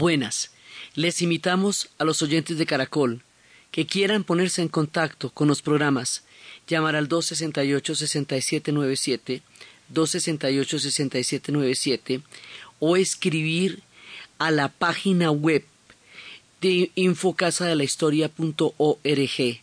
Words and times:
buenas. 0.00 0.50
Les 0.94 1.20
invitamos 1.20 1.90
a 1.98 2.04
los 2.04 2.22
oyentes 2.22 2.56
de 2.56 2.64
Caracol 2.64 3.20
que 3.70 3.84
quieran 3.86 4.24
ponerse 4.24 4.62
en 4.62 4.68
contacto 4.68 5.28
con 5.28 5.46
los 5.46 5.60
programas, 5.60 6.24
llamar 6.66 6.96
al 6.96 7.10
268-6797, 7.10 9.42
268-6797 9.92 12.22
o 12.78 12.96
escribir 12.96 13.82
a 14.38 14.50
la 14.50 14.70
página 14.70 15.30
web 15.30 15.66
de 16.62 16.90
infocasadelahistoria.org 16.94 19.60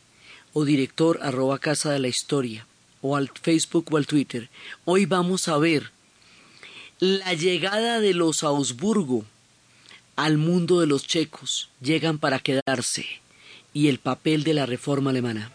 o 0.53 0.65
director 0.65 1.19
arroba 1.23 1.57
casa 1.57 1.91
de 1.91 1.99
la 1.99 2.09
historia 2.09 2.67
o 3.01 3.15
al 3.15 3.31
Facebook 3.41 3.91
o 3.91 3.97
al 3.97 4.05
Twitter. 4.05 4.51
Hoy 4.85 5.07
vamos 5.07 5.47
a 5.47 5.57
ver 5.57 5.89
la 6.99 7.33
llegada 7.33 7.99
de 7.99 8.13
los 8.13 8.43
Augsburgo 8.43 9.25
al 10.17 10.37
mundo 10.37 10.81
de 10.81 10.87
los 10.87 11.07
checos. 11.07 11.69
Llegan 11.79 12.17
para 12.17 12.39
quedarse 12.39 13.05
y 13.73 13.87
el 13.87 13.99
papel 13.99 14.43
de 14.43 14.53
la 14.53 14.65
reforma 14.65 15.11
alemana. 15.11 15.51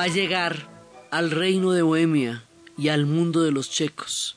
Va 0.00 0.04
a 0.04 0.08
llegar 0.08 0.66
al 1.10 1.30
reino 1.30 1.72
de 1.72 1.82
Bohemia 1.82 2.42
y 2.78 2.88
al 2.88 3.04
mundo 3.04 3.42
de 3.42 3.52
los 3.52 3.70
checos. 3.70 4.34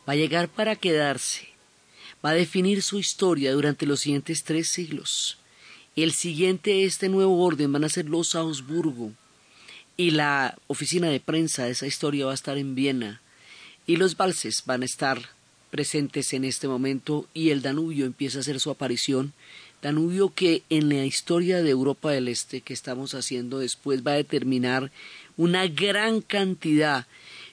Va 0.00 0.14
a 0.14 0.16
llegar 0.16 0.48
para 0.48 0.74
quedarse. 0.74 1.46
Va 2.24 2.30
a 2.30 2.34
definir 2.34 2.82
su 2.82 2.98
historia 2.98 3.52
durante 3.52 3.86
los 3.86 4.00
siguientes 4.00 4.42
tres 4.42 4.68
siglos. 4.68 5.38
El 5.94 6.12
siguiente, 6.12 6.84
este 6.84 7.08
nuevo 7.08 7.40
orden, 7.44 7.72
van 7.72 7.84
a 7.84 7.88
ser 7.88 8.06
los 8.06 8.34
Augsburgo. 8.34 9.12
Y 9.96 10.10
la 10.10 10.58
oficina 10.66 11.08
de 11.08 11.20
prensa 11.20 11.66
de 11.66 11.70
esa 11.70 11.86
historia 11.86 12.26
va 12.26 12.32
a 12.32 12.34
estar 12.34 12.58
en 12.58 12.74
Viena. 12.74 13.20
Y 13.86 13.98
los 13.98 14.16
valses 14.16 14.64
van 14.66 14.82
a 14.82 14.86
estar 14.86 15.22
presentes 15.70 16.32
en 16.32 16.44
este 16.44 16.66
momento 16.66 17.28
y 17.32 17.50
el 17.50 17.62
Danubio 17.62 18.06
empieza 18.06 18.38
a 18.38 18.40
hacer 18.40 18.58
su 18.58 18.72
aparición 18.72 19.34
Danubio 19.82 20.32
que 20.34 20.62
en 20.70 20.88
la 20.88 21.04
historia 21.04 21.62
de 21.62 21.70
Europa 21.70 22.10
del 22.10 22.28
Este 22.28 22.60
que 22.60 22.72
estamos 22.72 23.14
haciendo 23.14 23.58
después 23.58 24.06
va 24.06 24.12
a 24.12 24.16
determinar 24.16 24.90
una 25.36 25.66
gran 25.66 26.20
cantidad 26.20 27.06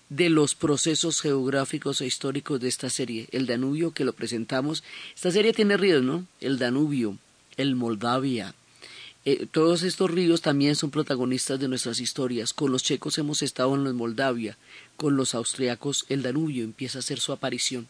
de 0.10 0.30
los 0.30 0.56
procesos 0.56 1.22
geográficos 1.22 2.02
e 2.02 2.06
históricos 2.06 2.60
de 2.60 2.70
esta 2.70 2.90
serie. 2.90 3.28
El 3.32 3.46
Danubio 3.46 3.92
que 3.92 4.06
lo 4.06 4.14
presentamos, 4.14 4.84
esta 5.16 5.32
serie 5.32 5.54
tiene 5.54 5.78
ríos, 5.78 6.04
¿no? 6.04 6.26
El 6.40 6.60
Danubio, 6.60 7.18
el 7.58 7.76
Moldavia. 7.76 8.54
Eh, 9.26 9.48
todos 9.50 9.84
estos 9.84 10.12
ríos 10.12 10.42
también 10.42 10.76
son 10.76 10.92
protagonistas 10.92 11.60
de 11.60 11.68
nuestras 11.68 12.00
historias. 12.00 12.54
Con 12.54 12.72
los 12.72 12.84
checos 12.84 13.18
hemos 13.18 13.42
estado 13.42 13.74
en 13.76 13.84
los 13.84 13.94
Moldavia, 13.94 14.58
con 14.98 15.16
los 15.16 15.34
austriacos 15.34 16.06
el 16.10 16.22
Danubio 16.22 16.64
empieza 16.64 16.98
a 16.98 17.00
hacer 17.00 17.20
su 17.20 17.32
aparición. 17.32 17.88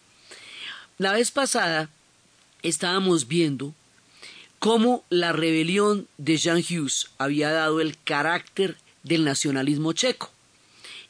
La 0.97 1.13
vez 1.13 1.31
pasada 1.31 1.89
estábamos 2.61 3.27
viendo 3.27 3.73
cómo 4.63 5.03
la 5.09 5.33
rebelión 5.33 6.07
de 6.17 6.37
Jean 6.37 6.59
Hughes 6.59 7.09
había 7.17 7.51
dado 7.51 7.81
el 7.81 7.97
carácter 8.01 8.77
del 9.03 9.25
nacionalismo 9.25 9.91
checo 9.91 10.31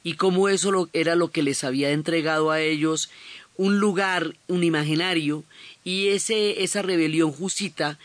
y 0.03 0.15
cómo 0.15 0.49
eso 0.49 0.89
era 0.91 1.15
lo 1.15 1.27
que 1.27 1.43
les 1.43 1.63
había 1.63 1.91
entregado 1.91 2.49
a 2.49 2.61
ellos 2.61 3.11
un 3.55 3.77
lugar, 3.77 4.33
un 4.47 4.63
imaginario, 4.63 5.43
y 5.83 6.07
ese, 6.07 6.63
esa 6.63 6.81
rebelión 6.81 7.31
jusita 7.31 7.99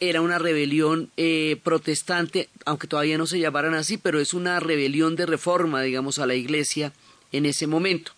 era 0.00 0.22
una 0.22 0.38
rebelión 0.38 1.10
eh, 1.18 1.60
protestante, 1.62 2.48
aunque 2.64 2.86
todavía 2.86 3.18
no 3.18 3.26
se 3.26 3.38
llamaran 3.38 3.74
así, 3.74 3.98
pero 3.98 4.20
es 4.20 4.32
una 4.32 4.58
rebelión 4.58 5.16
de 5.16 5.26
reforma, 5.26 5.82
digamos, 5.82 6.18
a 6.18 6.26
la 6.26 6.34
iglesia 6.34 6.94
en 7.30 7.44
ese 7.44 7.66
momento 7.66 8.12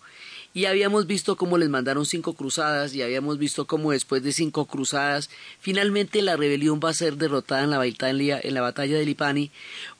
y 0.57 0.65
habíamos 0.65 1.05
visto 1.05 1.35
cómo 1.35 1.59
les 1.59 1.69
mandaron 1.69 2.07
cinco 2.07 2.33
cruzadas 2.33 2.95
y 2.95 3.03
habíamos 3.03 3.37
visto 3.37 3.67
cómo 3.67 3.91
después 3.91 4.23
de 4.23 4.33
cinco 4.33 4.65
cruzadas 4.65 5.29
finalmente 5.59 6.23
la 6.23 6.35
rebelión 6.35 6.79
va 6.83 6.89
a 6.89 6.95
ser 6.95 7.17
derrotada 7.17 7.63
en 7.63 7.69
la 7.69 7.77
batalla, 7.77 8.39
en 8.41 8.55
la 8.55 8.61
batalla 8.61 8.97
de 8.97 9.05
Lipani 9.05 9.51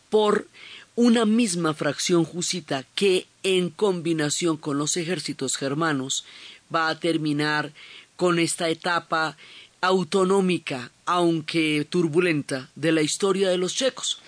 por 0.09 0.47
una 0.95 1.25
misma 1.25 1.75
fracción 1.75 2.25
jusita 2.25 2.85
que 2.95 3.27
en 3.43 3.69
combinación 3.69 4.57
con 4.57 4.79
los 4.79 4.97
ejércitos 4.97 5.57
germanos 5.57 6.25
va 6.73 6.89
a 6.89 6.99
terminar 6.99 7.71
con 8.15 8.39
esta 8.39 8.67
etapa 8.67 9.37
autonómica, 9.81 10.89
aunque 11.05 11.85
turbulenta, 11.87 12.71
de 12.73 12.93
la 12.93 13.03
historia 13.03 13.49
de 13.49 13.59
los 13.59 13.75
checos. 13.75 14.23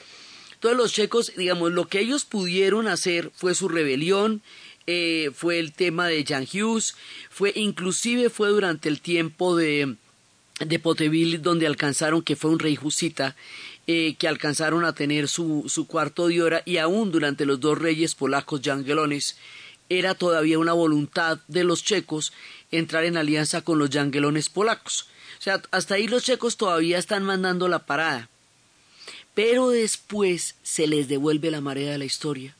Entonces 0.54 0.78
los 0.78 0.94
checos, 0.94 1.34
digamos, 1.36 1.72
lo 1.72 1.88
que 1.88 2.02
ellos 2.02 2.24
pudieron 2.24 2.88
hacer 2.88 3.32
fue 3.34 3.56
su 3.56 3.68
rebelión, 3.68 4.44
eh, 4.92 5.30
fue 5.36 5.60
el 5.60 5.72
tema 5.72 6.08
de 6.08 6.26
Jan 6.26 6.48
Hughes, 6.52 6.96
fue 7.30 7.54
inclusive 7.56 8.32
fue 8.32 8.50
durante 8.50 8.90
el 8.90 9.02
tiempo 9.02 9.56
de, 9.56 9.98
de 10.60 10.80
Poteville 10.80 11.38
donde 11.38 11.68
alcanzaron, 11.68 12.24
que 12.24 12.36
fue 12.36 12.50
un 12.50 12.58
rey 12.58 12.76
jusita, 12.76 13.36
eh, 13.86 14.16
que 14.18 14.28
alcanzaron 14.28 14.86
a 14.86 14.94
tener 14.94 15.28
su, 15.28 15.66
su, 15.68 15.86
cuarto 15.86 16.28
de 16.28 16.42
hora 16.42 16.64
y 16.66 16.78
aún 16.78 17.12
durante 17.12 17.46
los 17.46 17.60
dos 17.60 17.78
reyes 17.78 18.16
polacos 18.16 18.62
Jangelones 18.64 19.38
era 19.90 20.16
todavía 20.16 20.58
una 20.58 20.74
voluntad 20.74 21.38
de 21.48 21.64
los 21.64 21.84
checos 21.84 22.34
entrar 22.72 23.04
en 23.04 23.18
alianza 23.18 23.62
con 23.62 23.78
los 23.78 23.92
Jangelones 23.92 24.50
polacos. 24.50 25.08
O 25.38 25.42
sea, 25.44 25.62
hasta 25.70 25.96
ahí 25.96 26.08
los 26.08 26.24
checos 26.24 26.58
todavía 26.58 26.98
están 26.98 27.22
mandando 27.22 27.68
la 27.68 27.86
parada. 27.86 28.28
Pero 29.36 29.70
después 29.70 30.56
se 30.64 30.88
les 30.88 31.08
devuelve 31.08 31.52
la 31.52 31.62
marea 31.62 31.92
de 31.92 32.00
la 32.00 32.06
historia. 32.06 32.56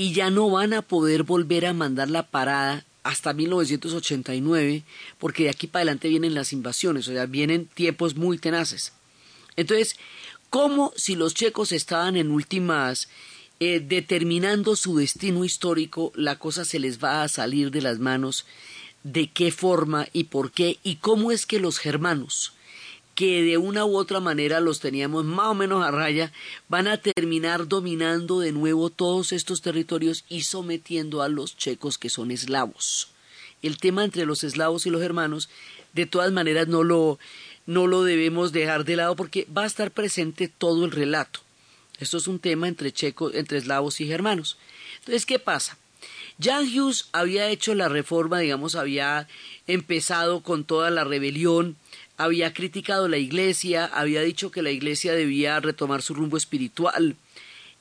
Y 0.00 0.14
ya 0.14 0.30
no 0.30 0.48
van 0.48 0.72
a 0.72 0.80
poder 0.80 1.24
volver 1.24 1.66
a 1.66 1.74
mandar 1.74 2.08
la 2.08 2.26
parada 2.26 2.86
hasta 3.02 3.34
1989, 3.34 4.82
porque 5.18 5.42
de 5.42 5.50
aquí 5.50 5.66
para 5.66 5.82
adelante 5.82 6.08
vienen 6.08 6.32
las 6.34 6.54
invasiones, 6.54 7.06
o 7.06 7.12
sea, 7.12 7.26
vienen 7.26 7.66
tiempos 7.66 8.16
muy 8.16 8.38
tenaces. 8.38 8.94
Entonces, 9.56 9.96
como 10.48 10.94
si 10.96 11.16
los 11.16 11.34
checos 11.34 11.70
estaban 11.70 12.16
en 12.16 12.30
últimas 12.30 13.10
eh, 13.60 13.78
determinando 13.78 14.74
su 14.74 14.96
destino 14.96 15.44
histórico, 15.44 16.12
la 16.14 16.38
cosa 16.38 16.64
se 16.64 16.78
les 16.78 16.98
va 16.98 17.22
a 17.22 17.28
salir 17.28 17.70
de 17.70 17.82
las 17.82 17.98
manos, 17.98 18.46
de 19.02 19.28
qué 19.28 19.52
forma 19.52 20.08
y 20.14 20.24
por 20.24 20.50
qué, 20.50 20.78
y 20.82 20.96
cómo 20.96 21.30
es 21.30 21.44
que 21.44 21.60
los 21.60 21.78
germanos, 21.78 22.54
que 23.14 23.42
de 23.42 23.58
una 23.58 23.84
u 23.84 23.96
otra 23.96 24.20
manera 24.20 24.60
los 24.60 24.80
teníamos 24.80 25.24
más 25.24 25.48
o 25.48 25.54
menos 25.54 25.84
a 25.84 25.90
raya, 25.90 26.32
van 26.68 26.88
a 26.88 26.96
terminar 26.96 27.68
dominando 27.68 28.40
de 28.40 28.52
nuevo 28.52 28.90
todos 28.90 29.32
estos 29.32 29.62
territorios 29.62 30.24
y 30.28 30.42
sometiendo 30.42 31.22
a 31.22 31.28
los 31.28 31.56
checos 31.56 31.98
que 31.98 32.10
son 32.10 32.30
eslavos. 32.30 33.08
El 33.62 33.76
tema 33.76 34.04
entre 34.04 34.24
los 34.24 34.42
eslavos 34.42 34.86
y 34.86 34.90
los 34.90 35.02
germanos, 35.02 35.50
de 35.92 36.06
todas 36.06 36.32
maneras, 36.32 36.68
no 36.68 36.82
lo, 36.82 37.18
no 37.66 37.86
lo 37.86 38.04
debemos 38.04 38.52
dejar 38.52 38.84
de 38.84 38.96
lado 38.96 39.16
porque 39.16 39.46
va 39.56 39.64
a 39.64 39.66
estar 39.66 39.90
presente 39.90 40.48
todo 40.48 40.84
el 40.84 40.90
relato. 40.90 41.40
Esto 41.98 42.16
es 42.16 42.26
un 42.26 42.38
tema 42.38 42.68
entre 42.68 42.92
checos, 42.92 43.34
entre 43.34 43.58
eslavos 43.58 44.00
y 44.00 44.06
germanos. 44.06 44.56
Entonces, 45.00 45.26
¿qué 45.26 45.38
pasa? 45.38 45.76
Jan 46.42 46.66
Hughes 46.66 47.08
había 47.12 47.48
hecho 47.48 47.74
la 47.74 47.90
reforma, 47.90 48.38
digamos, 48.38 48.74
había 48.74 49.28
empezado 49.66 50.42
con 50.42 50.64
toda 50.64 50.90
la 50.90 51.04
rebelión, 51.04 51.76
había 52.20 52.52
criticado 52.52 53.08
la 53.08 53.16
iglesia, 53.16 53.86
había 53.86 54.20
dicho 54.20 54.50
que 54.50 54.60
la 54.60 54.70
iglesia 54.70 55.14
debía 55.14 55.58
retomar 55.58 56.02
su 56.02 56.12
rumbo 56.12 56.36
espiritual, 56.36 57.16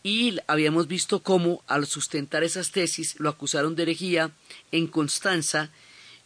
y 0.01 0.37
habíamos 0.47 0.87
visto 0.87 1.21
cómo, 1.21 1.61
al 1.67 1.85
sustentar 1.85 2.45
esas 2.45 2.71
tesis, 2.71 3.19
lo 3.19 3.27
acusaron 3.27 3.75
de 3.75 3.83
herejía 3.83 4.31
en 4.71 4.87
Constanza, 4.87 5.71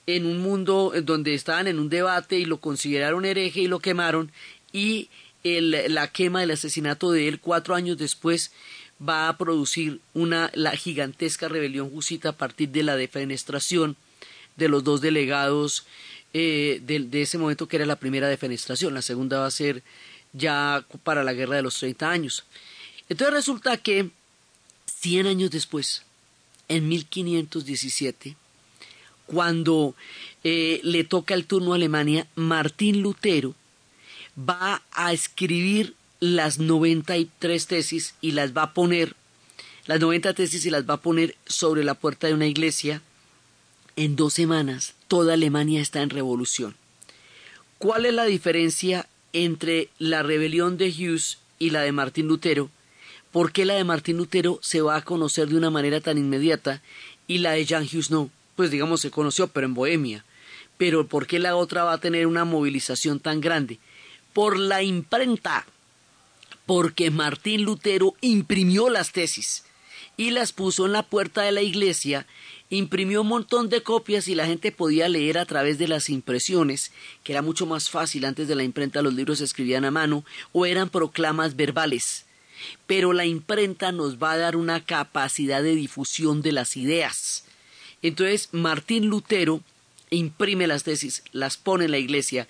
en 0.05 0.27
un 0.27 0.43
mundo 0.43 0.93
donde 1.03 1.33
estaban 1.33 1.67
en 1.67 1.79
un 1.79 1.89
debate 1.89 2.37
y 2.37 2.45
lo 2.45 2.59
consideraron 2.59 3.25
hereje 3.25 3.61
y 3.61 3.67
lo 3.67 3.79
quemaron, 3.79 4.31
y 4.71 5.09
la 5.43 6.11
quema 6.11 6.41
del 6.41 6.51
asesinato 6.51 7.11
de 7.11 7.27
él 7.27 7.39
cuatro 7.39 7.73
años 7.73 7.97
después 7.97 8.51
va 9.01 9.27
a 9.27 9.37
producir 9.39 10.01
una 10.13 10.51
la 10.53 10.71
gigantesca 10.75 11.47
rebelión 11.47 11.89
jusita 11.89 12.29
a 12.29 12.37
partir 12.37 12.69
de 12.69 12.83
la 12.83 12.95
defenestración 12.95 13.97
de 14.55 14.69
los 14.69 14.83
dos 14.83 15.01
delegados 15.01 15.87
eh, 16.33 16.81
de, 16.83 17.21
ese 17.21 17.37
momento 17.37 17.67
que 17.67 17.75
era 17.75 17.85
la 17.85 17.95
primera 17.95 18.27
defenestración, 18.27 18.93
la 18.93 19.03
segunda 19.03 19.39
va 19.39 19.45
a 19.45 19.51
ser 19.51 19.83
ya 20.33 20.83
para 21.03 21.23
la 21.23 21.33
guerra 21.33 21.57
de 21.57 21.61
los 21.61 21.77
30 21.77 22.09
años. 22.09 22.43
Entonces 23.07 23.33
resulta 23.33 23.77
que 23.77 24.09
100 24.85 25.27
años 25.27 25.51
después, 25.51 26.03
en 26.67 26.87
1517, 26.87 28.35
cuando 29.27 29.95
eh, 30.43 30.81
le 30.83 31.03
toca 31.03 31.33
el 31.33 31.45
turno 31.45 31.73
a 31.73 31.75
Alemania, 31.75 32.27
Martín 32.35 33.01
Lutero 33.01 33.53
va 34.37 34.81
a 34.91 35.13
escribir 35.13 35.95
las 36.19 36.57
93 36.57 37.67
tesis 37.67 38.15
y 38.21 38.31
las 38.31 38.55
va 38.55 38.63
a 38.63 38.73
poner, 38.73 39.15
las 39.85 39.99
90 39.99 40.33
tesis 40.33 40.65
y 40.65 40.69
las 40.69 40.89
va 40.89 40.95
a 40.95 41.01
poner 41.01 41.35
sobre 41.45 41.83
la 41.83 41.93
puerta 41.93 42.27
de 42.27 42.33
una 42.33 42.47
iglesia. 42.47 43.01
En 43.95 44.15
dos 44.15 44.33
semanas, 44.33 44.95
toda 45.13 45.35
Alemania 45.35 45.79
está 45.79 46.01
en 46.01 46.09
revolución. 46.09 46.75
¿Cuál 47.77 48.07
es 48.07 48.15
la 48.15 48.25
diferencia 48.25 49.07
entre 49.31 49.89
la 49.99 50.23
rebelión 50.23 50.75
de 50.79 50.89
Hughes 50.89 51.37
y 51.59 51.69
la 51.69 51.81
de 51.81 51.91
Martín 51.91 52.25
Lutero? 52.25 52.71
¿Por 53.31 53.51
qué 53.51 53.63
la 53.63 53.75
de 53.75 53.83
Martín 53.83 54.17
Lutero 54.17 54.57
se 54.63 54.81
va 54.81 54.95
a 54.95 55.03
conocer 55.03 55.49
de 55.49 55.57
una 55.57 55.69
manera 55.69 56.01
tan 56.01 56.17
inmediata 56.17 56.81
y 57.27 57.37
la 57.37 57.51
de 57.51 57.67
Jan 57.67 57.83
Hughes 57.83 58.09
no? 58.09 58.31
Pues 58.55 58.71
digamos 58.71 59.01
se 59.01 59.11
conoció, 59.11 59.49
pero 59.49 59.67
en 59.67 59.75
Bohemia. 59.75 60.25
Pero 60.79 61.05
¿por 61.05 61.27
qué 61.27 61.37
la 61.37 61.55
otra 61.57 61.83
va 61.83 61.93
a 61.93 61.99
tener 61.99 62.25
una 62.25 62.43
movilización 62.43 63.19
tan 63.19 63.39
grande? 63.39 63.77
por 64.33 64.57
la 64.57 64.81
imprenta, 64.81 65.67
porque 66.65 67.11
Martín 67.11 67.61
Lutero 67.65 68.15
imprimió 68.21 68.89
las 68.89 69.11
tesis 69.11 69.63
y 70.17 70.31
las 70.31 70.53
puso 70.53 70.87
en 70.87 70.91
la 70.91 71.03
puerta 71.03 71.43
de 71.43 71.51
la 71.51 71.61
iglesia, 71.61 72.25
imprimió 72.69 73.21
un 73.21 73.27
montón 73.27 73.69
de 73.69 73.83
copias 73.83 74.27
y 74.27 74.35
la 74.35 74.45
gente 74.45 74.71
podía 74.71 75.09
leer 75.09 75.37
a 75.37 75.45
través 75.45 75.77
de 75.77 75.87
las 75.87 76.09
impresiones, 76.09 76.91
que 77.23 77.33
era 77.33 77.41
mucho 77.41 77.65
más 77.65 77.89
fácil 77.89 78.25
antes 78.25 78.47
de 78.47 78.55
la 78.55 78.63
imprenta 78.63 79.01
los 79.01 79.13
libros 79.13 79.39
se 79.39 79.43
escribían 79.43 79.85
a 79.85 79.91
mano 79.91 80.23
o 80.51 80.65
eran 80.65 80.89
proclamas 80.89 81.55
verbales. 81.55 82.25
Pero 82.87 83.13
la 83.13 83.25
imprenta 83.25 83.91
nos 83.91 84.17
va 84.17 84.31
a 84.31 84.37
dar 84.37 84.55
una 84.55 84.83
capacidad 84.83 85.61
de 85.61 85.75
difusión 85.75 86.41
de 86.41 86.53
las 86.53 86.77
ideas. 86.77 87.45
Entonces 88.01 88.49
Martín 88.51 89.07
Lutero 89.07 89.61
imprime 90.09 90.67
las 90.67 90.83
tesis, 90.83 91.23
las 91.31 91.57
pone 91.57 91.85
en 91.85 91.91
la 91.91 91.97
iglesia 91.97 92.47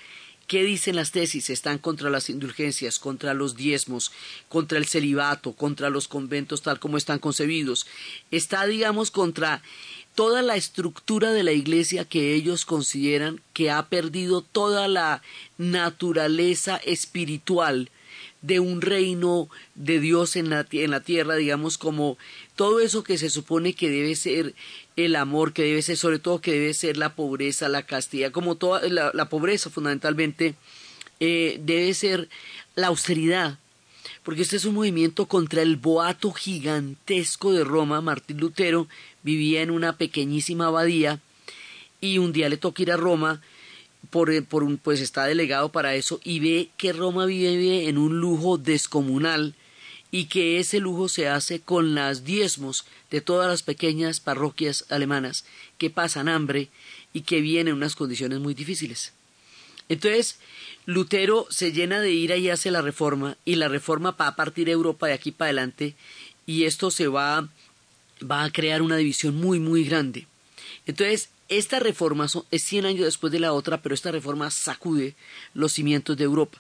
¿Qué 0.47 0.63
dicen 0.63 0.97
las 0.97 1.11
tesis? 1.11 1.49
Están 1.49 1.77
contra 1.77 2.09
las 2.09 2.29
indulgencias, 2.29 2.99
contra 2.99 3.33
los 3.33 3.55
diezmos, 3.55 4.11
contra 4.49 4.77
el 4.77 4.85
celibato, 4.85 5.53
contra 5.53 5.89
los 5.89 6.07
conventos 6.09 6.61
tal 6.61 6.79
como 6.79 6.97
están 6.97 7.19
concebidos. 7.19 7.87
Está, 8.29 8.65
digamos, 8.65 9.09
contra 9.09 9.63
toda 10.15 10.41
la 10.41 10.55
estructura 10.55 11.31
de 11.31 11.43
la 11.43 11.51
iglesia 11.51 12.05
que 12.05 12.33
ellos 12.35 12.65
consideran 12.65 13.41
que 13.53 13.71
ha 13.71 13.87
perdido 13.87 14.41
toda 14.41 14.87
la 14.87 15.21
naturaleza 15.57 16.77
espiritual 16.77 17.89
de 18.41 18.59
un 18.59 18.81
reino 18.81 19.49
de 19.73 19.99
Dios 19.99 20.35
en 20.35 20.49
la, 20.49 20.67
en 20.69 20.91
la 20.91 20.99
tierra, 20.99 21.35
digamos, 21.35 21.77
como 21.77 22.17
todo 22.55 22.81
eso 22.81 23.03
que 23.03 23.17
se 23.17 23.29
supone 23.29 23.73
que 23.73 23.89
debe 23.89 24.15
ser 24.15 24.53
el 24.97 25.15
amor, 25.15 25.53
que 25.53 25.63
debe 25.63 25.81
ser 25.81 25.97
sobre 25.97 26.19
todo 26.19 26.41
que 26.41 26.51
debe 26.51 26.73
ser 26.73 26.97
la 26.97 27.15
pobreza, 27.15 27.69
la 27.69 27.83
castidad, 27.83 28.31
como 28.31 28.55
toda 28.55 28.81
la, 28.89 29.29
pobreza 29.29 29.69
fundamentalmente, 29.69 30.55
eh, 31.21 31.57
debe 31.63 31.93
ser 31.93 32.27
la 32.75 32.87
austeridad, 32.87 33.59
porque 34.23 34.41
este 34.41 34.55
es 34.55 34.65
un 34.65 34.75
movimiento 34.75 35.25
contra 35.27 35.61
el 35.61 35.75
boato 35.75 36.31
gigantesco 36.31 37.51
de 37.51 37.63
Roma. 37.63 38.01
Martín 38.01 38.37
Lutero 38.37 38.87
vivía 39.21 39.61
en 39.61 39.69
una 39.69 39.97
pequeñísima 39.97 40.67
abadía 40.67 41.19
y 41.99 42.17
un 42.17 42.33
día 42.33 42.49
le 42.49 42.57
toca 42.57 42.81
ir 42.81 42.91
a 42.91 42.97
Roma 42.97 43.41
por, 44.09 44.43
por 44.45 44.63
un, 44.63 44.77
pues 44.77 45.01
está 45.01 45.25
delegado 45.25 45.71
para 45.71 45.95
eso 45.95 46.19
y 46.23 46.39
ve 46.39 46.69
que 46.77 46.93
Roma 46.93 47.25
vive 47.25 47.87
en 47.87 47.97
un 47.97 48.19
lujo 48.19 48.57
descomunal 48.57 49.55
y 50.11 50.25
que 50.25 50.59
ese 50.59 50.79
lujo 50.79 51.09
se 51.09 51.27
hace 51.27 51.59
con 51.59 51.95
las 51.95 52.23
diezmos 52.23 52.85
de 53.09 53.21
todas 53.21 53.49
las 53.49 53.63
pequeñas 53.63 54.19
parroquias 54.19 54.85
alemanas 54.89 55.45
que 55.77 55.89
pasan 55.89 56.29
hambre 56.29 56.69
y 57.13 57.21
que 57.21 57.41
viven 57.41 57.67
en 57.67 57.73
unas 57.73 57.95
condiciones 57.95 58.39
muy 58.39 58.53
difíciles. 58.53 59.13
Entonces, 59.93 60.37
Lutero 60.85 61.45
se 61.49 61.71
llena 61.71 62.01
de 62.01 62.11
ira 62.11 62.35
y 62.35 62.49
hace 62.49 62.71
la 62.71 62.81
reforma, 62.81 63.37
y 63.45 63.55
la 63.55 63.67
reforma 63.67 64.11
va 64.11 64.27
a 64.27 64.35
partir 64.35 64.65
de 64.65 64.71
Europa 64.71 65.07
de 65.07 65.13
aquí 65.13 65.31
para 65.31 65.49
adelante, 65.49 65.95
y 66.45 66.63
esto 66.63 66.89
se 66.91 67.07
va, 67.07 67.47
va 68.29 68.43
a 68.43 68.51
crear 68.51 68.81
una 68.81 68.97
división 68.97 69.35
muy, 69.35 69.59
muy 69.59 69.83
grande. 69.83 70.27
Entonces, 70.87 71.29
esta 71.47 71.79
reforma 71.79 72.25
es 72.49 72.63
100 72.63 72.85
años 72.85 73.05
después 73.05 73.31
de 73.31 73.39
la 73.39 73.53
otra, 73.53 73.81
pero 73.81 73.93
esta 73.93 74.11
reforma 74.11 74.49
sacude 74.49 75.13
los 75.53 75.73
cimientos 75.73 76.17
de 76.17 76.23
Europa. 76.23 76.59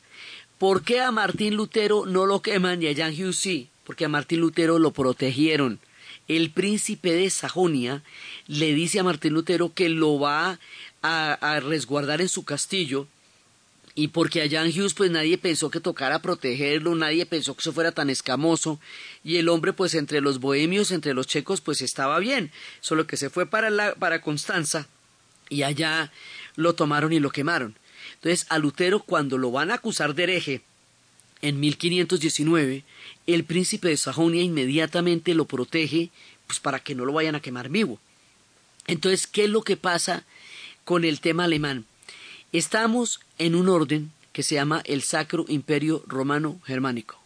¿Por 0.59 0.83
qué 0.83 1.01
a 1.01 1.11
Martín 1.11 1.55
Lutero 1.55 2.05
no 2.05 2.27
lo 2.27 2.41
queman 2.41 2.83
y 2.83 2.87
a 2.87 2.95
Jan 2.95 3.13
Hughes 3.13 3.37
sí? 3.37 3.69
Porque 3.83 4.05
a 4.05 4.09
Martín 4.09 4.39
Lutero 4.41 4.77
lo 4.77 4.91
protegieron. 4.91 5.79
El 6.27 6.51
príncipe 6.51 7.11
de 7.13 7.29
Sajonia 7.31 8.03
le 8.47 8.73
dice 8.73 8.99
a 8.99 9.03
Martín 9.03 9.33
Lutero 9.33 9.73
que 9.73 9.89
lo 9.89 10.19
va 10.19 10.59
a, 11.01 11.59
resguardar 11.59 12.21
en 12.21 12.29
su 12.29 12.45
castillo 12.45 13.07
y 13.95 14.07
porque 14.07 14.41
a 14.41 14.49
Jan 14.49 14.69
Hughes 14.69 14.93
pues 14.93 15.11
nadie 15.11 15.37
pensó 15.37 15.69
que 15.69 15.79
tocara 15.79 16.21
protegerlo, 16.21 16.95
nadie 16.95 17.25
pensó 17.25 17.53
que 17.53 17.61
eso 17.61 17.73
fuera 17.73 17.91
tan 17.91 18.09
escamoso 18.09 18.79
y 19.23 19.37
el 19.37 19.49
hombre 19.49 19.73
pues 19.73 19.93
entre 19.93 20.21
los 20.21 20.39
bohemios, 20.39 20.91
entre 20.91 21.13
los 21.13 21.27
checos 21.27 21.61
pues 21.61 21.81
estaba 21.81 22.19
bien, 22.19 22.51
solo 22.81 23.05
que 23.05 23.17
se 23.17 23.29
fue 23.29 23.45
para, 23.45 23.69
la, 23.69 23.93
para 23.95 24.21
Constanza 24.21 24.87
y 25.49 25.63
allá 25.63 26.11
lo 26.55 26.73
tomaron 26.73 27.13
y 27.13 27.19
lo 27.19 27.29
quemaron. 27.29 27.75
Entonces, 28.15 28.45
a 28.49 28.57
Lutero, 28.57 29.01
cuando 29.01 29.37
lo 29.37 29.51
van 29.51 29.69
a 29.69 29.75
acusar 29.75 30.15
de 30.15 30.23
hereje, 30.23 30.61
en 31.41 31.59
1519, 31.59 32.85
el 33.27 33.43
príncipe 33.43 33.89
de 33.89 33.97
Sajonia 33.97 34.41
inmediatamente 34.41 35.35
lo 35.35 35.45
protege, 35.45 36.09
pues 36.47 36.59
para 36.61 36.79
que 36.79 36.95
no 36.95 37.05
lo 37.05 37.11
vayan 37.11 37.35
a 37.35 37.41
quemar 37.41 37.69
vivo. 37.69 37.99
Entonces, 38.87 39.27
¿qué 39.27 39.43
es 39.43 39.49
lo 39.49 39.61
que 39.61 39.75
pasa 39.75 40.23
con 40.85 41.03
el 41.03 41.19
tema 41.19 41.43
alemán? 41.43 41.85
Estamos 42.53 43.19
en 43.39 43.55
un 43.55 43.67
orden 43.67 44.11
que 44.31 44.43
se 44.43 44.53
llama 44.53 44.83
el 44.85 45.01
Sacro 45.01 45.43
Imperio 45.47 46.03
Romano 46.05 46.59
Germánico. 46.63 47.17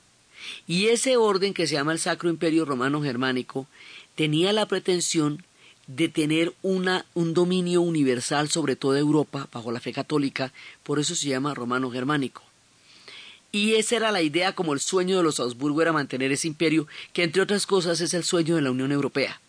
Y 0.68 0.88
ese 0.88 1.18
orden 1.18 1.54
que 1.54 1.68
se 1.68 1.74
llama 1.74 1.92
el 1.92 2.00
Sacro 2.00 2.30
Imperio 2.30 2.64
Romano 2.64 3.02
Germánico 3.02 3.68
tenía 4.16 4.54
la 4.54 4.68
pretensión 4.68 5.44
de 5.86 6.08
tener 6.08 6.54
una, 6.62 7.06
un 7.14 7.34
dominio 7.34 7.82
universal 7.82 8.48
sobre 8.48 8.78
toda 8.78 9.00
Europa 9.00 9.50
bajo 9.52 9.74
la 9.74 9.82
fe 9.82 9.92
católica, 9.92 10.54
por 10.84 10.98
eso 10.98 11.14
se 11.14 11.28
llama 11.28 11.54
romano 11.54 11.92
germánico. 11.92 12.42
Y 13.52 13.76
esa 13.76 13.98
era 13.98 14.14
la 14.14 14.22
idea 14.22 14.56
como 14.56 14.74
el 14.74 14.80
sueño 14.80 15.18
de 15.18 15.24
los 15.24 15.42
Habsburgo 15.42 15.82
era 15.82 15.92
mantener 15.92 16.32
ese 16.32 16.48
imperio, 16.48 16.88
que 17.12 17.24
entre 17.24 17.42
otras 17.42 17.66
cosas 17.66 18.00
es 18.00 18.14
el 18.14 18.24
sueño 18.24 18.56
de 18.56 18.62
la 18.62 18.72
Unión 18.72 18.94
Europea. 18.94 19.42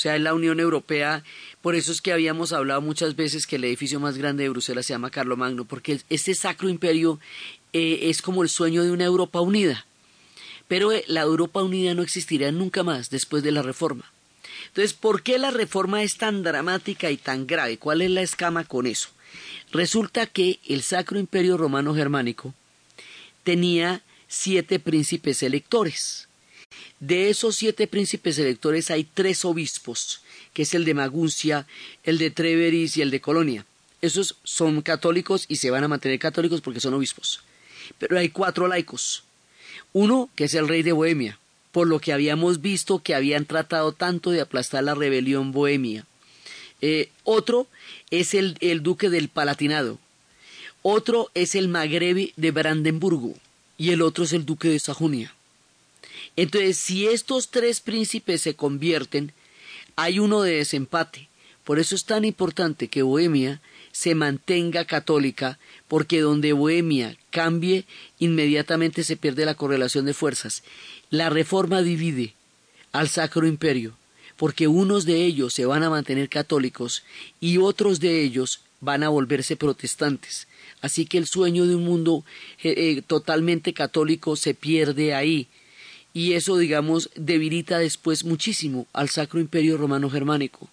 Sea, 0.00 0.16
en 0.16 0.24
la 0.24 0.32
Unión 0.32 0.60
Europea, 0.60 1.24
por 1.60 1.74
eso 1.74 1.92
es 1.92 2.00
que 2.00 2.10
habíamos 2.10 2.54
hablado 2.54 2.80
muchas 2.80 3.16
veces 3.16 3.46
que 3.46 3.56
el 3.56 3.64
edificio 3.64 4.00
más 4.00 4.16
grande 4.16 4.44
de 4.44 4.48
Bruselas 4.48 4.86
se 4.86 4.94
llama 4.94 5.10
Carlomagno, 5.10 5.66
porque 5.66 6.00
este 6.08 6.34
sacro 6.34 6.70
imperio 6.70 7.20
eh, 7.74 7.98
es 8.04 8.22
como 8.22 8.42
el 8.42 8.48
sueño 8.48 8.82
de 8.82 8.92
una 8.92 9.04
Europa 9.04 9.42
unida. 9.42 9.84
Pero 10.68 10.90
eh, 10.90 11.04
la 11.06 11.20
Europa 11.20 11.62
unida 11.62 11.92
no 11.92 12.00
existirá 12.00 12.50
nunca 12.50 12.82
más 12.82 13.10
después 13.10 13.42
de 13.42 13.52
la 13.52 13.60
reforma. 13.60 14.10
Entonces, 14.68 14.94
¿por 14.94 15.22
qué 15.22 15.38
la 15.38 15.50
reforma 15.50 16.02
es 16.02 16.16
tan 16.16 16.42
dramática 16.42 17.10
y 17.10 17.18
tan 17.18 17.46
grave? 17.46 17.76
¿Cuál 17.76 18.00
es 18.00 18.10
la 18.10 18.22
escama 18.22 18.64
con 18.64 18.86
eso? 18.86 19.10
Resulta 19.70 20.24
que 20.24 20.60
el 20.66 20.80
Sacro 20.80 21.18
Imperio 21.18 21.58
Romano 21.58 21.94
Germánico 21.94 22.54
tenía 23.44 24.00
siete 24.28 24.78
príncipes 24.78 25.42
electores. 25.42 26.29
De 27.00 27.30
esos 27.30 27.56
siete 27.56 27.86
príncipes 27.86 28.38
electores 28.38 28.90
hay 28.90 29.04
tres 29.04 29.44
obispos, 29.44 30.20
que 30.52 30.62
es 30.62 30.74
el 30.74 30.84
de 30.84 30.94
Maguncia, 30.94 31.66
el 32.04 32.18
de 32.18 32.30
Treveris 32.30 32.96
y 32.96 33.02
el 33.02 33.10
de 33.10 33.20
Colonia. 33.20 33.64
Esos 34.02 34.36
son 34.44 34.82
católicos 34.82 35.46
y 35.48 35.56
se 35.56 35.70
van 35.70 35.84
a 35.84 35.88
mantener 35.88 36.18
católicos 36.18 36.60
porque 36.60 36.80
son 36.80 36.94
obispos. 36.94 37.42
Pero 37.98 38.18
hay 38.18 38.28
cuatro 38.28 38.68
laicos. 38.68 39.24
Uno, 39.92 40.30
que 40.36 40.44
es 40.44 40.54
el 40.54 40.68
rey 40.68 40.82
de 40.82 40.92
Bohemia, 40.92 41.38
por 41.72 41.86
lo 41.86 42.00
que 42.00 42.12
habíamos 42.12 42.60
visto 42.60 43.02
que 43.02 43.14
habían 43.14 43.46
tratado 43.46 43.92
tanto 43.92 44.30
de 44.30 44.40
aplastar 44.40 44.84
la 44.84 44.94
rebelión 44.94 45.52
bohemia. 45.52 46.06
Eh, 46.80 47.10
otro 47.24 47.66
es 48.10 48.34
el, 48.34 48.56
duque 48.82 49.10
del 49.10 49.28
Palatinado, 49.28 49.98
otro 50.82 51.30
es 51.34 51.54
el 51.54 51.68
Magrebe 51.68 52.32
de 52.36 52.50
Brandenburgo 52.52 53.34
y 53.76 53.90
el 53.90 54.02
otro 54.02 54.24
es 54.24 54.32
el 54.32 54.46
duque 54.46 54.68
de 54.68 54.78
Sajonia. 54.78 55.34
Entonces, 56.36 56.76
si 56.76 57.06
estos 57.06 57.50
tres 57.50 57.80
príncipes 57.80 58.40
se 58.42 58.54
convierten, 58.54 59.32
hay 59.96 60.18
uno 60.18 60.42
de 60.42 60.56
desempate. 60.56 61.28
Por 61.64 61.78
eso 61.78 61.94
es 61.94 62.04
tan 62.04 62.24
importante 62.24 62.88
que 62.88 63.02
Bohemia 63.02 63.60
se 63.92 64.14
mantenga 64.14 64.84
católica, 64.84 65.58
porque 65.88 66.20
donde 66.20 66.52
Bohemia 66.52 67.16
cambie, 67.30 67.84
inmediatamente 68.18 69.04
se 69.04 69.16
pierde 69.16 69.44
la 69.44 69.54
correlación 69.54 70.06
de 70.06 70.14
fuerzas. 70.14 70.62
La 71.10 71.28
reforma 71.28 71.82
divide 71.82 72.34
al 72.92 73.08
Sacro 73.08 73.46
Imperio, 73.46 73.96
porque 74.36 74.68
unos 74.68 75.04
de 75.04 75.24
ellos 75.24 75.52
se 75.52 75.66
van 75.66 75.82
a 75.82 75.90
mantener 75.90 76.28
católicos 76.28 77.02
y 77.40 77.58
otros 77.58 78.00
de 78.00 78.22
ellos 78.22 78.60
van 78.80 79.02
a 79.02 79.08
volverse 79.08 79.56
protestantes. 79.56 80.46
Así 80.80 81.04
que 81.04 81.18
el 81.18 81.26
sueño 81.26 81.66
de 81.66 81.74
un 81.74 81.84
mundo 81.84 82.24
eh, 82.62 82.74
eh, 82.76 83.02
totalmente 83.02 83.74
católico 83.74 84.36
se 84.36 84.54
pierde 84.54 85.14
ahí. 85.14 85.48
Y 86.12 86.32
eso, 86.32 86.56
digamos, 86.56 87.10
debilita 87.14 87.78
después 87.78 88.24
muchísimo 88.24 88.86
al 88.92 89.08
Sacro 89.08 89.40
Imperio 89.40 89.76
Romano 89.76 90.10
Germánico. 90.10 90.68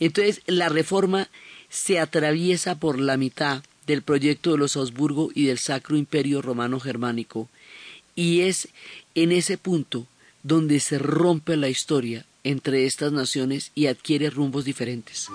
Entonces, 0.00 0.42
la 0.46 0.68
reforma 0.68 1.28
se 1.68 2.00
atraviesa 2.00 2.74
por 2.74 2.98
la 2.98 3.16
mitad 3.16 3.62
del 3.86 4.02
proyecto 4.02 4.52
de 4.52 4.58
los 4.58 4.76
Habsburgo 4.76 5.30
y 5.34 5.46
del 5.46 5.58
Sacro 5.58 5.96
Imperio 5.96 6.42
Romano 6.42 6.80
Germánico. 6.80 7.48
Y 8.16 8.40
es 8.40 8.68
en 9.14 9.32
ese 9.32 9.58
punto 9.58 10.06
donde 10.42 10.80
se 10.80 10.98
rompe 10.98 11.56
la 11.56 11.68
historia 11.68 12.26
entre 12.44 12.86
estas 12.86 13.12
naciones 13.12 13.72
y 13.74 13.86
adquiere 13.86 14.30
rumbos 14.30 14.64
diferentes. 14.64 15.28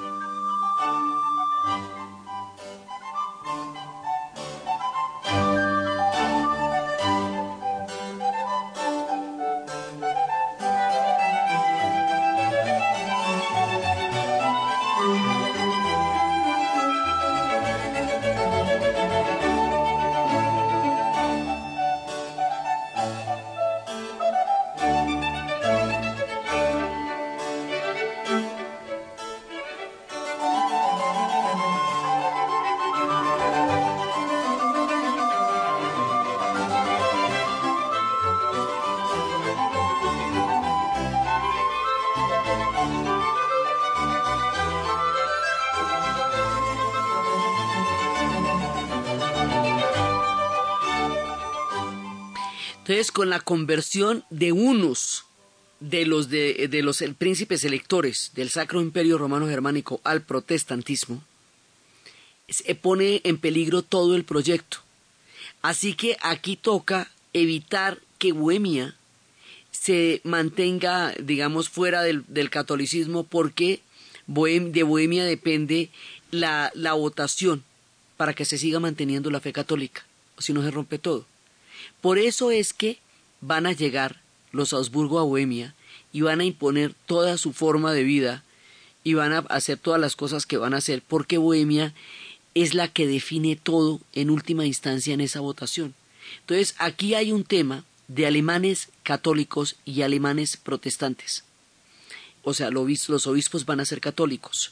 Conversión 53.50 54.24
de 54.30 54.52
unos 54.52 55.26
de 55.80 56.06
los, 56.06 56.30
de, 56.30 56.70
los 56.84 57.04
príncipes 57.18 57.64
electores 57.64 58.30
del 58.36 58.52
Sacro 58.52 58.80
Imperio 58.80 59.18
Romano 59.18 59.48
Germánico 59.48 60.02
al 60.04 60.22
protestantismo, 60.22 61.24
se 62.48 62.76
pone 62.76 63.22
en 63.24 63.40
peligro 63.40 63.82
todo 63.82 64.16
el 64.16 64.24
proyecto. 64.24 64.78
Así 65.64 65.96
que 65.96 66.16
aquí 66.22 66.58
toca 66.58 67.10
evitar 67.34 67.98
que 68.20 68.34
Bohemia 68.34 68.96
se 69.72 70.22
mantenga, 70.24 71.16
digamos, 71.20 71.70
fuera 71.70 72.04
del, 72.04 72.50
catolicismo 72.52 73.24
porque 73.24 73.82
de 74.28 74.84
Bohemia 74.84 75.26
depende 75.26 75.90
la, 76.30 76.72
la 76.76 76.94
votación 76.94 77.64
para 78.16 78.36
que 78.36 78.46
se 78.46 78.60
siga 78.60 78.80
manteniendo 78.80 79.32
la 79.32 79.40
fe 79.40 79.54
católica, 79.54 80.06
si 80.38 80.54
no 80.54 80.62
se 80.62 80.70
rompe 80.70 81.00
todo. 81.00 81.26
Por 82.00 82.20
eso 82.20 82.52
es 82.52 82.74
que 82.74 83.00
van 83.42 83.66
a 83.66 83.74
llegar 83.74 84.22
los 84.52 84.74
Habsburgo 84.74 85.20
a 85.20 85.24
Bohemia 85.24 85.76
y 86.12 86.22
van 86.22 86.42
a 86.42 86.46
imponer 86.46 86.94
toda 87.06 87.38
su 87.38 87.54
forma 87.54 87.94
de 87.94 88.04
vida 88.04 88.44
y 89.04 89.14
van 89.14 89.34
a 89.34 89.40
hacer 89.40 89.78
todas 89.78 90.02
las 90.02 90.16
cosas 90.16 90.46
que 90.46 90.58
van 90.58 90.74
a 90.74 90.78
hacer 90.78 91.02
porque 91.08 91.38
Bohemia 91.38 91.94
es 92.56 92.74
la 92.74 92.88
que 92.88 93.08
define 93.08 93.56
todo 93.56 94.02
en 94.14 94.30
última 94.30 94.66
instancia 94.66 95.14
en 95.14 95.22
esa 95.22 95.40
votación. 95.40 95.94
Entonces 96.42 96.76
aquí 96.78 97.14
hay 97.16 97.32
un 97.32 97.44
tema 97.44 97.84
de 98.08 98.26
alemanes 98.26 98.90
católicos 99.04 99.76
y 99.86 100.02
alemanes 100.02 100.58
protestantes. 100.58 101.44
O 102.44 102.54
sea, 102.54 102.72
los 102.72 103.28
obispos 103.28 103.66
van 103.66 103.80
a 103.80 103.86
ser 103.86 104.02
católicos, 104.02 104.72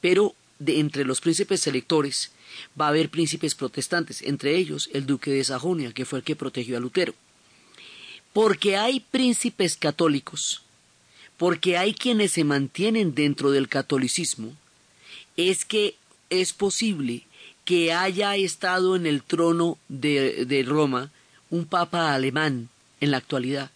pero 0.00 0.34
de 0.58 0.80
entre 0.80 1.04
los 1.04 1.20
príncipes 1.20 1.66
electores 1.66 2.30
va 2.80 2.86
a 2.86 2.88
haber 2.88 3.10
príncipes 3.10 3.54
protestantes, 3.54 4.22
entre 4.22 4.56
ellos 4.56 4.90
el 4.92 5.06
duque 5.06 5.30
de 5.30 5.44
Sajonia, 5.44 5.92
que 5.92 6.04
fue 6.04 6.20
el 6.20 6.24
que 6.24 6.36
protegió 6.36 6.76
a 6.76 6.80
Lutero. 6.80 7.14
Porque 8.32 8.76
hay 8.76 9.00
príncipes 9.00 9.76
católicos, 9.76 10.62
porque 11.36 11.76
hay 11.76 11.94
quienes 11.94 12.32
se 12.32 12.44
mantienen 12.44 13.14
dentro 13.14 13.50
del 13.50 13.68
catolicismo, 13.68 14.54
es 15.36 15.64
que 15.64 15.96
es 16.30 16.52
posible 16.52 17.24
que 17.64 17.92
haya 17.92 18.36
estado 18.36 18.96
en 18.96 19.06
el 19.06 19.22
trono 19.22 19.78
de, 19.88 20.46
de 20.46 20.62
Roma 20.62 21.10
un 21.50 21.66
papa 21.66 22.14
alemán 22.14 22.68
en 23.00 23.10
la 23.10 23.18
actualidad. 23.18 23.70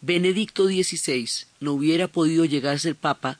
Benedicto 0.00 0.66
XVI 0.66 1.28
no 1.60 1.72
hubiera 1.72 2.08
podido 2.08 2.44
llegar 2.44 2.74
a 2.74 2.78
ser 2.78 2.96
papa 2.96 3.38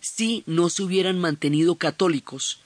si 0.00 0.42
no 0.46 0.70
se 0.70 0.82
hubieran 0.82 1.18
mantenido 1.18 1.76
católicos 1.76 2.58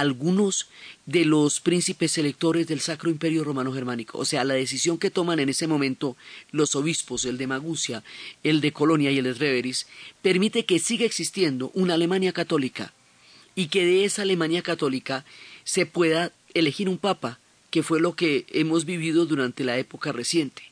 algunos 0.00 0.68
de 1.06 1.24
los 1.24 1.60
príncipes 1.60 2.18
electores 2.18 2.66
del 2.66 2.80
Sacro 2.80 3.10
Imperio 3.10 3.44
Romano 3.44 3.72
Germánico. 3.72 4.18
O 4.18 4.24
sea, 4.24 4.44
la 4.44 4.54
decisión 4.54 4.98
que 4.98 5.10
toman 5.10 5.40
en 5.40 5.48
ese 5.48 5.66
momento 5.66 6.16
los 6.52 6.74
obispos, 6.76 7.24
el 7.24 7.38
de 7.38 7.46
Maguncia, 7.46 8.04
el 8.42 8.60
de 8.60 8.72
Colonia 8.72 9.10
y 9.10 9.18
el 9.18 9.24
de 9.24 9.34
Reveris, 9.34 9.86
permite 10.22 10.64
que 10.64 10.78
siga 10.78 11.04
existiendo 11.04 11.70
una 11.74 11.94
Alemania 11.94 12.32
católica 12.32 12.92
y 13.54 13.66
que 13.68 13.84
de 13.84 14.04
esa 14.04 14.22
Alemania 14.22 14.62
católica 14.62 15.24
se 15.64 15.86
pueda 15.86 16.32
elegir 16.54 16.88
un 16.88 16.98
papa, 16.98 17.38
que 17.70 17.82
fue 17.82 18.00
lo 18.00 18.14
que 18.14 18.46
hemos 18.50 18.84
vivido 18.84 19.26
durante 19.26 19.64
la 19.64 19.78
época 19.78 20.12
reciente. 20.12 20.62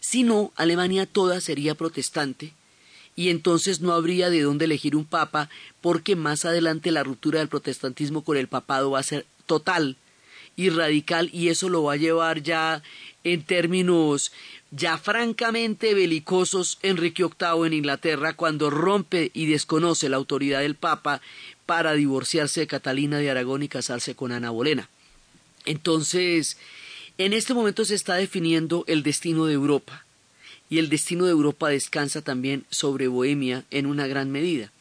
Si 0.00 0.22
no, 0.22 0.52
Alemania 0.56 1.06
toda 1.06 1.40
sería 1.40 1.74
protestante 1.74 2.54
y 3.14 3.28
entonces 3.28 3.80
no 3.80 3.92
habría 3.92 4.30
de 4.30 4.42
dónde 4.42 4.64
elegir 4.64 4.96
un 4.96 5.04
papa 5.04 5.50
porque 5.80 6.16
más 6.16 6.44
adelante 6.44 6.90
la 6.90 7.04
ruptura 7.04 7.40
del 7.40 7.48
protestantismo 7.48 8.24
con 8.24 8.36
el 8.36 8.48
papado 8.48 8.90
va 8.90 9.00
a 9.00 9.04
ser 9.04 9.26
total 9.46 9.96
y 10.56 10.70
radical 10.70 11.30
y 11.32 11.48
eso 11.48 11.68
lo 11.68 11.82
va 11.82 11.94
a 11.94 11.96
llevar 11.96 12.42
ya 12.42 12.82
en 13.24 13.42
términos 13.42 14.32
ya 14.70 14.96
francamente 14.96 15.94
belicosos 15.94 16.78
Enrique 16.82 17.24
VIII 17.24 17.66
en 17.66 17.74
Inglaterra 17.74 18.34
cuando 18.34 18.70
rompe 18.70 19.30
y 19.34 19.46
desconoce 19.46 20.08
la 20.08 20.16
autoridad 20.16 20.60
del 20.60 20.74
Papa 20.74 21.20
para 21.66 21.92
divorciarse 21.92 22.60
de 22.60 22.66
Catalina 22.66 23.18
de 23.18 23.30
Aragón 23.30 23.62
y 23.62 23.68
casarse 23.68 24.14
con 24.14 24.32
Ana 24.32 24.50
Bolena. 24.50 24.88
Entonces, 25.66 26.56
en 27.18 27.34
este 27.34 27.54
momento 27.54 27.84
se 27.84 27.94
está 27.94 28.14
definiendo 28.14 28.84
el 28.88 29.02
destino 29.02 29.44
de 29.44 29.54
Europa 29.54 30.04
y 30.72 30.78
el 30.78 30.88
destino 30.88 31.26
de 31.26 31.32
Europa 31.32 31.68
descansa 31.68 32.22
también 32.22 32.64
sobre 32.70 33.06
Bohemia 33.06 33.62
en 33.70 33.84
una 33.84 34.06
gran 34.06 34.30
medida. 34.30 34.72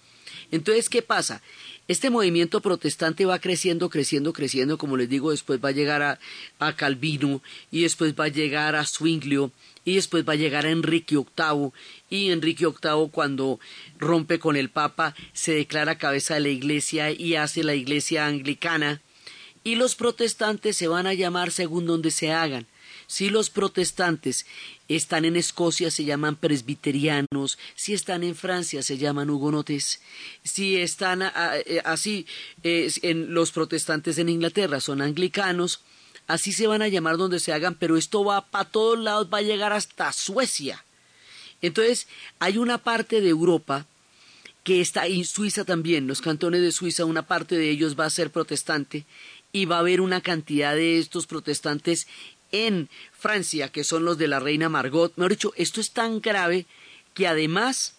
Entonces, 0.49 0.87
¿qué 0.87 1.01
pasa? 1.01 1.41
Este 1.89 2.09
movimiento 2.09 2.61
protestante 2.61 3.25
va 3.25 3.39
creciendo, 3.39 3.89
creciendo, 3.89 4.31
creciendo, 4.31 4.77
como 4.77 4.95
les 4.95 5.09
digo, 5.09 5.31
después 5.31 5.59
va 5.61 5.67
a 5.67 5.73
llegar 5.73 6.01
a, 6.01 6.17
a 6.59 6.77
Calvino 6.77 7.41
y 7.71 7.81
después 7.81 8.13
va 8.17 8.23
a 8.23 8.29
llegar 8.29 8.77
a 8.77 8.85
Zwinglio 8.85 9.51
y 9.83 9.95
después 9.95 10.23
va 10.23 10.31
a 10.31 10.37
llegar 10.37 10.65
a 10.65 10.69
Enrique 10.69 11.17
VIII 11.17 11.71
y 12.09 12.31
Enrique 12.31 12.67
VIII 12.67 13.09
cuando 13.11 13.59
rompe 13.99 14.39
con 14.39 14.55
el 14.55 14.69
Papa 14.69 15.13
se 15.33 15.55
declara 15.55 15.97
cabeza 15.97 16.35
de 16.35 16.39
la 16.39 16.49
Iglesia 16.49 17.11
y 17.11 17.35
hace 17.35 17.65
la 17.65 17.75
Iglesia 17.75 18.27
anglicana 18.27 19.01
y 19.65 19.75
los 19.75 19.95
protestantes 19.95 20.77
se 20.77 20.87
van 20.87 21.05
a 21.05 21.13
llamar 21.13 21.51
según 21.51 21.85
donde 21.85 22.11
se 22.11 22.31
hagan. 22.31 22.65
Si 23.07 23.29
los 23.29 23.49
protestantes 23.49 24.45
están 24.95 25.25
en 25.25 25.35
Escocia 25.35 25.91
se 25.91 26.05
llaman 26.05 26.35
presbiterianos, 26.35 27.57
si 27.75 27.93
están 27.93 28.23
en 28.23 28.35
Francia 28.35 28.83
se 28.83 28.97
llaman 28.97 29.29
hugonotes, 29.29 30.01
si 30.43 30.77
están 30.77 31.21
eh, 31.23 31.81
así 31.85 32.25
en 32.63 33.33
los 33.33 33.51
protestantes 33.51 34.17
en 34.17 34.29
Inglaterra 34.29 34.79
son 34.79 35.01
anglicanos, 35.01 35.81
así 36.27 36.53
se 36.53 36.67
van 36.67 36.81
a 36.81 36.87
llamar 36.87 37.17
donde 37.17 37.39
se 37.39 37.53
hagan, 37.53 37.75
pero 37.75 37.97
esto 37.97 38.23
va 38.23 38.45
para 38.47 38.65
todos 38.65 38.99
lados, 38.99 39.29
va 39.31 39.39
a 39.39 39.43
llegar 39.43 39.73
hasta 39.73 40.11
Suecia. 40.13 40.83
Entonces, 41.61 42.07
hay 42.39 42.57
una 42.57 42.79
parte 42.79 43.21
de 43.21 43.29
Europa 43.29 43.85
que 44.63 44.81
está 44.81 45.07
en 45.07 45.25
Suiza 45.25 45.65
también, 45.65 46.07
los 46.07 46.21
cantones 46.21 46.61
de 46.61 46.71
Suiza, 46.71 47.05
una 47.05 47.23
parte 47.23 47.57
de 47.57 47.69
ellos 47.69 47.99
va 47.99 48.05
a 48.05 48.09
ser 48.09 48.31
protestante 48.31 49.05
y 49.51 49.65
va 49.65 49.77
a 49.77 49.79
haber 49.79 50.01
una 50.01 50.21
cantidad 50.21 50.75
de 50.75 50.99
estos 50.99 51.27
protestantes 51.27 52.07
en 52.51 52.89
Francia, 53.11 53.69
que 53.69 53.83
son 53.83 54.05
los 54.05 54.17
de 54.17 54.27
la 54.27 54.39
reina 54.39 54.69
Margot. 54.69 55.13
Mejor 55.15 55.31
dicho, 55.31 55.53
esto 55.55 55.81
es 55.81 55.91
tan 55.91 56.21
grave 56.21 56.65
que 57.13 57.27
además 57.27 57.95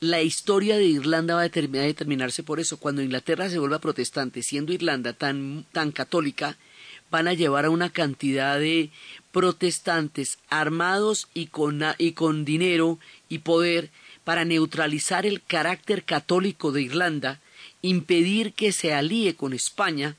la 0.00 0.22
historia 0.22 0.76
de 0.76 0.86
Irlanda 0.86 1.34
va 1.34 1.42
a, 1.42 1.48
determinarse 1.48 2.42
por 2.42 2.58
eso. 2.58 2.78
Cuando 2.78 3.02
Inglaterra 3.02 3.50
se 3.50 3.58
vuelva 3.58 3.78
protestante, 3.78 4.42
siendo 4.42 4.72
Irlanda 4.72 5.12
tan, 5.12 5.66
tan 5.72 5.92
católica, 5.92 6.56
van 7.10 7.28
a 7.28 7.34
llevar 7.34 7.66
a 7.66 7.70
una 7.70 7.90
cantidad 7.90 8.58
de 8.58 8.90
protestantes 9.32 10.38
armados 10.48 11.28
y 11.34 11.46
con, 11.46 11.82
y 11.98 12.12
con 12.12 12.44
dinero 12.44 12.98
y 13.28 13.38
poder 13.38 13.90
para 14.24 14.44
neutralizar 14.44 15.26
el 15.26 15.42
carácter 15.42 16.04
católico 16.04 16.72
de 16.72 16.82
Irlanda, 16.82 17.40
impedir 17.82 18.52
que 18.52 18.72
se 18.72 18.94
alíe 18.94 19.34
con 19.34 19.52
España 19.52 20.16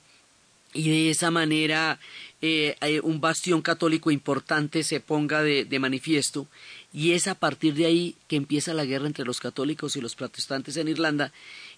y 0.74 0.90
de 0.90 1.10
esa 1.10 1.32
manera 1.32 2.00
eh, 2.42 3.02
un 3.04 3.22
bastión 3.22 3.62
católico 3.62 4.10
importante 4.10 4.84
se 4.84 5.00
ponga 5.00 5.44
de, 5.44 5.80
manifiesto 5.80 6.48
y 6.92 7.12
es 7.12 7.28
a 7.28 7.36
partir 7.36 7.76
de 7.76 7.86
ahí 7.86 8.16
que 8.28 8.36
empieza 8.36 8.74
la 8.74 8.86
guerra 8.86 9.08
entre 9.08 9.26
los 9.26 9.40
católicos 9.40 9.96
y 9.96 10.02
los 10.02 10.16
protestantes 10.16 10.78
en 10.78 10.88
Irlanda 10.88 11.32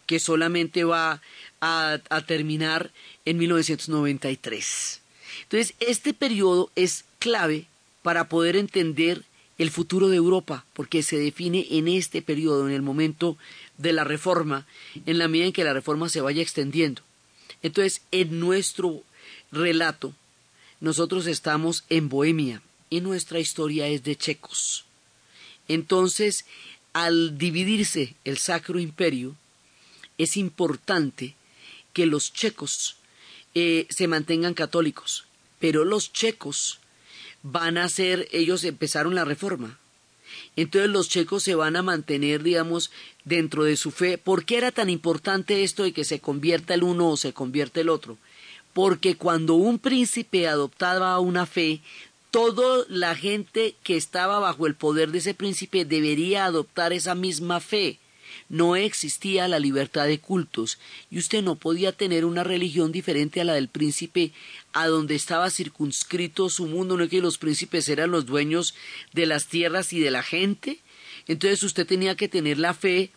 que 0.06 0.20
solamente 0.20 0.84
va 0.84 1.22
a, 1.62 2.00
a 2.10 2.22
terminar 2.26 2.92
en 3.26 3.38
1993. 3.38 5.02
Entonces, 5.44 5.76
este 5.80 6.14
periodo 6.14 6.72
es 6.76 7.06
clave 7.20 7.66
para 8.02 8.30
poder 8.30 8.56
entender 8.56 9.24
el 9.58 9.70
futuro 9.70 10.10
de 10.10 10.18
Europa, 10.18 10.66
porque 10.74 11.04
se 11.04 11.18
define 11.18 11.68
en 11.72 11.88
este 11.88 12.22
periodo, 12.22 12.68
en 12.68 12.74
el 12.74 12.82
momento 12.82 13.38
de 13.78 13.94
la 13.94 14.04
reforma, 14.04 14.66
en 15.06 15.18
la 15.18 15.28
medida 15.28 15.46
en 15.46 15.54
que 15.54 15.64
la 15.64 15.74
reforma 15.74 16.10
se 16.10 16.22
vaya 16.22 16.42
extendiendo. 16.42 17.02
Entonces, 17.62 18.02
en 18.12 18.40
nuestro 18.40 19.04
relato, 19.52 20.14
nosotros 20.84 21.28
estamos 21.28 21.86
en 21.88 22.10
Bohemia 22.10 22.62
y 22.90 23.00
nuestra 23.00 23.40
historia 23.40 23.88
es 23.88 24.04
de 24.04 24.18
checos. 24.18 24.84
Entonces, 25.70 26.44
al 26.92 27.38
dividirse 27.38 28.16
el 28.26 28.38
Sacro 28.38 28.82
Imperio, 28.82 29.38
es 30.18 30.36
importante 30.36 31.36
que 31.94 32.06
los 32.06 32.34
checos 32.34 32.98
eh, 33.56 33.88
se 33.90 34.10
mantengan 34.10 34.56
católicos, 34.56 35.24
pero 35.58 35.86
los 35.86 36.12
checos 36.12 36.80
van 37.44 37.78
a 37.78 37.88
ser, 37.88 38.28
ellos 38.34 38.66
empezaron 38.66 39.16
la 39.16 39.24
reforma, 39.24 39.80
entonces 40.58 40.92
los 40.92 41.08
checos 41.08 41.44
se 41.44 41.56
van 41.56 41.78
a 41.78 41.82
mantener, 41.82 42.44
digamos, 42.44 42.92
dentro 43.24 43.64
de 43.64 43.78
su 43.78 43.92
fe. 43.92 44.18
¿Por 44.18 44.44
qué 44.44 44.58
era 44.58 44.74
tan 44.74 44.90
importante 44.90 45.64
esto 45.64 45.84
de 45.84 45.94
que 45.94 46.04
se 46.04 46.20
convierta 46.20 46.74
el 46.74 46.84
uno 46.84 47.12
o 47.12 47.16
se 47.16 47.32
convierta 47.32 47.80
el 47.80 47.88
otro? 47.88 48.18
Porque 48.74 49.16
cuando 49.16 49.54
un 49.54 49.80
príncipe 49.80 50.48
adoptaba 50.48 51.20
una 51.20 51.46
fe, 51.46 51.82
toda 52.32 52.86
la 52.90 53.16
gente 53.16 53.76
que 53.84 53.96
estaba 53.96 54.40
bajo 54.40 54.66
el 54.66 54.74
poder 54.74 55.12
de 55.12 55.20
ese 55.20 55.36
príncipe 55.36 55.86
debería 55.86 56.46
adoptar 56.46 56.92
esa 56.92 57.14
misma 57.14 57.60
fe. 57.60 58.00
No 58.50 58.76
existía 58.76 59.48
la 59.48 59.60
libertad 59.60 60.08
de 60.08 60.20
cultos 60.20 60.80
y 61.12 61.20
usted 61.20 61.44
no 61.44 61.56
podía 61.56 61.92
tener 61.92 62.26
una 62.26 62.44
religión 62.44 62.92
diferente 62.92 63.40
a 63.40 63.44
la 63.44 63.54
del 63.54 63.68
príncipe 63.68 64.32
a 64.74 64.88
donde 64.88 65.14
estaba 65.14 65.52
circunscrito 65.52 66.50
su 66.50 66.66
mundo, 66.66 66.98
no 66.98 67.04
es 67.04 67.12
que 67.12 67.22
los 67.22 67.38
príncipes 67.38 67.88
eran 67.88 68.10
los 68.10 68.26
dueños 68.26 68.74
de 69.14 69.28
las 69.28 69.46
tierras 69.46 69.94
y 69.94 70.00
de 70.00 70.10
la 70.10 70.24
gente, 70.24 70.80
entonces 71.28 71.62
usted 71.62 71.86
tenía 71.86 72.16
que 72.16 72.28
tener 72.28 72.58
la 72.58 72.74
fe 72.74 73.12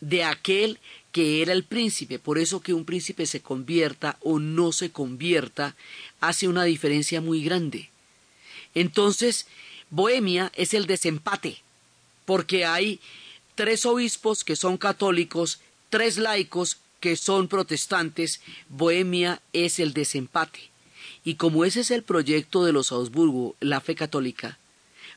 de 0.00 0.24
aquel 0.24 0.78
que 1.16 1.40
era 1.40 1.54
el 1.54 1.64
príncipe, 1.64 2.18
por 2.18 2.36
eso 2.36 2.60
que 2.60 2.74
un 2.74 2.84
príncipe 2.84 3.24
se 3.24 3.40
convierta 3.40 4.18
o 4.20 4.38
no 4.38 4.70
se 4.70 4.90
convierta 4.90 5.74
hace 6.20 6.46
una 6.46 6.64
diferencia 6.64 7.22
muy 7.22 7.42
grande. 7.42 7.88
Entonces, 8.74 9.46
Bohemia 9.88 10.52
es 10.54 10.74
el 10.74 10.84
desempate, 10.84 11.62
porque 12.26 12.66
hay 12.66 13.00
tres 13.54 13.86
obispos 13.86 14.44
que 14.44 14.56
son 14.56 14.76
católicos, 14.76 15.60
tres 15.88 16.18
laicos 16.18 16.80
que 17.00 17.16
son 17.16 17.48
protestantes, 17.48 18.42
Bohemia 18.68 19.40
es 19.54 19.78
el 19.78 19.94
desempate. 19.94 20.68
Y 21.24 21.36
como 21.36 21.64
ese 21.64 21.80
es 21.80 21.90
el 21.90 22.02
proyecto 22.02 22.62
de 22.62 22.74
los 22.74 22.92
Augsburgo, 22.92 23.56
la 23.60 23.80
fe 23.80 23.94
católica, 23.94 24.58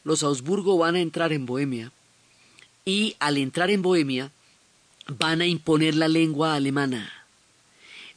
los 0.05 0.23
Augsburgo 0.23 0.77
van 0.77 0.95
a 0.95 1.01
entrar 1.01 1.33
en 1.33 1.45
Bohemia 1.45 1.91
y 2.85 3.17
al 3.19 3.35
entrar 3.35 3.69
en 3.69 3.81
Bohemia 3.81 4.31
van 5.17 5.41
a 5.41 5.47
imponer 5.47 5.95
la 5.95 6.07
lengua 6.07 6.55
alemana. 6.55 7.13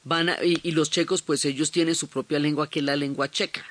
Van 0.04 0.30
y, 0.42 0.58
y, 0.62 0.72
los 0.72 0.90
checos, 0.90 1.22
pues 1.22 1.44
ellos 1.44 1.70
tienen 1.70 1.94
su 1.94 2.08
propia 2.08 2.38
lengua 2.38 2.68
que 2.68 2.80
es 2.80 2.84
la 2.84 2.96
lengua 2.96 3.30
checa. 3.30 3.64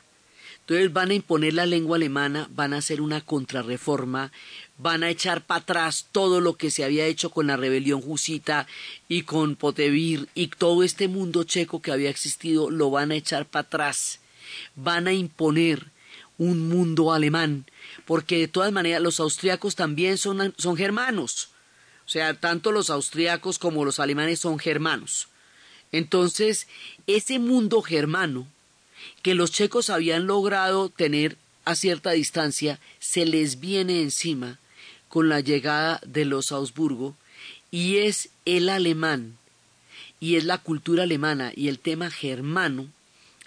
Entonces 0.61 0.93
van 0.93 1.09
a 1.11 1.15
imponer 1.15 1.53
la 1.53 1.65
lengua 1.65 1.97
alemana, 1.97 2.47
van 2.51 2.73
a 2.73 2.77
hacer 2.77 3.01
una 3.01 3.19
contrarreforma, 3.21 4.31
van 4.77 5.03
a 5.03 5.09
echar 5.09 5.41
para 5.45 5.61
atrás 5.61 6.07
todo 6.11 6.39
lo 6.39 6.55
que 6.55 6.71
se 6.71 6.83
había 6.83 7.07
hecho 7.07 7.29
con 7.29 7.47
la 7.47 7.57
rebelión 7.57 8.01
jusita 8.01 8.67
y 9.09 9.23
con 9.23 9.55
Potevir 9.55 10.29
y 10.33 10.47
todo 10.47 10.83
este 10.83 11.07
mundo 11.07 11.43
checo 11.43 11.81
que 11.81 11.91
había 11.91 12.09
existido 12.09 12.69
lo 12.69 12.89
van 12.89 13.11
a 13.11 13.15
echar 13.15 13.45
para 13.47 13.65
atrás. 13.65 14.19
Van 14.75 15.07
a 15.07 15.13
imponer 15.13 15.87
un 16.37 16.69
mundo 16.69 17.11
alemán, 17.11 17.65
porque 18.05 18.37
de 18.37 18.47
todas 18.47 18.71
maneras 18.71 19.01
los 19.01 19.19
austriacos 19.19 19.75
también 19.75 20.17
son, 20.17 20.53
son 20.57 20.77
germanos. 20.77 21.49
Sea, 22.11 22.33
tanto 22.33 22.73
los 22.73 22.89
austriacos 22.89 23.57
como 23.57 23.85
los 23.85 24.01
alemanes 24.01 24.41
son 24.41 24.59
germanos. 24.59 25.29
Entonces, 25.93 26.67
ese 27.07 27.39
mundo 27.39 27.81
germano 27.81 28.47
que 29.21 29.33
los 29.33 29.49
checos 29.49 29.89
habían 29.89 30.27
logrado 30.27 30.89
tener 30.89 31.37
a 31.63 31.73
cierta 31.73 32.11
distancia 32.11 32.81
se 32.99 33.25
les 33.25 33.61
viene 33.61 34.01
encima 34.01 34.59
con 35.07 35.29
la 35.29 35.39
llegada 35.39 36.01
de 36.05 36.25
los 36.25 36.51
Augsburgo 36.51 37.15
y 37.71 37.99
es 37.99 38.27
el 38.43 38.67
alemán 38.67 39.37
y 40.19 40.35
es 40.35 40.43
la 40.43 40.57
cultura 40.57 41.03
alemana 41.03 41.53
y 41.55 41.69
el 41.69 41.79
tema 41.79 42.11
germano 42.11 42.89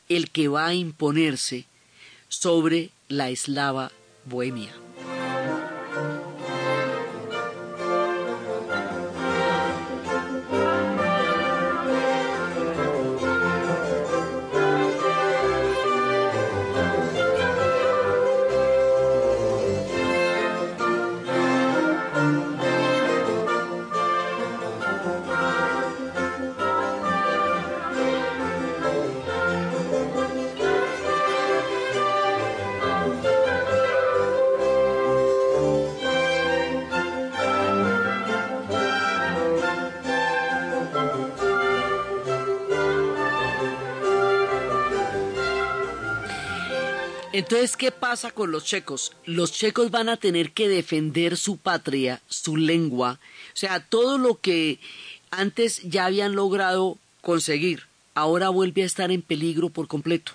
el 0.08 0.30
que 0.30 0.48
va 0.48 0.68
a 0.68 0.74
imponerse 0.74 1.66
sobre 2.30 2.92
la 3.08 3.28
eslava 3.28 3.92
bohemia. 4.24 4.83
Entonces, 47.34 47.76
¿qué 47.76 47.90
pasa 47.90 48.30
con 48.30 48.52
los 48.52 48.64
checos? 48.64 49.10
Los 49.24 49.50
checos 49.50 49.90
van 49.90 50.08
a 50.08 50.16
tener 50.16 50.52
que 50.52 50.68
defender 50.68 51.36
su 51.36 51.56
patria, 51.56 52.22
su 52.28 52.56
lengua, 52.56 53.18
o 53.52 53.56
sea, 53.56 53.80
todo 53.80 54.18
lo 54.18 54.38
que 54.38 54.78
antes 55.32 55.82
ya 55.82 56.06
habían 56.06 56.36
logrado 56.36 56.96
conseguir, 57.22 57.88
ahora 58.14 58.50
vuelve 58.50 58.84
a 58.84 58.86
estar 58.86 59.10
en 59.10 59.20
peligro 59.20 59.68
por 59.68 59.88
completo. 59.88 60.30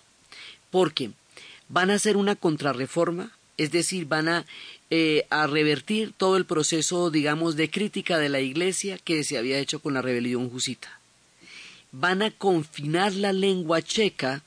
Porque 0.72 1.12
van 1.70 1.90
a 1.90 1.94
hacer 1.94 2.18
una 2.18 2.36
contrarreforma, 2.36 3.32
es 3.56 3.72
decir, 3.72 4.06
van 4.06 4.28
a, 4.28 4.46
eh, 4.90 5.26
a 5.30 5.48
revertir 5.48 6.12
todo 6.18 6.36
el 6.36 6.44
proceso, 6.44 7.12
digamos, 7.12 7.56
de 7.56 7.72
crítica 7.72 8.18
de 8.18 8.28
la 8.28 8.42
Iglesia 8.42 8.98
que 8.98 9.24
se 9.24 9.38
había 9.38 9.60
hecho 9.60 9.80
con 9.80 9.94
la 9.94 10.02
rebelión 10.02 10.50
jusita. 10.50 11.00
Van 11.94 12.22
a 12.24 12.32
confinar 12.32 13.14
la 13.14 13.32
lengua 13.32 13.82
checa 13.82 14.44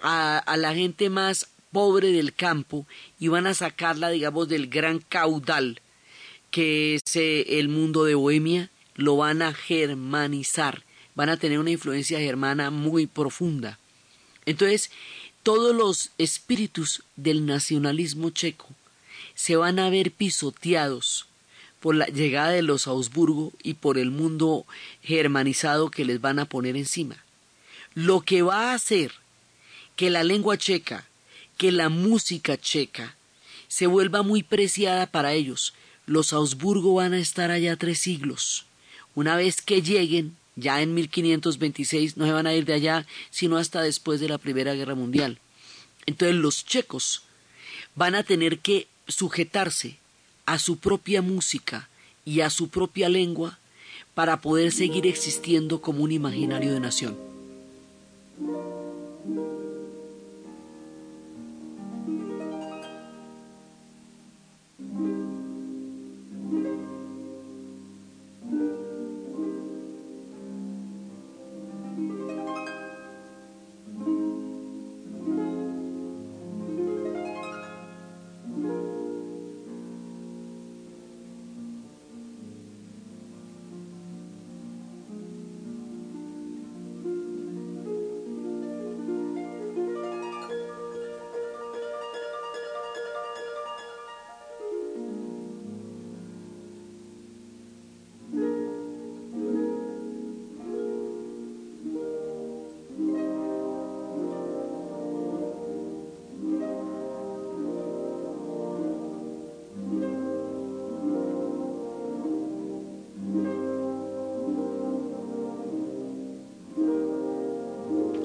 a, 0.00 0.38
a 0.38 0.56
la 0.56 0.74
gente 0.74 1.08
más 1.08 1.53
pobre 1.74 2.12
del 2.12 2.32
campo 2.32 2.86
y 3.18 3.28
van 3.28 3.46
a 3.48 3.52
sacarla, 3.52 4.08
digamos, 4.08 4.48
del 4.48 4.68
gran 4.68 5.00
caudal 5.00 5.80
que 6.52 6.94
es 6.94 7.16
eh, 7.16 7.58
el 7.58 7.68
mundo 7.68 8.04
de 8.04 8.14
Bohemia, 8.14 8.70
lo 8.94 9.16
van 9.16 9.42
a 9.42 9.52
germanizar, 9.52 10.84
van 11.16 11.28
a 11.28 11.36
tener 11.36 11.58
una 11.58 11.72
influencia 11.72 12.20
germana 12.20 12.70
muy 12.70 13.08
profunda. 13.08 13.76
Entonces, 14.46 14.92
todos 15.42 15.74
los 15.74 16.10
espíritus 16.16 17.02
del 17.16 17.44
nacionalismo 17.44 18.30
checo 18.30 18.68
se 19.34 19.56
van 19.56 19.80
a 19.80 19.90
ver 19.90 20.12
pisoteados 20.12 21.26
por 21.80 21.96
la 21.96 22.06
llegada 22.06 22.50
de 22.50 22.62
los 22.62 22.86
Augsburgo 22.86 23.52
y 23.64 23.74
por 23.74 23.98
el 23.98 24.12
mundo 24.12 24.64
germanizado 25.02 25.90
que 25.90 26.04
les 26.04 26.20
van 26.20 26.38
a 26.38 26.44
poner 26.44 26.76
encima. 26.76 27.16
Lo 27.94 28.20
que 28.20 28.42
va 28.42 28.70
a 28.70 28.74
hacer 28.74 29.10
que 29.96 30.08
la 30.08 30.22
lengua 30.22 30.56
checa 30.56 31.04
que 31.56 31.72
la 31.72 31.88
música 31.88 32.56
checa 32.56 33.16
se 33.68 33.86
vuelva 33.86 34.22
muy 34.22 34.42
preciada 34.42 35.06
para 35.06 35.32
ellos. 35.32 35.74
Los 36.06 36.32
Augsburgo 36.32 36.94
van 36.94 37.12
a 37.12 37.18
estar 37.18 37.50
allá 37.50 37.76
tres 37.76 37.98
siglos. 37.98 38.66
Una 39.14 39.36
vez 39.36 39.62
que 39.62 39.82
lleguen, 39.82 40.36
ya 40.56 40.82
en 40.82 40.94
1526, 40.94 42.16
no 42.16 42.26
se 42.26 42.32
van 42.32 42.46
a 42.46 42.54
ir 42.54 42.64
de 42.64 42.74
allá, 42.74 43.06
sino 43.30 43.56
hasta 43.56 43.82
después 43.82 44.20
de 44.20 44.28
la 44.28 44.38
Primera 44.38 44.74
Guerra 44.74 44.94
Mundial. 44.94 45.38
Entonces 46.06 46.36
los 46.36 46.64
checos 46.64 47.22
van 47.94 48.14
a 48.14 48.22
tener 48.22 48.58
que 48.58 48.86
sujetarse 49.08 49.98
a 50.46 50.58
su 50.58 50.78
propia 50.78 51.22
música 51.22 51.88
y 52.24 52.40
a 52.40 52.50
su 52.50 52.68
propia 52.68 53.08
lengua 53.08 53.58
para 54.14 54.40
poder 54.40 54.72
seguir 54.72 55.06
existiendo 55.06 55.80
como 55.80 56.04
un 56.04 56.12
imaginario 56.12 56.72
de 56.72 56.80
nación. 56.80 57.33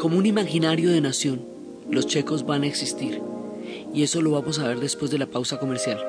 Como 0.09 0.17
un 0.17 0.25
imaginario 0.25 0.89
de 0.89 1.01
nación, 1.01 1.45
los 1.87 2.07
checos 2.07 2.43
van 2.43 2.63
a 2.63 2.65
existir. 2.65 3.21
Y 3.93 4.01
eso 4.01 4.23
lo 4.23 4.31
vamos 4.31 4.57
a 4.57 4.67
ver 4.67 4.79
después 4.79 5.11
de 5.11 5.19
la 5.19 5.27
pausa 5.27 5.59
comercial. 5.59 5.99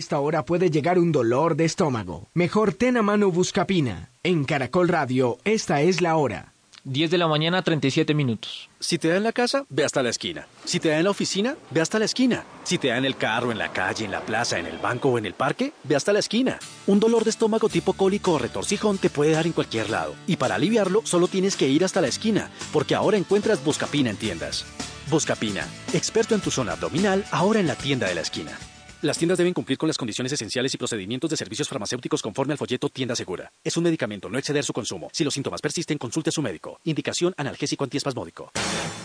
Esta 0.00 0.18
hora 0.18 0.46
puede 0.46 0.70
llegar 0.70 0.98
un 0.98 1.12
dolor 1.12 1.56
de 1.56 1.66
estómago. 1.66 2.30
Mejor 2.32 2.72
ten 2.72 2.96
a 2.96 3.02
mano 3.02 3.30
Buscapina. 3.30 4.08
En 4.22 4.44
Caracol 4.44 4.88
Radio, 4.88 5.36
esta 5.44 5.82
es 5.82 6.00
la 6.00 6.16
hora. 6.16 6.54
10 6.84 7.10
de 7.10 7.18
la 7.18 7.28
mañana, 7.28 7.60
37 7.60 8.14
minutos. 8.14 8.70
Si 8.80 8.96
te 8.96 9.08
da 9.08 9.18
en 9.18 9.24
la 9.24 9.32
casa, 9.32 9.66
ve 9.68 9.84
hasta 9.84 10.02
la 10.02 10.08
esquina. 10.08 10.46
Si 10.64 10.80
te 10.80 10.88
da 10.88 10.96
en 10.96 11.04
la 11.04 11.10
oficina, 11.10 11.54
ve 11.70 11.82
hasta 11.82 11.98
la 11.98 12.06
esquina. 12.06 12.46
Si 12.64 12.78
te 12.78 12.88
da 12.88 12.96
en 12.96 13.04
el 13.04 13.18
carro, 13.18 13.52
en 13.52 13.58
la 13.58 13.72
calle, 13.72 14.06
en 14.06 14.10
la 14.10 14.22
plaza, 14.22 14.58
en 14.58 14.64
el 14.64 14.78
banco 14.78 15.10
o 15.10 15.18
en 15.18 15.26
el 15.26 15.34
parque, 15.34 15.74
ve 15.84 15.96
hasta 15.96 16.14
la 16.14 16.20
esquina. 16.20 16.58
Un 16.86 16.98
dolor 16.98 17.24
de 17.24 17.30
estómago 17.30 17.68
tipo 17.68 17.92
cólico 17.92 18.32
o 18.32 18.38
retorcijón 18.38 18.96
te 18.96 19.10
puede 19.10 19.32
dar 19.32 19.44
en 19.44 19.52
cualquier 19.52 19.90
lado. 19.90 20.14
Y 20.26 20.36
para 20.36 20.54
aliviarlo, 20.54 21.02
solo 21.04 21.28
tienes 21.28 21.56
que 21.56 21.68
ir 21.68 21.84
hasta 21.84 22.00
la 22.00 22.08
esquina, 22.08 22.50
porque 22.72 22.94
ahora 22.94 23.18
encuentras 23.18 23.62
Buscapina 23.62 24.08
en 24.08 24.16
tiendas. 24.16 24.64
Buscapina, 25.10 25.68
experto 25.92 26.34
en 26.34 26.40
tu 26.40 26.50
zona 26.50 26.72
abdominal, 26.72 27.26
ahora 27.30 27.60
en 27.60 27.66
la 27.66 27.74
tienda 27.74 28.08
de 28.08 28.14
la 28.14 28.22
esquina. 28.22 28.58
Las 29.02 29.16
tiendas 29.16 29.38
deben 29.38 29.54
cumplir 29.54 29.78
con 29.78 29.86
las 29.86 29.96
condiciones 29.96 30.30
esenciales 30.30 30.74
y 30.74 30.76
procedimientos 30.76 31.30
de 31.30 31.36
servicios 31.36 31.66
farmacéuticos 31.66 32.20
conforme 32.20 32.52
al 32.52 32.58
folleto 32.58 32.90
Tienda 32.90 33.16
Segura. 33.16 33.50
Es 33.64 33.78
un 33.78 33.84
medicamento, 33.84 34.28
no 34.28 34.36
exceder 34.36 34.62
su 34.62 34.74
consumo. 34.74 35.08
Si 35.14 35.24
los 35.24 35.32
síntomas 35.32 35.62
persisten, 35.62 35.96
consulte 35.96 36.28
a 36.28 36.32
su 36.32 36.42
médico. 36.42 36.78
Indicación 36.84 37.32
analgésico 37.38 37.84
antiespasmódico. 37.84 38.52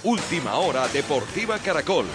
Última 0.03 0.55
hora 0.55 0.89
Deportiva 0.89 1.59
Caracol. 1.59 2.07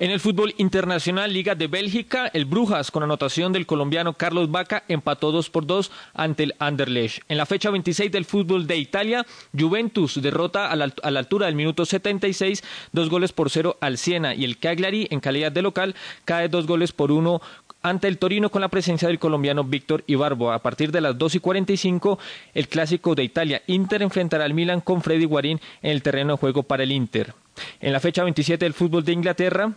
En 0.00 0.10
el 0.10 0.18
fútbol 0.18 0.54
internacional, 0.56 1.30
Liga 1.30 1.54
de 1.54 1.66
Bélgica, 1.66 2.26
el 2.32 2.46
Brujas, 2.46 2.90
con 2.90 3.02
anotación 3.02 3.52
del 3.52 3.66
colombiano 3.66 4.14
Carlos 4.14 4.50
Vaca, 4.50 4.82
empató 4.88 5.30
2 5.30 5.50
por 5.50 5.66
2 5.66 5.92
ante 6.14 6.44
el 6.44 6.54
Anderlecht. 6.58 7.22
En 7.28 7.36
la 7.36 7.44
fecha 7.44 7.68
26 7.68 8.10
del 8.10 8.24
fútbol 8.24 8.66
de 8.66 8.78
Italia, 8.78 9.26
Juventus 9.54 10.22
derrota 10.22 10.70
a 10.70 10.76
la, 10.76 10.90
a 11.02 11.10
la 11.10 11.18
altura 11.18 11.44
del 11.44 11.54
minuto 11.54 11.84
76, 11.84 12.64
dos 12.92 13.10
goles 13.10 13.32
por 13.32 13.50
cero 13.50 13.76
al 13.82 13.98
Siena. 13.98 14.34
Y 14.34 14.46
el 14.46 14.56
Cagliari, 14.56 15.06
en 15.10 15.20
calidad 15.20 15.52
de 15.52 15.60
local, 15.60 15.94
cae 16.24 16.48
dos 16.48 16.66
goles 16.66 16.92
por 16.92 17.12
uno 17.12 17.42
ante 17.82 18.08
el 18.08 18.16
Torino 18.16 18.48
con 18.48 18.62
la 18.62 18.68
presencia 18.68 19.06
del 19.06 19.18
colombiano 19.18 19.64
Víctor 19.64 20.04
Ibarbo. 20.06 20.50
A 20.50 20.60
partir 20.60 20.92
de 20.92 21.02
las 21.02 21.18
2 21.18 21.34
y 21.34 21.40
45, 21.40 22.18
el 22.54 22.68
clásico 22.68 23.14
de 23.14 23.24
Italia, 23.24 23.60
Inter 23.66 24.00
enfrentará 24.00 24.46
al 24.46 24.54
Milan 24.54 24.80
con 24.80 25.02
Freddy 25.02 25.26
Guarín 25.26 25.60
en 25.82 25.90
el 25.90 26.02
terreno 26.02 26.32
de 26.32 26.38
juego 26.38 26.62
para 26.62 26.84
el 26.84 26.92
Inter. 26.92 27.34
En 27.80 27.92
la 27.92 28.00
fecha 28.00 28.24
27 28.24 28.64
del 28.64 28.72
fútbol 28.72 29.04
de 29.04 29.12
Inglaterra, 29.12 29.74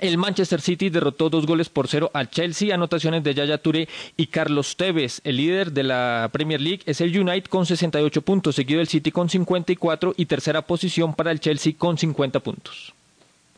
el 0.00 0.18
Manchester 0.18 0.60
City 0.60 0.90
derrotó 0.90 1.30
dos 1.30 1.46
goles 1.46 1.68
por 1.68 1.88
cero 1.88 2.10
al 2.14 2.30
Chelsea, 2.30 2.74
anotaciones 2.74 3.22
de 3.22 3.34
Yaya 3.34 3.58
Touré 3.58 3.88
y 4.16 4.26
Carlos 4.26 4.76
Tevez. 4.76 5.20
El 5.24 5.36
líder 5.36 5.72
de 5.72 5.84
la 5.84 6.28
Premier 6.32 6.60
League 6.60 6.82
es 6.86 7.00
el 7.00 7.18
United 7.18 7.48
con 7.48 7.66
68 7.66 8.22
puntos, 8.22 8.56
seguido 8.56 8.80
el 8.80 8.88
City 8.88 9.10
con 9.10 9.28
54 9.28 10.14
y 10.16 10.26
tercera 10.26 10.62
posición 10.62 11.14
para 11.14 11.30
el 11.30 11.40
Chelsea 11.40 11.74
con 11.76 11.98
50 11.98 12.40
puntos. 12.40 12.94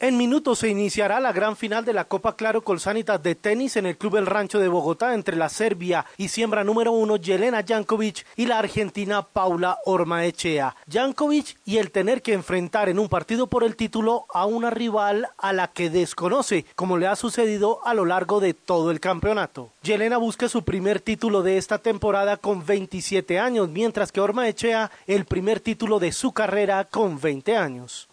En 0.03 0.17
minutos 0.17 0.59
se 0.59 0.69
iniciará 0.69 1.21
la 1.21 1.33
gran 1.33 1.57
final 1.57 1.85
de 1.85 1.93
la 1.93 2.07
Copa 2.07 2.35
Claro 2.35 2.63
Colsanitas 2.63 3.23
de 3.23 3.37
tenis 3.37 3.77
en 3.77 3.87
el 3.87 3.97
Club 3.97 4.17
El 4.17 4.27
Rancho 4.27 4.59
de 4.59 4.67
Bogotá 4.67 5.15
entre 5.15 5.37
la 5.37 5.49
Serbia 5.49 6.05
y 6.17 6.27
siembra 6.27 6.65
número 6.65 6.91
uno 6.91 7.15
Yelena 7.15 7.63
Jankovic 7.65 8.27
y 8.35 8.47
la 8.47 8.59
argentina 8.59 9.23
Paula 9.23 9.79
Ormaechea. 9.85 10.75
Jankovic 10.91 11.57
y 11.65 11.77
el 11.77 11.93
tener 11.93 12.21
que 12.21 12.33
enfrentar 12.33 12.89
en 12.89 12.99
un 12.99 13.09
partido 13.09 13.47
por 13.47 13.63
el 13.63 13.77
título 13.77 14.27
a 14.35 14.45
una 14.45 14.71
rival 14.71 15.29
a 15.39 15.53
la 15.53 15.69
que 15.69 15.89
desconoce, 15.89 16.67
como 16.75 16.99
le 16.99 17.07
ha 17.07 17.15
sucedido 17.15 17.79
a 17.87 17.95
lo 17.95 18.05
largo 18.05 18.41
de 18.41 18.55
todo 18.55 18.91
el 18.91 18.99
campeonato. 18.99 19.71
Yelena 19.85 20.17
busca 20.17 20.49
su 20.49 20.65
primer 20.65 20.99
título 20.99 21.43
de 21.43 21.59
esta 21.59 21.79
temporada 21.79 22.39
con 22.39 22.67
27 22.67 23.39
años, 23.39 23.69
mientras 23.69 24.11
que 24.11 24.21
Ormaechea 24.21 24.91
el 25.07 25.27
primer 25.27 25.61
título 25.61 26.01
de 26.01 26.11
su 26.11 26.33
carrera 26.33 26.87
con 26.87 27.21
20 27.21 27.57
años. 27.57 28.09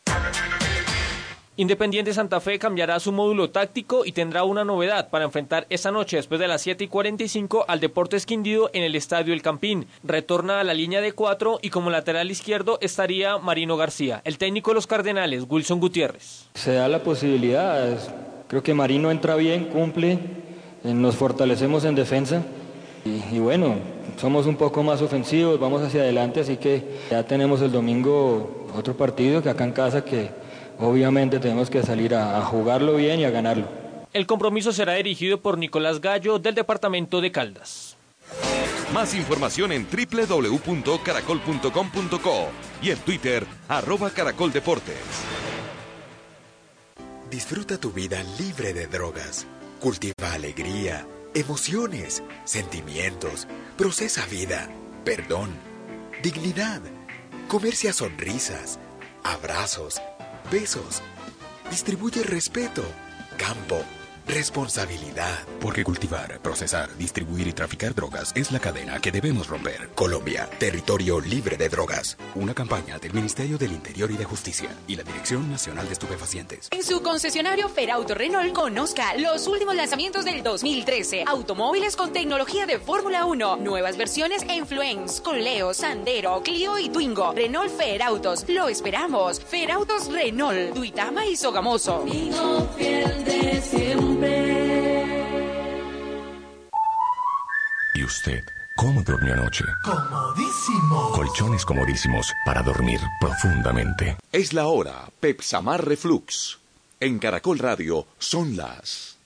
Independiente 1.60 2.14
Santa 2.14 2.40
Fe 2.40 2.58
cambiará 2.58 3.02
su 3.02 3.12
módulo 3.12 3.50
táctico 3.50 4.06
y 4.06 4.14
tendrá 4.14 4.46
una 4.46 4.64
novedad 4.64 5.10
para 5.10 5.26
enfrentar 5.26 5.68
esta 5.70 5.92
noche 5.92 6.16
después 6.16 6.40
de 6.40 6.48
las 6.48 6.62
7 6.62 6.86
y 6.86 6.88
45 6.88 7.66
al 7.68 7.82
Deportes 7.82 8.26
Quindío 8.26 8.70
en 8.72 8.84
el 8.84 8.96
Estadio 8.96 9.34
El 9.34 9.42
Campín. 9.42 9.86
Retorna 10.02 10.62
a 10.62 10.64
la 10.64 10.74
línea 10.74 11.02
de 11.02 11.12
cuatro 11.12 11.60
y 11.62 11.70
como 11.70 11.90
lateral 11.90 12.32
izquierdo 12.32 12.78
estaría 12.80 13.40
Marino 13.40 13.76
García. 13.76 14.22
El 14.24 14.38
técnico 14.38 14.72
de 14.72 14.76
los 14.76 14.88
Cardenales, 14.88 15.44
Wilson 15.50 15.82
Gutiérrez. 15.82 16.48
Se 16.54 16.76
da 16.76 16.88
la 16.88 17.04
posibilidad, 17.04 17.90
creo 18.48 18.64
que 18.64 18.74
Marino 18.74 19.12
entra 19.12 19.36
bien, 19.36 19.66
cumple, 19.66 20.14
eh, 20.14 20.94
nos 20.94 21.18
fortalecemos 21.18 21.84
en 21.84 21.96
defensa 21.96 22.42
y, 23.04 23.36
y 23.36 23.40
bueno, 23.40 23.76
somos 24.16 24.46
un 24.46 24.56
poco 24.56 24.82
más 24.82 25.02
ofensivos, 25.02 25.60
vamos 25.60 25.82
hacia 25.82 26.04
adelante, 26.04 26.40
así 26.40 26.56
que 26.56 27.02
ya 27.12 27.24
tenemos 27.24 27.62
el 27.62 27.74
domingo 27.74 28.66
otro 28.74 28.96
partido 28.96 29.44
que 29.44 29.50
acá 29.50 29.66
en 29.66 29.74
casa 29.74 30.06
que 30.06 30.48
obviamente 30.80 31.40
tenemos 31.40 31.70
que 31.70 31.84
salir 31.84 32.16
a, 32.16 32.42
jugarlo 32.42 32.96
bien 32.96 33.20
y 33.20 33.26
a 33.26 33.30
ganarlo. 33.30 33.68
El 34.14 34.26
compromiso 34.26 34.72
será 34.72 34.94
dirigido 34.94 35.42
por 35.42 35.58
Nicolás 35.58 36.00
Gallo 36.02 36.40
del 36.40 36.56
departamento 36.56 37.20
de 37.22 37.32
Caldas. 37.32 37.98
Más 38.94 39.14
información 39.14 39.72
en 39.72 39.86
www.caracol.com.co 39.86 42.48
y 42.82 42.90
en 42.90 42.98
Twitter, 43.00 43.46
arroba 43.68 44.10
caracoldeportes. 44.10 44.96
Disfruta 47.30 47.78
tu 47.78 47.92
vida 47.92 48.24
libre 48.40 48.74
de 48.74 48.88
drogas. 48.88 49.46
Cultiva 49.80 50.34
alegría, 50.34 51.06
emociones, 51.36 52.24
sentimientos. 52.46 53.48
Procesa 53.78 54.26
vida, 54.26 54.68
perdón, 55.06 55.52
dignidad. 56.24 56.82
Comercia 57.48 57.94
sonrisas, 57.94 58.80
abrazos 59.24 60.02
Besos. 60.52 61.04
Distribuye 61.70 62.24
respeto, 62.24 62.84
campo, 63.38 63.84
responsabilidad. 64.30 65.40
Porque 65.60 65.84
cultivar, 65.84 66.40
procesar, 66.42 66.96
distribuir 66.98 67.48
y 67.48 67.54
traficar 67.54 67.96
drogas 67.96 68.32
es 68.36 68.52
la 68.52 68.60
cadena 68.60 69.00
que 69.02 69.12
debemos 69.12 69.48
romper. 69.48 69.90
Colombia, 69.96 70.48
territorio 70.60 71.20
libre 71.20 71.58
de 71.58 71.68
drogas. 71.68 72.16
Una 72.36 72.54
campaña 72.54 73.00
del 73.00 73.14
Ministerio 73.14 73.58
del 73.58 73.72
Interior 73.72 74.12
y 74.12 74.18
de 74.18 74.26
Justicia 74.26 74.70
y 74.88 74.96
la 74.96 75.04
Dirección 75.04 75.50
Nacional 75.50 75.88
de 75.88 75.94
Estupefacientes. 75.94 76.70
En 76.72 76.84
su 76.84 77.02
concesionario 77.02 77.70
Ferauto 77.70 78.14
Renault 78.14 78.54
conozca 78.54 79.16
los 79.16 79.48
últimos 79.48 79.76
lanzamientos 79.76 80.26
del 80.26 80.44
2013. 80.44 81.24
Automóviles 81.28 81.96
con 81.96 82.14
tecnología 82.14 82.68
de 82.68 82.80
Fórmula 82.80 83.26
1. 83.26 83.58
Nuevas 83.58 83.98
versiones 83.98 84.44
en 84.48 84.68
Fluence, 84.68 85.22
Leo, 85.40 85.74
Sandero, 85.74 86.42
Clio 86.44 86.78
y 86.78 86.90
Twingo. 86.90 87.34
Renault 87.34 87.72
Ferautos. 87.76 88.46
Lo 88.48 88.70
esperamos. 88.70 89.40
Ferautos 89.40 90.12
Renault. 90.12 90.76
Duitama 90.76 91.26
y 91.26 91.36
Sogamoso. 91.36 92.06
fiel 92.78 93.26
de 93.26 93.62
siempre. 93.62 94.19
¿Y 97.94 98.04
usted? 98.04 98.44
¿Cómo 98.78 99.04
durmió 99.04 99.34
anoche? 99.34 99.66
Comodísimo. 99.84 101.12
Colchones 101.12 101.66
comodísimos 101.66 102.34
para 102.46 102.62
dormir 102.62 103.00
profundamente. 103.20 104.16
Es 104.32 104.54
la 104.54 104.68
hora, 104.68 105.10
Pepsamar 105.20 105.86
Reflux. 105.86 106.60
En 107.02 107.20
Caracol 107.20 107.60
Radio 107.60 108.08
son 108.18 108.56
las... 108.56 109.18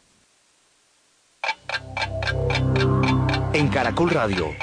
En 3.54 3.68
Caracol 3.70 4.10
Radio 4.10 4.56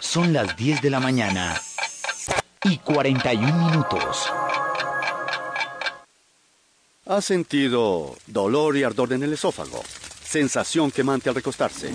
son 0.00 0.32
las 0.32 0.56
10 0.56 0.82
de 0.82 0.90
la 0.90 1.00
mañana 1.00 1.60
y 2.64 2.78
41 2.78 3.70
minutos. 3.70 4.32
¿Ha 7.04 7.20
sentido 7.20 8.14
dolor 8.28 8.76
y 8.76 8.84
ardor 8.84 9.12
en 9.12 9.24
el 9.24 9.32
esófago? 9.32 9.82
Sensación 10.24 10.92
quemante 10.92 11.28
al 11.28 11.34
recostarse. 11.34 11.90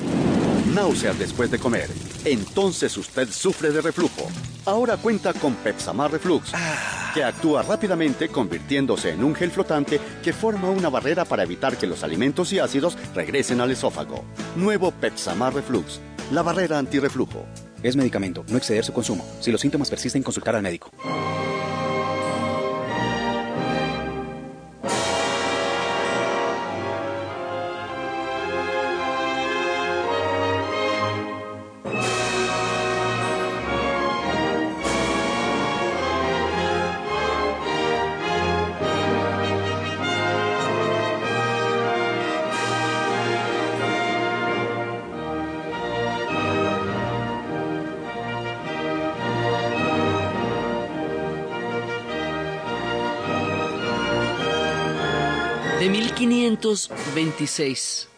Náuseas 0.76 1.18
después 1.18 1.50
de 1.50 1.60
comer. 1.60 1.90
Entonces 2.26 2.98
usted 2.98 3.30
sufre 3.30 3.72
de 3.72 3.80
reflujo. 3.80 4.28
Ahora 4.66 4.98
cuenta 4.98 5.32
con 5.32 5.56
Pepsamar 5.56 6.12
Reflux, 6.12 6.52
que 7.14 7.24
actúa 7.24 7.64
rápidamente 7.64 8.28
convirtiéndose 8.28 9.12
en 9.12 9.24
un 9.24 9.34
gel 9.34 9.50
flotante 9.50 10.02
que 10.22 10.34
forma 10.34 10.70
una 10.70 10.90
barrera 10.90 11.24
para 11.24 11.44
evitar 11.44 11.78
que 11.78 11.88
los 11.88 12.04
alimentos 12.04 12.52
y 12.52 12.60
ácidos 12.60 12.98
regresen 13.16 13.62
al 13.62 13.72
esófago. 13.72 14.26
Nuevo 14.58 14.92
Pepsamar 14.92 15.54
Reflux, 15.54 16.02
la 16.34 16.42
barrera 16.42 16.80
antirreflujo. 16.80 17.46
Es 17.82 17.96
medicamento, 17.96 18.44
no 18.50 18.58
exceder 18.58 18.84
su 18.84 18.92
consumo. 18.92 19.26
Si 19.40 19.54
los 19.54 19.62
síntomas 19.62 19.90
persisten, 19.90 20.22
consultar 20.22 20.58
al 20.58 20.64
médico. 20.64 20.92
1526 56.68 58.10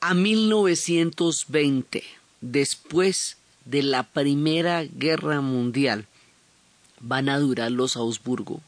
a 0.00 0.12
1920, 0.12 2.04
después 2.42 3.38
de 3.64 3.82
la 3.82 4.02
Primera 4.02 4.84
Guerra 4.84 5.40
Mundial, 5.40 6.06
van 7.00 7.30
a 7.30 7.38
durar 7.38 7.72
los 7.72 7.96
Augsburgo 7.96 8.60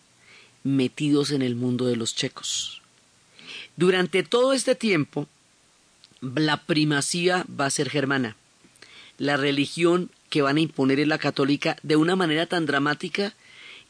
metidos 0.65 1.31
en 1.31 1.43
el 1.43 1.57
mundo 1.57 1.85
de 1.85 1.97
los 1.97 2.15
checos. 2.15 2.81
Durante 3.77 4.23
todo 4.23 4.55
este 4.55 4.75
tiempo, 4.75 5.27
la 6.23 6.65
primacía 6.65 7.45
va 7.49 7.67
a 7.67 7.71
ser 7.71 7.91
germana. 7.91 8.35
La 9.19 9.37
religión 9.37 10.11
que 10.31 10.41
van 10.41 10.57
a 10.57 10.61
imponer 10.61 11.01
es 11.01 11.09
la 11.09 11.19
católica 11.19 11.77
de 11.83 11.97
una 11.97 12.17
manera 12.17 12.47
tan 12.47 12.65
dramática 12.65 13.35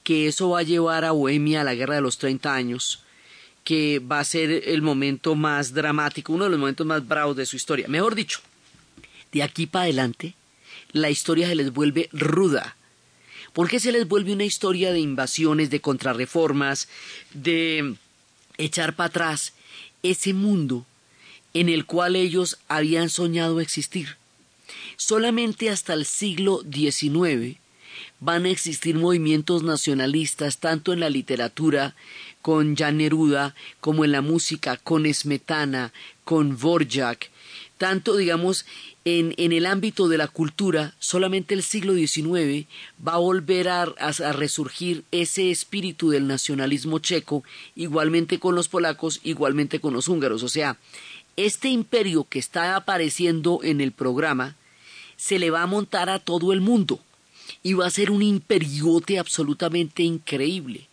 que 0.02 0.26
eso 0.26 0.50
va 0.50 0.60
a 0.60 0.64
llevar 0.64 1.04
a 1.04 1.12
Bohemia 1.12 1.60
a 1.60 1.64
la 1.64 1.76
guerra 1.76 1.94
de 1.94 2.00
los 2.00 2.18
30 2.18 2.52
años, 2.52 3.05
que 3.66 3.98
va 3.98 4.20
a 4.20 4.24
ser 4.24 4.62
el 4.68 4.80
momento 4.80 5.34
más 5.34 5.74
dramático, 5.74 6.32
uno 6.32 6.44
de 6.44 6.50
los 6.50 6.60
momentos 6.60 6.86
más 6.86 7.04
bravos 7.06 7.34
de 7.34 7.46
su 7.46 7.56
historia. 7.56 7.88
Mejor 7.88 8.14
dicho, 8.14 8.38
de 9.32 9.42
aquí 9.42 9.66
para 9.66 9.82
adelante, 9.86 10.34
la 10.92 11.10
historia 11.10 11.48
se 11.48 11.56
les 11.56 11.72
vuelve 11.72 12.08
ruda. 12.12 12.76
porque 13.52 13.80
se 13.80 13.90
les 13.90 14.06
vuelve 14.06 14.34
una 14.34 14.44
historia 14.44 14.92
de 14.92 15.00
invasiones, 15.00 15.70
de 15.70 15.80
contrarreformas, 15.80 16.88
de 17.32 17.96
echar 18.58 18.94
para 18.94 19.08
atrás 19.08 19.54
ese 20.02 20.32
mundo 20.32 20.86
en 21.52 21.68
el 21.68 21.86
cual 21.86 22.14
ellos 22.14 22.58
habían 22.68 23.08
soñado 23.08 23.60
existir? 23.60 24.16
Solamente 24.96 25.70
hasta 25.70 25.94
el 25.94 26.04
siglo 26.04 26.62
XIX 26.70 27.58
van 28.20 28.44
a 28.44 28.50
existir 28.50 28.94
movimientos 28.94 29.62
nacionalistas 29.62 30.58
tanto 30.58 30.92
en 30.92 31.00
la 31.00 31.10
literatura 31.10 31.94
con 32.46 32.76
Jan 32.76 32.98
Neruda 32.98 33.56
como 33.80 34.04
en 34.04 34.12
la 34.12 34.22
música 34.22 34.76
con 34.76 35.12
Smetana, 35.12 35.92
con 36.22 36.56
Vorjak, 36.56 37.28
tanto 37.76 38.16
digamos 38.16 38.66
en, 39.04 39.34
en, 39.36 39.50
el 39.50 39.66
ámbito 39.66 40.06
de 40.06 40.16
la 40.16 40.28
cultura, 40.28 40.94
solamente 41.00 41.54
el 41.54 41.64
siglo 41.64 41.94
XIX 41.94 42.68
va 43.04 43.14
a 43.14 43.18
volver 43.18 43.68
a, 43.68 43.82
a, 43.82 44.32
resurgir 44.32 45.02
ese 45.10 45.50
espíritu 45.50 46.10
del 46.10 46.28
nacionalismo 46.28 47.00
checo, 47.00 47.42
igualmente 47.74 48.38
con 48.38 48.54
los 48.54 48.68
polacos, 48.68 49.18
igualmente 49.24 49.80
con 49.80 49.92
los 49.92 50.06
húngaros. 50.06 50.44
O 50.44 50.48
sea, 50.48 50.78
este 51.36 51.66
imperio 51.68 52.28
que 52.30 52.38
está 52.38 52.76
apareciendo 52.76 53.58
en 53.64 53.80
el 53.80 53.90
programa 53.90 54.54
se 55.16 55.40
le 55.40 55.50
va 55.50 55.62
a 55.62 55.66
montar 55.66 56.10
a 56.10 56.20
todo 56.20 56.52
el 56.52 56.60
mundo 56.60 57.00
y 57.64 57.72
va 57.72 57.86
a 57.86 57.90
ser 57.90 58.12
un 58.12 58.22
imperiote 58.22 59.18
absolutamente 59.18 60.04
increíble. 60.04 60.85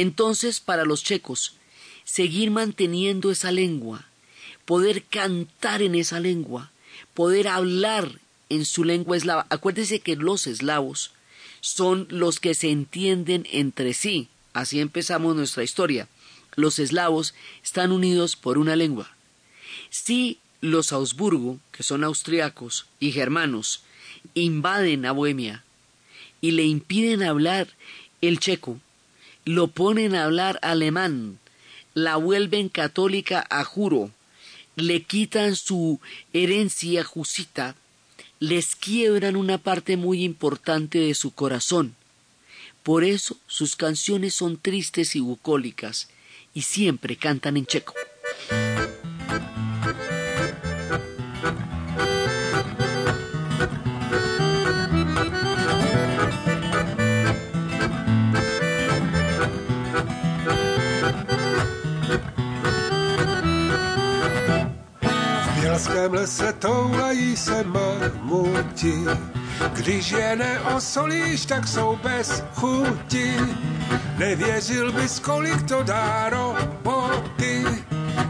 Entonces, 0.00 0.60
para 0.60 0.86
los 0.86 1.04
checos, 1.04 1.56
seguir 2.04 2.50
manteniendo 2.50 3.30
esa 3.30 3.52
lengua, 3.52 4.06
poder 4.64 5.04
cantar 5.04 5.82
en 5.82 5.94
esa 5.94 6.20
lengua, 6.20 6.70
poder 7.12 7.48
hablar 7.48 8.18
en 8.48 8.64
su 8.64 8.84
lengua 8.84 9.18
eslava. 9.18 9.46
Acuérdese 9.50 10.00
que 10.00 10.16
los 10.16 10.46
eslavos 10.46 11.12
son 11.60 12.06
los 12.08 12.40
que 12.40 12.54
se 12.54 12.70
entienden 12.70 13.46
entre 13.52 13.92
sí. 13.92 14.28
Así 14.54 14.80
empezamos 14.80 15.36
nuestra 15.36 15.64
historia. 15.64 16.08
Los 16.56 16.78
eslavos 16.78 17.34
están 17.62 17.92
unidos 17.92 18.36
por 18.36 18.56
una 18.56 18.76
lengua. 18.76 19.14
Si 19.90 20.38
los 20.62 20.94
Augsburgo, 20.94 21.60
que 21.72 21.82
son 21.82 22.04
austriacos 22.04 22.86
y 23.00 23.12
germanos, 23.12 23.82
invaden 24.32 25.04
a 25.04 25.12
Bohemia, 25.12 25.62
y 26.40 26.52
le 26.52 26.64
impiden 26.64 27.22
hablar 27.22 27.68
el 28.22 28.40
checo, 28.40 28.80
lo 29.50 29.66
ponen 29.66 30.14
a 30.14 30.24
hablar 30.24 30.60
alemán, 30.62 31.40
la 31.92 32.14
vuelven 32.14 32.68
católica 32.68 33.44
a 33.50 33.64
juro, 33.64 34.12
le 34.76 35.02
quitan 35.02 35.56
su 35.56 35.98
herencia 36.32 37.02
jusita, 37.02 37.74
les 38.38 38.76
quiebran 38.76 39.34
una 39.34 39.58
parte 39.58 39.96
muy 39.96 40.22
importante 40.22 41.00
de 41.00 41.14
su 41.14 41.32
corazón. 41.32 41.96
Por 42.84 43.02
eso 43.02 43.36
sus 43.48 43.74
canciones 43.74 44.34
son 44.34 44.56
tristes 44.56 45.16
y 45.16 45.20
bucólicas, 45.20 46.08
y 46.54 46.62
siempre 46.62 47.16
cantan 47.16 47.56
en 47.56 47.66
checo. 47.66 47.94
Bělském 66.00 66.12
lese 66.12 66.52
toulají 66.52 67.36
se 67.36 67.64
mamuti, 67.64 69.04
když 69.72 70.10
je 70.10 70.36
neosolíš, 70.36 71.46
tak 71.46 71.68
jsou 71.68 71.98
bez 72.02 72.44
chuti. 72.54 73.36
Nevěřil 74.18 74.92
bys, 74.92 75.18
kolik 75.18 75.62
to 75.62 75.82
dá 75.82 76.30
roboty, 76.30 77.64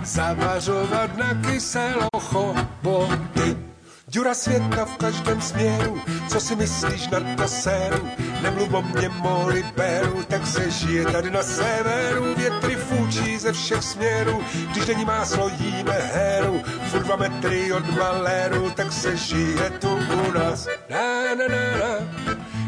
zavařovat 0.04 1.16
na 1.16 1.34
kyselo 1.34 2.08
choboty. 2.18 3.69
Děra 4.10 4.34
světa 4.34 4.84
v 4.84 4.96
každém 4.96 5.40
směru, 5.40 6.02
co 6.28 6.40
si 6.40 6.56
myslíš 6.56 7.08
na 7.08 7.36
to 7.36 7.48
séru? 7.48 8.08
Nemluv 8.42 8.74
o 8.74 8.82
mě, 8.82 9.08
moli 9.08 9.64
beru, 9.76 10.24
tak 10.24 10.46
se 10.46 10.70
žije 10.70 11.04
tady 11.04 11.30
na 11.30 11.42
severu. 11.42 12.34
Větry 12.34 12.76
fúčí 12.76 13.38
ze 13.38 13.52
všech 13.52 13.82
směrů, 13.82 14.44
když 14.72 14.86
není 14.86 15.04
máslo, 15.04 15.50
jíme 15.60 15.92
heru. 15.92 16.62
Furt 16.90 17.02
dva 17.02 17.16
metry 17.16 17.72
od 17.72 17.96
maléru, 17.96 18.70
tak 18.70 18.92
se 18.92 19.16
žije 19.16 19.70
tu 19.70 19.98
u 20.26 20.30
nás. 20.30 20.68
Na, 20.88 21.34
na, 21.34 21.48
na, 21.48 21.76
na. 21.78 21.90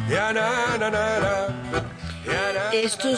Ya, 0.09 0.33
na, 0.33 0.77
na, 0.77 0.91
na, 0.91 1.21
na, 1.21 1.55
Esto 2.73 3.09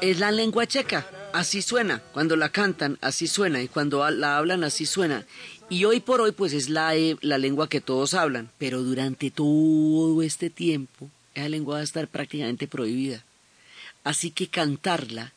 es 0.00 0.18
la 0.20 0.30
lengua 0.30 0.66
checa. 0.66 1.04
Así 1.32 1.62
suena. 1.62 2.00
Cuando 2.12 2.36
la 2.36 2.48
cantan, 2.48 2.98
así 3.00 3.26
suena. 3.26 3.60
Y 3.60 3.68
cuando 3.68 4.08
la 4.10 4.36
hablan, 4.36 4.64
así 4.64 4.86
suena. 4.86 5.24
Y 5.72 5.86
hoy 5.86 6.00
por 6.00 6.20
hoy, 6.20 6.32
pues 6.32 6.52
es 6.52 6.68
la, 6.68 6.94
eh, 6.96 7.16
la 7.22 7.38
lengua 7.38 7.66
que 7.66 7.80
todos 7.80 8.12
hablan. 8.12 8.50
Pero 8.58 8.82
durante 8.82 9.30
todo 9.30 10.20
este 10.20 10.50
tiempo, 10.50 11.08
esa 11.34 11.48
lengua 11.48 11.76
va 11.76 11.80
a 11.80 11.84
estar 11.84 12.08
prácticamente 12.08 12.68
prohibida. 12.68 13.24
Así 14.04 14.30
que 14.30 14.48
cantarla, 14.48 15.32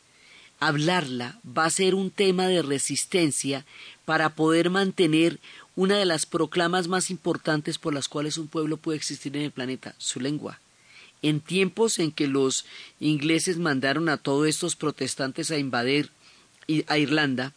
hablarla, 0.60 1.40
va 1.46 1.64
a 1.64 1.70
ser 1.70 1.96
un 1.96 2.12
tema 2.12 2.48
de 2.48 2.62
resistencia 2.62 3.64
para 4.04 4.36
poder 4.36 4.70
mantener 4.70 5.40
una 5.78 5.98
de 5.98 6.06
las 6.06 6.26
proclamas 6.26 6.90
más 6.90 7.12
importantes 7.12 7.78
por 7.78 7.94
las 7.94 8.10
cuales 8.10 8.38
un 8.38 8.50
pueblo 8.50 8.76
puede 8.76 8.98
existir 8.98 9.38
en 9.38 9.44
el 9.44 9.52
planeta, 9.52 9.96
su 10.00 10.20
lengua. 10.20 10.60
En 11.22 11.40
tiempos 11.40 11.98
en 11.98 12.12
que 12.12 12.28
los 12.28 12.66
ingleses 13.00 13.58
mandaron 13.58 14.10
a 14.10 14.18
todos 14.18 14.50
estos 14.50 14.76
protestantes 14.76 15.50
a 15.50 15.58
invadir 15.58 16.10
a 16.88 16.98
Irlanda, 16.98 17.54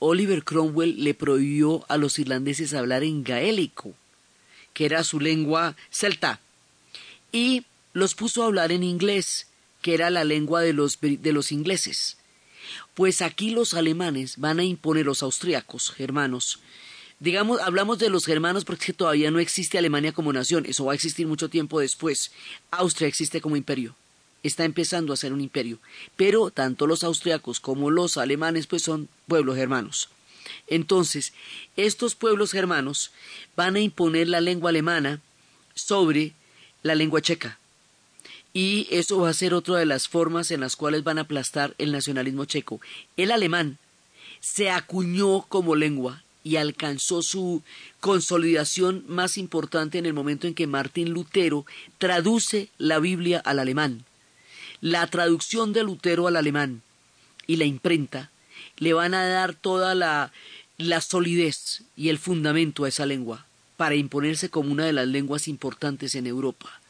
Oliver 0.00 0.42
Cromwell 0.42 1.04
le 1.04 1.14
prohibió 1.14 1.84
a 1.88 1.98
los 1.98 2.18
irlandeses 2.18 2.74
hablar 2.74 3.04
en 3.04 3.22
gaélico, 3.22 3.94
que 4.72 4.86
era 4.86 5.04
su 5.04 5.20
lengua 5.20 5.76
celta, 5.90 6.40
y 7.32 7.64
los 7.92 8.14
puso 8.14 8.42
a 8.42 8.46
hablar 8.46 8.72
en 8.72 8.82
inglés, 8.82 9.46
que 9.82 9.94
era 9.94 10.10
la 10.10 10.24
lengua 10.24 10.62
de 10.62 10.72
los, 10.72 10.98
de 11.00 11.32
los 11.32 11.52
ingleses. 11.52 12.16
Pues 12.94 13.20
aquí 13.22 13.50
los 13.50 13.74
alemanes 13.74 14.38
van 14.38 14.58
a 14.58 14.64
imponer 14.64 15.04
los 15.06 15.22
austriacos, 15.22 15.90
germanos. 15.90 16.60
Digamos, 17.18 17.60
hablamos 17.60 17.98
de 17.98 18.08
los 18.08 18.24
germanos 18.24 18.64
porque 18.64 18.94
todavía 18.94 19.30
no 19.30 19.38
existe 19.38 19.76
Alemania 19.76 20.12
como 20.12 20.32
nación, 20.32 20.64
eso 20.66 20.86
va 20.86 20.92
a 20.92 20.94
existir 20.94 21.26
mucho 21.26 21.50
tiempo 21.50 21.78
después. 21.78 22.32
Austria 22.70 23.08
existe 23.08 23.42
como 23.42 23.56
imperio, 23.56 23.94
está 24.42 24.64
empezando 24.64 25.12
a 25.12 25.16
ser 25.16 25.32
un 25.32 25.40
imperio, 25.40 25.78
pero 26.16 26.50
tanto 26.50 26.86
los 26.86 27.04
austriacos 27.04 27.60
como 27.60 27.90
los 27.90 28.16
alemanes 28.16 28.66
pues 28.66 28.82
son 28.82 29.08
pueblos 29.26 29.56
germanos. 29.56 30.08
Entonces, 30.66 31.32
estos 31.76 32.14
pueblos 32.14 32.52
germanos 32.52 33.10
van 33.56 33.76
a 33.76 33.80
imponer 33.80 34.28
la 34.28 34.40
lengua 34.40 34.70
alemana 34.70 35.20
sobre 35.74 36.32
la 36.82 36.94
lengua 36.94 37.20
checa. 37.20 37.58
Y 38.52 38.88
eso 38.90 39.18
va 39.20 39.28
a 39.28 39.34
ser 39.34 39.54
otra 39.54 39.76
de 39.76 39.86
las 39.86 40.08
formas 40.08 40.50
en 40.50 40.60
las 40.60 40.74
cuales 40.74 41.04
van 41.04 41.18
a 41.18 41.22
aplastar 41.22 41.74
el 41.78 41.92
nacionalismo 41.92 42.46
checo. 42.46 42.80
El 43.16 43.30
alemán 43.30 43.78
se 44.40 44.70
acuñó 44.70 45.42
como 45.42 45.76
lengua 45.76 46.22
y 46.42 46.56
alcanzó 46.56 47.22
su 47.22 47.62
consolidación 48.00 49.04
más 49.06 49.38
importante 49.38 49.98
en 49.98 50.06
el 50.06 50.14
momento 50.14 50.46
en 50.46 50.54
que 50.54 50.66
Martín 50.66 51.10
Lutero 51.10 51.66
traduce 51.98 52.70
la 52.78 52.98
Biblia 52.98 53.40
al 53.44 53.58
alemán. 53.58 54.04
La 54.80 55.06
traducción 55.06 55.72
de 55.72 55.82
Lutero 55.82 56.26
al 56.26 56.36
alemán 56.36 56.82
y 57.46 57.56
la 57.56 57.64
imprenta 57.64 58.30
le 58.78 58.92
van 58.92 59.14
a 59.14 59.26
dar 59.26 59.54
toda 59.54 59.94
la, 59.94 60.32
la 60.78 61.00
solidez 61.00 61.82
y 61.96 62.08
el 62.08 62.18
fundamento 62.18 62.84
a 62.84 62.88
esa 62.88 63.06
lengua 63.06 63.46
para 63.76 63.94
imponerse 63.94 64.50
como 64.50 64.72
una 64.72 64.84
de 64.84 64.92
las 64.92 65.08
lenguas 65.08 65.48
importantes 65.48 66.14
en 66.14 66.26
Europa 66.26 66.80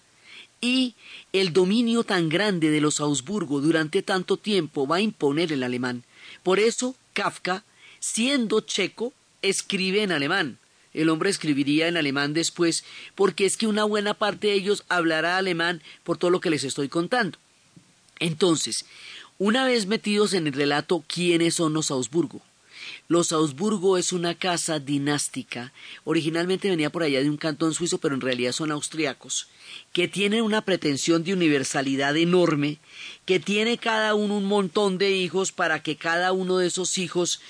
y 0.61 0.95
el 1.33 1.53
dominio 1.53 2.05
tan 2.05 2.29
grande 2.29 2.71
de 2.71 2.81
los 2.81 3.01
Augsburgo 3.01 3.61
durante 3.61 4.03
tanto 4.03 4.37
tiempo 4.37 4.87
va 4.87 4.97
a 4.97 5.01
imponer 5.01 5.53
el 5.53 5.63
alemán. 5.63 6.05
Por 6.43 6.59
eso 6.59 6.95
Kafka, 7.15 7.65
siendo 7.99 8.61
checo, 8.61 9.13
escribe 9.43 10.03
en 10.03 10.13
alemán. 10.13 10.59
El 10.93 11.09
hombre 11.09 11.31
escribiría 11.31 11.89
en 11.89 11.97
alemán 11.97 12.35
después, 12.35 12.85
porque 13.15 13.47
es 13.47 13.57
que 13.57 13.67
una 13.67 13.85
buena 13.85 14.15
parte 14.15 14.49
de 14.49 14.55
ellos 14.55 14.85
hablará 14.89 15.37
alemán 15.37 15.83
por 16.05 16.19
todo 16.19 16.31
lo 16.31 16.41
que 16.41 16.51
les 16.51 16.65
estoy 16.65 16.89
contando. 16.89 17.39
Entonces, 18.21 18.85
una 19.39 19.65
vez 19.65 19.87
metidos 19.87 20.35
en 20.35 20.47
el 20.47 20.53
relato 20.53 21.03
quiénes 21.09 21.55
son 21.55 21.73
los 21.73 21.91
Augsburgo, 21.91 22.43
los 23.09 23.33
Augsburgo 23.33 23.99
es 23.99 24.13
una 24.13 24.35
casa 24.35 24.79
dinástica. 24.79 25.73
Originalmente 26.05 26.71
venía 26.71 26.91
por 26.91 27.03
allá 27.03 27.21
de 27.21 27.31
un 27.31 27.37
cantón 27.37 27.75
suizo, 27.75 27.99
pero 27.99 28.15
en 28.15 28.21
realidad 28.21 28.53
son 28.53 28.71
austriacos, 28.71 29.49
que 29.93 30.09
tienen 30.09 30.43
una 30.43 30.65
pretensión 30.65 31.25
de 31.25 31.33
universalidad 31.33 32.17
enorme, 32.17 32.79
que 33.25 33.41
tiene 33.41 33.79
cada 33.79 34.15
uno 34.15 34.37
un 34.37 34.45
montón 34.45 34.99
de 34.99 35.11
hijos 35.11 35.53
para 35.53 35.83
que 35.83 35.97
cada 35.97 36.33
uno 36.33 36.59
de 36.59 36.67
esos 36.67 36.99
hijos 36.99 37.41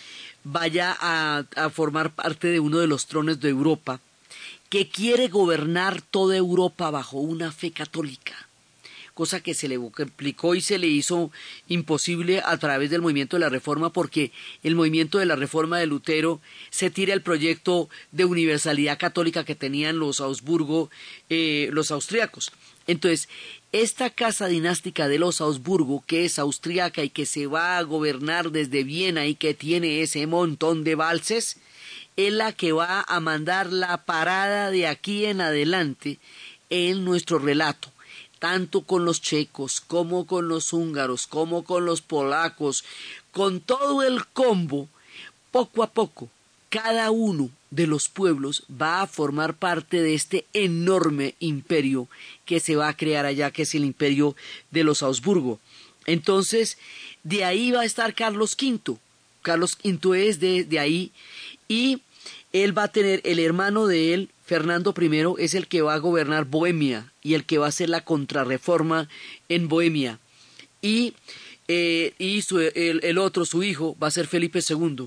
vaya 0.44 0.96
a, 0.98 1.44
a 1.56 1.70
formar 1.70 2.14
parte 2.14 2.48
de 2.48 2.60
uno 2.60 2.78
de 2.78 2.86
los 2.86 3.06
tronos 3.06 3.40
de 3.40 3.50
Europa, 3.50 4.00
que 4.68 4.88
quiere 4.88 5.28
gobernar 5.28 6.00
toda 6.00 6.36
Europa 6.36 6.90
bajo 6.90 7.18
una 7.18 7.52
fe 7.52 7.72
católica 7.72 8.49
cosa 9.20 9.42
que 9.42 9.52
se 9.52 9.68
le 9.68 9.76
complicó 9.76 10.54
y 10.54 10.62
se 10.62 10.78
le 10.78 10.86
hizo 10.86 11.30
imposible 11.68 12.40
a 12.42 12.56
través 12.56 12.88
del 12.88 13.02
movimiento 13.02 13.36
de 13.36 13.40
la 13.40 13.50
Reforma, 13.50 13.92
porque 13.92 14.32
el 14.62 14.74
movimiento 14.74 15.18
de 15.18 15.26
la 15.26 15.36
Reforma 15.36 15.78
de 15.78 15.86
Lutero 15.86 16.40
se 16.70 16.88
tira 16.88 17.12
el 17.12 17.20
proyecto 17.20 17.90
de 18.12 18.24
universalidad 18.24 18.98
católica 18.98 19.44
que 19.44 19.54
tenían 19.54 19.98
los 19.98 20.22
Augsburgo, 20.22 20.88
eh, 21.28 21.68
los 21.70 21.90
austriacos. 21.90 22.50
Entonces, 22.86 23.28
esta 23.72 24.08
casa 24.08 24.46
dinástica 24.46 25.06
de 25.06 25.18
los 25.18 25.42
Augsburgo, 25.42 26.02
que 26.06 26.24
es 26.24 26.38
austriaca 26.38 27.04
y 27.04 27.10
que 27.10 27.26
se 27.26 27.46
va 27.46 27.76
a 27.76 27.82
gobernar 27.82 28.52
desde 28.52 28.84
Viena 28.84 29.26
y 29.26 29.34
que 29.34 29.52
tiene 29.52 30.00
ese 30.00 30.26
montón 30.26 30.82
de 30.82 30.94
valses, 30.94 31.58
es 32.16 32.32
la 32.32 32.54
que 32.54 32.72
va 32.72 33.04
a 33.06 33.20
mandar 33.20 33.70
la 33.70 34.06
parada 34.06 34.70
de 34.70 34.86
aquí 34.86 35.26
en 35.26 35.42
adelante 35.42 36.18
en 36.70 37.04
nuestro 37.04 37.38
relato 37.38 37.90
tanto 38.40 38.80
con 38.80 39.04
los 39.04 39.22
checos 39.22 39.80
como 39.80 40.26
con 40.26 40.48
los 40.48 40.72
húngaros, 40.72 41.28
como 41.28 41.62
con 41.62 41.84
los 41.84 42.00
polacos, 42.02 42.84
con 43.30 43.60
todo 43.60 44.02
el 44.02 44.26
combo, 44.26 44.88
poco 45.52 45.84
a 45.84 45.90
poco, 45.90 46.28
cada 46.70 47.10
uno 47.10 47.50
de 47.70 47.86
los 47.86 48.08
pueblos 48.08 48.64
va 48.70 49.02
a 49.02 49.06
formar 49.06 49.54
parte 49.54 50.02
de 50.02 50.14
este 50.14 50.46
enorme 50.52 51.34
imperio 51.38 52.08
que 52.44 52.58
se 52.60 52.76
va 52.76 52.88
a 52.88 52.96
crear 52.96 53.26
allá, 53.26 53.50
que 53.50 53.62
es 53.62 53.74
el 53.74 53.84
imperio 53.84 54.34
de 54.70 54.82
los 54.82 55.02
Augsburgo. 55.02 55.60
Entonces, 56.06 56.78
de 57.22 57.44
ahí 57.44 57.70
va 57.70 57.82
a 57.82 57.84
estar 57.84 58.14
Carlos 58.14 58.56
V. 58.60 58.98
Carlos 59.42 59.78
V 59.84 60.28
es 60.28 60.40
de, 60.40 60.64
de 60.64 60.78
ahí 60.78 61.12
y 61.68 62.02
él 62.52 62.76
va 62.76 62.84
a 62.84 62.92
tener 62.92 63.20
el 63.24 63.38
hermano 63.38 63.86
de 63.86 64.14
él, 64.14 64.30
Fernando 64.50 64.92
I, 65.00 65.44
es 65.44 65.54
el 65.54 65.68
que 65.68 65.80
va 65.80 65.94
a 65.94 65.98
gobernar 65.98 66.44
Bohemia 66.44 67.12
y 67.22 67.34
el 67.34 67.44
que 67.44 67.58
va 67.58 67.66
a 67.66 67.68
hacer 67.68 67.88
la 67.88 68.00
contrarreforma 68.00 69.08
en 69.48 69.68
Bohemia. 69.68 70.18
Y, 70.82 71.14
eh, 71.68 72.14
y 72.18 72.42
el, 72.74 72.98
el 73.04 73.18
otro, 73.18 73.44
su 73.44 73.62
hijo, 73.62 73.96
va 74.02 74.08
a 74.08 74.10
ser 74.10 74.26
Felipe 74.26 74.58
II, 74.68 75.06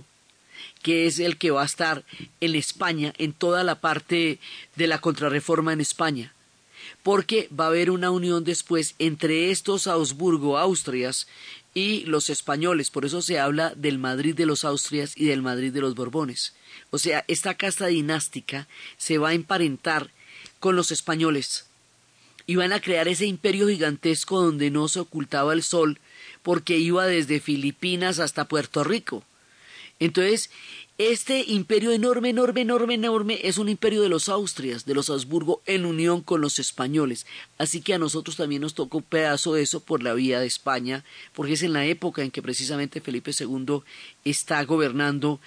que 0.81 1.07
es 1.07 1.19
el 1.19 1.35
que 1.35 1.51
va 1.51 1.63
a 1.63 1.65
estar 1.65 2.05
en 2.39 2.55
España, 2.55 3.13
en 3.17 3.33
toda 3.33 3.65
la 3.65 3.81
parte 3.81 4.39
de 4.77 4.87
la 4.87 5.01
contrarreforma 5.01 5.73
en 5.73 5.81
España. 5.81 6.32
Porque 7.01 7.49
va 7.57 7.65
a 7.65 7.67
haber 7.67 7.91
una 7.91 8.11
unión 8.11 8.43
después 8.43 8.95
entre 8.99 9.51
estos 9.51 9.87
Augsburgo, 9.87 10.57
Austrias, 10.57 11.27
y 11.73 12.05
los 12.05 12.29
españoles, 12.29 12.91
por 12.91 13.05
eso 13.05 13.21
se 13.21 13.39
habla 13.39 13.73
del 13.75 13.97
Madrid 13.97 14.35
de 14.35 14.45
los 14.45 14.63
Austrias 14.63 15.13
y 15.15 15.25
del 15.25 15.41
Madrid 15.41 15.73
de 15.73 15.81
los 15.81 15.95
Borbones. 15.95 16.53
O 16.91 16.99
sea, 16.99 17.25
esta 17.27 17.55
casta 17.55 17.87
dinástica 17.87 18.67
se 18.97 19.17
va 19.17 19.29
a 19.29 19.33
emparentar 19.33 20.11
con 20.59 20.75
los 20.75 20.91
españoles 20.91 21.65
y 22.45 22.55
van 22.55 22.73
a 22.73 22.79
crear 22.79 23.07
ese 23.07 23.25
imperio 23.25 23.67
gigantesco 23.67 24.41
donde 24.41 24.69
no 24.69 24.87
se 24.87 24.99
ocultaba 24.99 25.53
el 25.53 25.63
sol 25.63 25.99
porque 26.43 26.77
iba 26.77 27.07
desde 27.07 27.39
Filipinas 27.39 28.19
hasta 28.19 28.47
Puerto 28.47 28.83
Rico. 28.83 29.23
Entonces, 29.99 30.51
este 30.99 31.43
imperio 31.47 31.91
enorme, 31.91 32.29
enorme, 32.29 32.61
enorme, 32.61 32.93
enorme 32.93 33.39
es 33.43 33.57
un 33.57 33.67
imperio 33.67 34.03
de 34.03 34.09
los 34.09 34.29
Austrias, 34.29 34.85
de 34.85 34.93
los 34.93 35.09
Habsburgo, 35.09 35.63
en 35.65 35.85
unión 35.85 36.21
con 36.21 36.39
los 36.39 36.59
españoles. 36.59 37.25
Así 37.57 37.81
que 37.81 37.95
a 37.95 37.97
nosotros 37.97 38.35
también 38.35 38.61
nos 38.61 38.75
tocó 38.75 38.99
un 38.99 39.03
pedazo 39.03 39.55
de 39.55 39.63
eso 39.63 39.79
por 39.79 40.03
la 40.03 40.13
vía 40.13 40.39
de 40.39 40.45
España, 40.45 41.03
porque 41.33 41.53
es 41.53 41.63
en 41.63 41.73
la 41.73 41.85
época 41.85 42.21
en 42.21 42.29
que 42.29 42.43
precisamente 42.43 43.01
Felipe 43.01 43.31
II 43.37 43.79
está 44.23 44.63
gobernando 44.65 45.39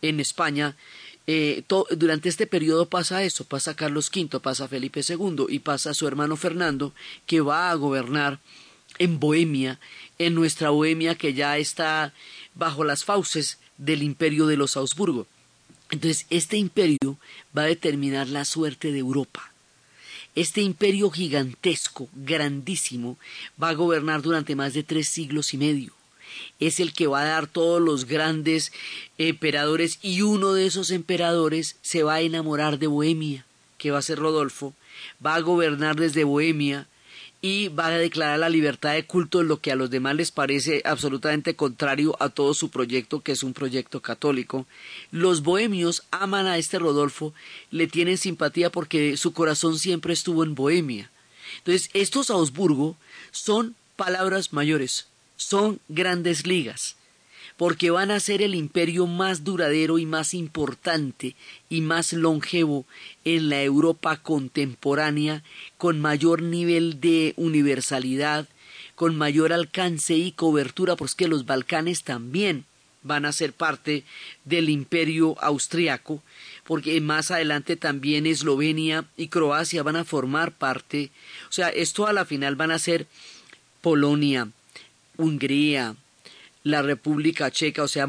en 0.00 0.20
España. 0.20 0.74
Eh, 1.26 1.64
durante 1.96 2.30
este 2.30 2.46
periodo 2.46 2.88
pasa 2.88 3.22
eso, 3.24 3.44
pasa 3.44 3.76
Carlos 3.76 4.10
V, 4.14 4.40
pasa 4.40 4.68
Felipe 4.68 5.02
II 5.06 5.46
y 5.50 5.58
pasa 5.58 5.92
su 5.92 6.08
hermano 6.08 6.36
Fernando, 6.36 6.94
que 7.26 7.42
va 7.42 7.70
a 7.70 7.74
gobernar 7.74 8.40
en 8.98 9.20
Bohemia, 9.20 9.80
en 10.18 10.34
nuestra 10.34 10.70
Bohemia 10.70 11.14
que 11.14 11.34
ya 11.34 11.58
está 11.58 12.14
bajo 12.54 12.84
las 12.84 13.04
fauces 13.04 13.58
del 13.78 14.02
imperio 14.02 14.46
de 14.46 14.56
los 14.56 14.76
Augsburgo. 14.76 15.26
Entonces, 15.90 16.26
este 16.30 16.56
imperio 16.56 17.18
va 17.56 17.62
a 17.62 17.66
determinar 17.66 18.28
la 18.28 18.44
suerte 18.44 18.90
de 18.92 18.98
Europa. 18.98 19.52
Este 20.34 20.60
imperio 20.62 21.10
gigantesco, 21.10 22.08
grandísimo, 22.14 23.18
va 23.62 23.68
a 23.68 23.74
gobernar 23.74 24.22
durante 24.22 24.56
más 24.56 24.74
de 24.74 24.82
tres 24.82 25.08
siglos 25.08 25.54
y 25.54 25.58
medio. 25.58 25.92
Es 26.58 26.80
el 26.80 26.92
que 26.92 27.06
va 27.06 27.22
a 27.22 27.26
dar 27.26 27.46
todos 27.46 27.80
los 27.80 28.06
grandes 28.06 28.72
emperadores 29.18 30.00
y 30.02 30.22
uno 30.22 30.52
de 30.52 30.66
esos 30.66 30.90
emperadores 30.90 31.76
se 31.82 32.02
va 32.02 32.14
a 32.14 32.20
enamorar 32.22 32.80
de 32.80 32.88
Bohemia, 32.88 33.46
que 33.78 33.92
va 33.92 33.98
a 33.98 34.02
ser 34.02 34.18
Rodolfo, 34.18 34.74
va 35.24 35.36
a 35.36 35.40
gobernar 35.40 35.94
desde 35.94 36.24
Bohemia 36.24 36.88
y 37.44 37.68
va 37.68 37.88
a 37.88 37.98
declarar 37.98 38.38
la 38.38 38.48
libertad 38.48 38.94
de 38.94 39.04
culto, 39.04 39.42
lo 39.42 39.60
que 39.60 39.70
a 39.70 39.76
los 39.76 39.90
demás 39.90 40.14
les 40.14 40.30
parece 40.30 40.80
absolutamente 40.86 41.54
contrario 41.54 42.16
a 42.18 42.30
todo 42.30 42.54
su 42.54 42.70
proyecto, 42.70 43.20
que 43.20 43.32
es 43.32 43.42
un 43.42 43.52
proyecto 43.52 44.00
católico. 44.00 44.66
Los 45.10 45.42
bohemios 45.42 46.04
aman 46.10 46.46
a 46.46 46.56
este 46.56 46.78
Rodolfo, 46.78 47.34
le 47.70 47.86
tienen 47.86 48.16
simpatía 48.16 48.70
porque 48.70 49.18
su 49.18 49.34
corazón 49.34 49.78
siempre 49.78 50.14
estuvo 50.14 50.42
en 50.42 50.54
Bohemia. 50.54 51.10
Entonces, 51.58 51.90
estos 51.92 52.30
Augsburgo 52.30 52.96
son 53.30 53.74
palabras 53.96 54.54
mayores, 54.54 55.08
son 55.36 55.80
grandes 55.90 56.46
ligas 56.46 56.96
porque 57.56 57.90
van 57.90 58.10
a 58.10 58.20
ser 58.20 58.42
el 58.42 58.54
imperio 58.54 59.06
más 59.06 59.44
duradero 59.44 59.98
y 59.98 60.06
más 60.06 60.34
importante 60.34 61.36
y 61.68 61.80
más 61.80 62.12
longevo 62.12 62.84
en 63.24 63.48
la 63.48 63.62
Europa 63.62 64.16
contemporánea, 64.16 65.42
con 65.78 66.00
mayor 66.00 66.42
nivel 66.42 67.00
de 67.00 67.34
universalidad, 67.36 68.48
con 68.94 69.16
mayor 69.16 69.52
alcance 69.52 70.14
y 70.14 70.32
cobertura, 70.32 70.96
porque 70.96 71.28
los 71.28 71.46
Balcanes 71.46 72.02
también 72.02 72.64
van 73.02 73.24
a 73.26 73.32
ser 73.32 73.52
parte 73.52 74.02
del 74.44 74.68
imperio 74.68 75.36
austriaco, 75.40 76.22
porque 76.64 77.00
más 77.00 77.30
adelante 77.30 77.76
también 77.76 78.26
Eslovenia 78.26 79.04
y 79.16 79.28
Croacia 79.28 79.82
van 79.82 79.96
a 79.96 80.04
formar 80.04 80.52
parte, 80.52 81.10
o 81.48 81.52
sea, 81.52 81.68
esto 81.68 82.06
a 82.06 82.12
la 82.12 82.24
final 82.24 82.56
van 82.56 82.70
a 82.70 82.78
ser 82.78 83.06
Polonia, 83.82 84.48
Hungría, 85.16 85.96
la 86.64 86.80
República 86.80 87.50
Checa, 87.50 87.82
o 87.82 87.88
sea, 87.88 88.08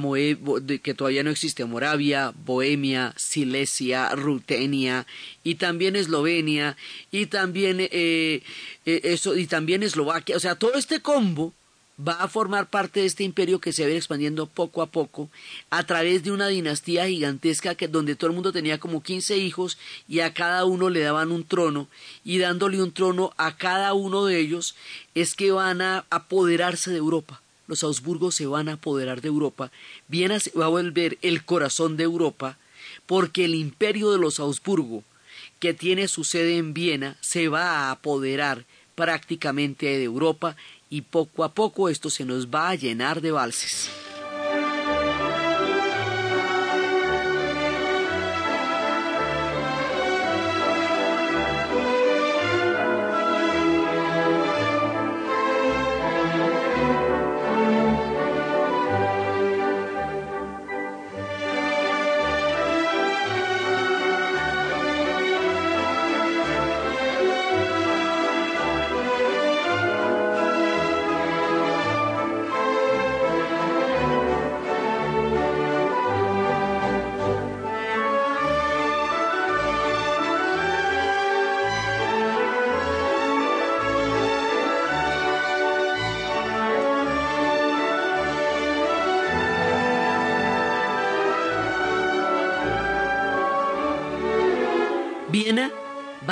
que 0.81 0.93
todavía 0.93 1.23
no 1.23 1.29
existe, 1.29 1.65
Moravia, 1.65 2.33
Bohemia, 2.45 3.13
Silesia, 3.17 4.09
Rutenia 4.15 5.05
y 5.43 5.55
también 5.55 5.97
Eslovenia 5.97 6.77
y 7.11 7.25
también 7.25 7.81
eh, 7.81 7.89
eh, 7.91 8.41
eso 8.85 9.35
y 9.35 9.45
también 9.45 9.83
Eslovaquia, 9.83 10.37
o 10.37 10.39
sea, 10.39 10.55
todo 10.55 10.75
este 10.75 11.01
combo 11.01 11.53
va 11.99 12.13
a 12.13 12.29
formar 12.29 12.69
parte 12.69 13.01
de 13.01 13.05
este 13.05 13.23
imperio 13.23 13.59
que 13.59 13.73
se 13.73 13.83
va 13.83 13.87
a 13.87 13.91
ir 13.91 13.97
expandiendo 13.97 14.47
poco 14.47 14.81
a 14.81 14.87
poco 14.87 15.29
a 15.69 15.83
través 15.85 16.23
de 16.23 16.31
una 16.31 16.47
dinastía 16.47 17.07
gigantesca 17.07 17.75
que 17.75 17.89
donde 17.89 18.15
todo 18.15 18.29
el 18.29 18.35
mundo 18.35 18.53
tenía 18.53 18.79
como 18.79 19.03
15 19.03 19.37
hijos 19.37 19.77
y 20.07 20.21
a 20.21 20.33
cada 20.33 20.65
uno 20.65 20.89
le 20.89 21.01
daban 21.01 21.31
un 21.31 21.45
trono. 21.45 21.87
Y 22.25 22.37
dándole 22.39 22.81
un 22.81 22.91
trono 22.91 23.33
a 23.37 23.55
cada 23.55 23.93
uno 23.93 24.25
de 24.25 24.39
ellos 24.39 24.75
es 25.13 25.35
que 25.35 25.51
van 25.51 25.81
a 25.81 26.05
apoderarse 26.09 26.91
de 26.91 26.97
Europa 26.97 27.41
los 27.67 27.83
Augsburgos 27.83 28.35
se 28.35 28.45
van 28.45 28.69
a 28.69 28.73
apoderar 28.73 29.21
de 29.21 29.27
Europa, 29.27 29.71
Viena 30.07 30.39
se 30.39 30.51
va 30.51 30.65
a 30.65 30.69
volver 30.69 31.17
el 31.21 31.45
corazón 31.45 31.97
de 31.97 32.03
Europa, 32.03 32.57
porque 33.05 33.45
el 33.45 33.55
imperio 33.55 34.11
de 34.11 34.19
los 34.19 34.39
Augsburgo, 34.39 35.03
que 35.59 35.73
tiene 35.73 36.07
su 36.07 36.23
sede 36.23 36.57
en 36.57 36.73
Viena, 36.73 37.17
se 37.21 37.47
va 37.47 37.71
a 37.71 37.91
apoderar 37.91 38.65
prácticamente 38.95 39.85
de 39.85 40.03
Europa 40.03 40.55
y 40.89 41.01
poco 41.01 41.43
a 41.43 41.53
poco 41.53 41.89
esto 41.89 42.09
se 42.09 42.25
nos 42.25 42.47
va 42.47 42.69
a 42.69 42.75
llenar 42.75 43.21
de 43.21 43.31
valses. 43.31 43.89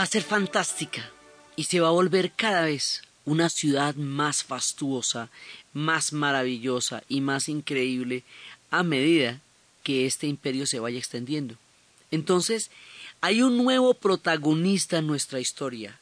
Va 0.03 0.05
a 0.05 0.09
ser 0.09 0.23
fantástica 0.23 1.09
y 1.55 1.63
se 1.63 1.79
va 1.79 1.87
a 1.87 1.91
volver 1.91 2.33
cada 2.33 2.63
vez 2.63 3.03
una 3.23 3.47
ciudad 3.47 3.95
más 3.95 4.43
fastuosa, 4.43 5.29
más 5.71 6.11
maravillosa 6.11 7.03
y 7.07 7.21
más 7.21 7.47
increíble 7.47 8.23
a 8.69 8.83
medida 8.83 9.39
que 9.81 10.05
este 10.05 10.27
imperio 10.27 10.65
se 10.65 10.81
vaya 10.81 10.99
extendiendo. 10.99 11.55
Entonces, 12.11 12.69
hay 13.21 13.43
un 13.43 13.55
nuevo 13.55 13.93
protagonista 13.93 14.97
en 14.97 15.07
nuestra 15.07 15.39
historia. 15.39 15.97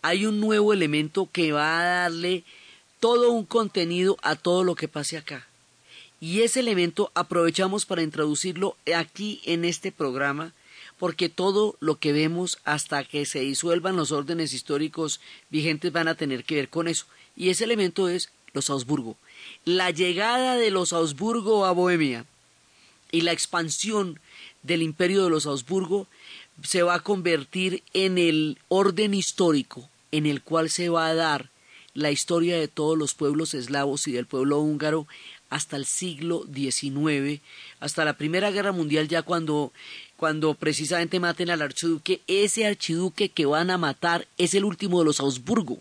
Hay 0.00 0.24
un 0.24 0.40
nuevo 0.40 0.72
elemento 0.72 1.28
que 1.30 1.52
va 1.52 1.78
a 1.78 1.84
darle 2.04 2.42
todo 3.00 3.32
un 3.32 3.44
contenido 3.44 4.16
a 4.22 4.34
todo 4.34 4.64
lo 4.64 4.76
que 4.76 4.88
pase 4.88 5.18
acá. 5.18 5.46
Y 6.22 6.40
ese 6.40 6.60
elemento 6.60 7.12
aprovechamos 7.14 7.84
para 7.84 8.00
introducirlo 8.00 8.78
aquí 8.96 9.42
en 9.44 9.66
este 9.66 9.92
programa 9.92 10.54
porque 11.00 11.30
todo 11.30 11.76
lo 11.80 11.98
que 11.98 12.12
vemos 12.12 12.58
hasta 12.64 13.04
que 13.04 13.24
se 13.24 13.40
disuelvan 13.40 13.96
los 13.96 14.12
órdenes 14.12 14.52
históricos 14.52 15.18
vigentes 15.48 15.90
van 15.90 16.08
a 16.08 16.14
tener 16.14 16.44
que 16.44 16.56
ver 16.56 16.68
con 16.68 16.88
eso. 16.88 17.06
Y 17.34 17.48
ese 17.48 17.64
elemento 17.64 18.10
es 18.10 18.30
los 18.52 18.68
Augsburgo. 18.68 19.16
La 19.64 19.90
llegada 19.90 20.56
de 20.56 20.70
los 20.70 20.92
Augsburgo 20.92 21.64
a 21.64 21.72
Bohemia 21.72 22.26
y 23.10 23.22
la 23.22 23.32
expansión 23.32 24.20
del 24.62 24.82
imperio 24.82 25.24
de 25.24 25.30
los 25.30 25.46
Augsburgo 25.46 26.06
se 26.62 26.82
va 26.82 26.96
a 26.96 27.02
convertir 27.02 27.82
en 27.94 28.18
el 28.18 28.58
orden 28.68 29.14
histórico 29.14 29.88
en 30.12 30.26
el 30.26 30.42
cual 30.42 30.68
se 30.68 30.90
va 30.90 31.06
a 31.06 31.14
dar 31.14 31.48
la 31.94 32.10
historia 32.10 32.58
de 32.58 32.68
todos 32.68 32.98
los 32.98 33.14
pueblos 33.14 33.54
eslavos 33.54 34.06
y 34.06 34.12
del 34.12 34.26
pueblo 34.26 34.60
húngaro 34.60 35.06
hasta 35.50 35.76
el 35.76 35.84
siglo 35.84 36.46
XIX, 36.54 37.42
hasta 37.80 38.04
la 38.04 38.16
Primera 38.16 38.52
Guerra 38.52 38.70
Mundial, 38.70 39.08
ya 39.08 39.22
cuando, 39.22 39.72
cuando 40.20 40.52
precisamente 40.52 41.18
maten 41.18 41.48
al 41.48 41.62
archiduque, 41.62 42.20
ese 42.26 42.66
archiduque 42.66 43.30
que 43.30 43.46
van 43.46 43.70
a 43.70 43.78
matar 43.78 44.28
es 44.36 44.52
el 44.52 44.66
último 44.66 44.98
de 44.98 45.06
los 45.06 45.18
Augsburgo. 45.18 45.78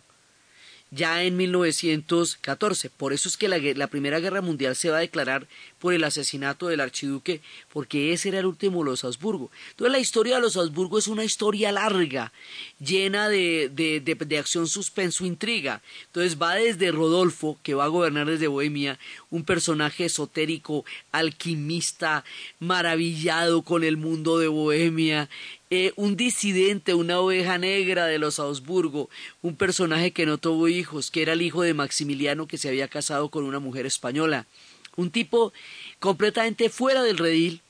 Ya 0.91 1.23
en 1.23 1.37
1914. 1.37 2.89
Por 2.89 3.13
eso 3.13 3.29
es 3.29 3.37
que 3.37 3.47
la, 3.47 3.57
la, 3.57 3.87
Primera 3.87 4.19
Guerra 4.19 4.41
Mundial 4.41 4.75
se 4.75 4.89
va 4.89 4.97
a 4.97 5.01
declarar 5.01 5.47
por 5.79 5.93
el 5.93 6.03
asesinato 6.03 6.67
del 6.67 6.79
archiduque, 6.79 7.41
porque 7.71 8.13
ese 8.13 8.29
era 8.29 8.39
el 8.39 8.45
último 8.45 8.79
de 8.79 8.89
los 8.89 9.03
Habsburgo. 9.03 9.51
Entonces 9.71 9.91
la 9.91 9.99
historia 9.99 10.35
de 10.35 10.41
los 10.41 10.57
Habsburgo 10.57 10.97
es 10.97 11.07
una 11.07 11.23
historia 11.23 11.71
larga, 11.71 12.31
llena 12.79 13.29
de, 13.29 13.69
de, 13.73 13.99
de, 13.99 14.15
de 14.15 14.37
acción, 14.37 14.67
suspenso, 14.67 15.25
intriga. 15.25 15.81
Entonces 16.07 16.41
va 16.41 16.55
desde 16.55 16.91
Rodolfo, 16.91 17.57
que 17.63 17.75
va 17.75 17.85
a 17.85 17.89
gobernar 17.89 18.27
desde 18.27 18.47
Bohemia, 18.47 18.99
un 19.29 19.43
personaje 19.43 20.05
esotérico, 20.05 20.85
alquimista, 21.11 22.23
maravillado 22.59 23.61
con 23.61 23.83
el 23.83 23.97
mundo 23.97 24.39
de 24.39 24.47
Bohemia, 24.47 25.29
eh, 25.71 25.93
un 25.95 26.17
disidente, 26.17 26.95
una 26.95 27.19
oveja 27.19 27.59
negra 27.59 28.07
de 28.07 28.17
los 28.17 28.39
Habsburgo, 28.39 29.09
un 29.43 29.55
personaje 29.55 30.11
que 30.11 30.25
no 30.25 30.39
tuvo 30.39 30.67
hijos, 30.67 31.11
que 31.11 31.21
era 31.21 31.33
el 31.33 31.43
hijo 31.43 31.61
de 31.61 31.75
Maximiliano 31.75 32.47
que 32.47 32.57
se 32.57 32.69
había 32.69 32.87
casado 32.87 33.29
con 33.29 33.43
una 33.43 33.59
mujer 33.59 33.85
española, 33.85 34.47
un 34.95 35.11
tipo 35.11 35.53
completamente 35.99 36.69
fuera 36.69 37.03
del 37.03 37.19
redil 37.19 37.61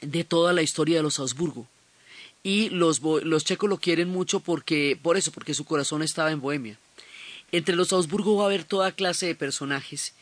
de 0.00 0.24
toda 0.24 0.52
la 0.52 0.62
historia 0.62 0.96
de 0.96 1.04
los 1.04 1.20
Habsburgo. 1.20 1.68
Y 2.42 2.70
los, 2.70 3.00
los 3.02 3.44
checos 3.44 3.70
lo 3.70 3.78
quieren 3.78 4.08
mucho 4.08 4.40
porque, 4.40 4.98
por 5.00 5.16
eso, 5.16 5.30
porque 5.30 5.54
su 5.54 5.64
corazón 5.64 6.02
estaba 6.02 6.32
en 6.32 6.40
Bohemia. 6.40 6.76
Entre 7.52 7.76
los 7.76 7.92
Habsburgo 7.92 8.36
va 8.36 8.44
a 8.44 8.46
haber 8.46 8.64
toda 8.64 8.92
clase 8.92 9.26
de 9.26 9.34
personajes 9.34 10.12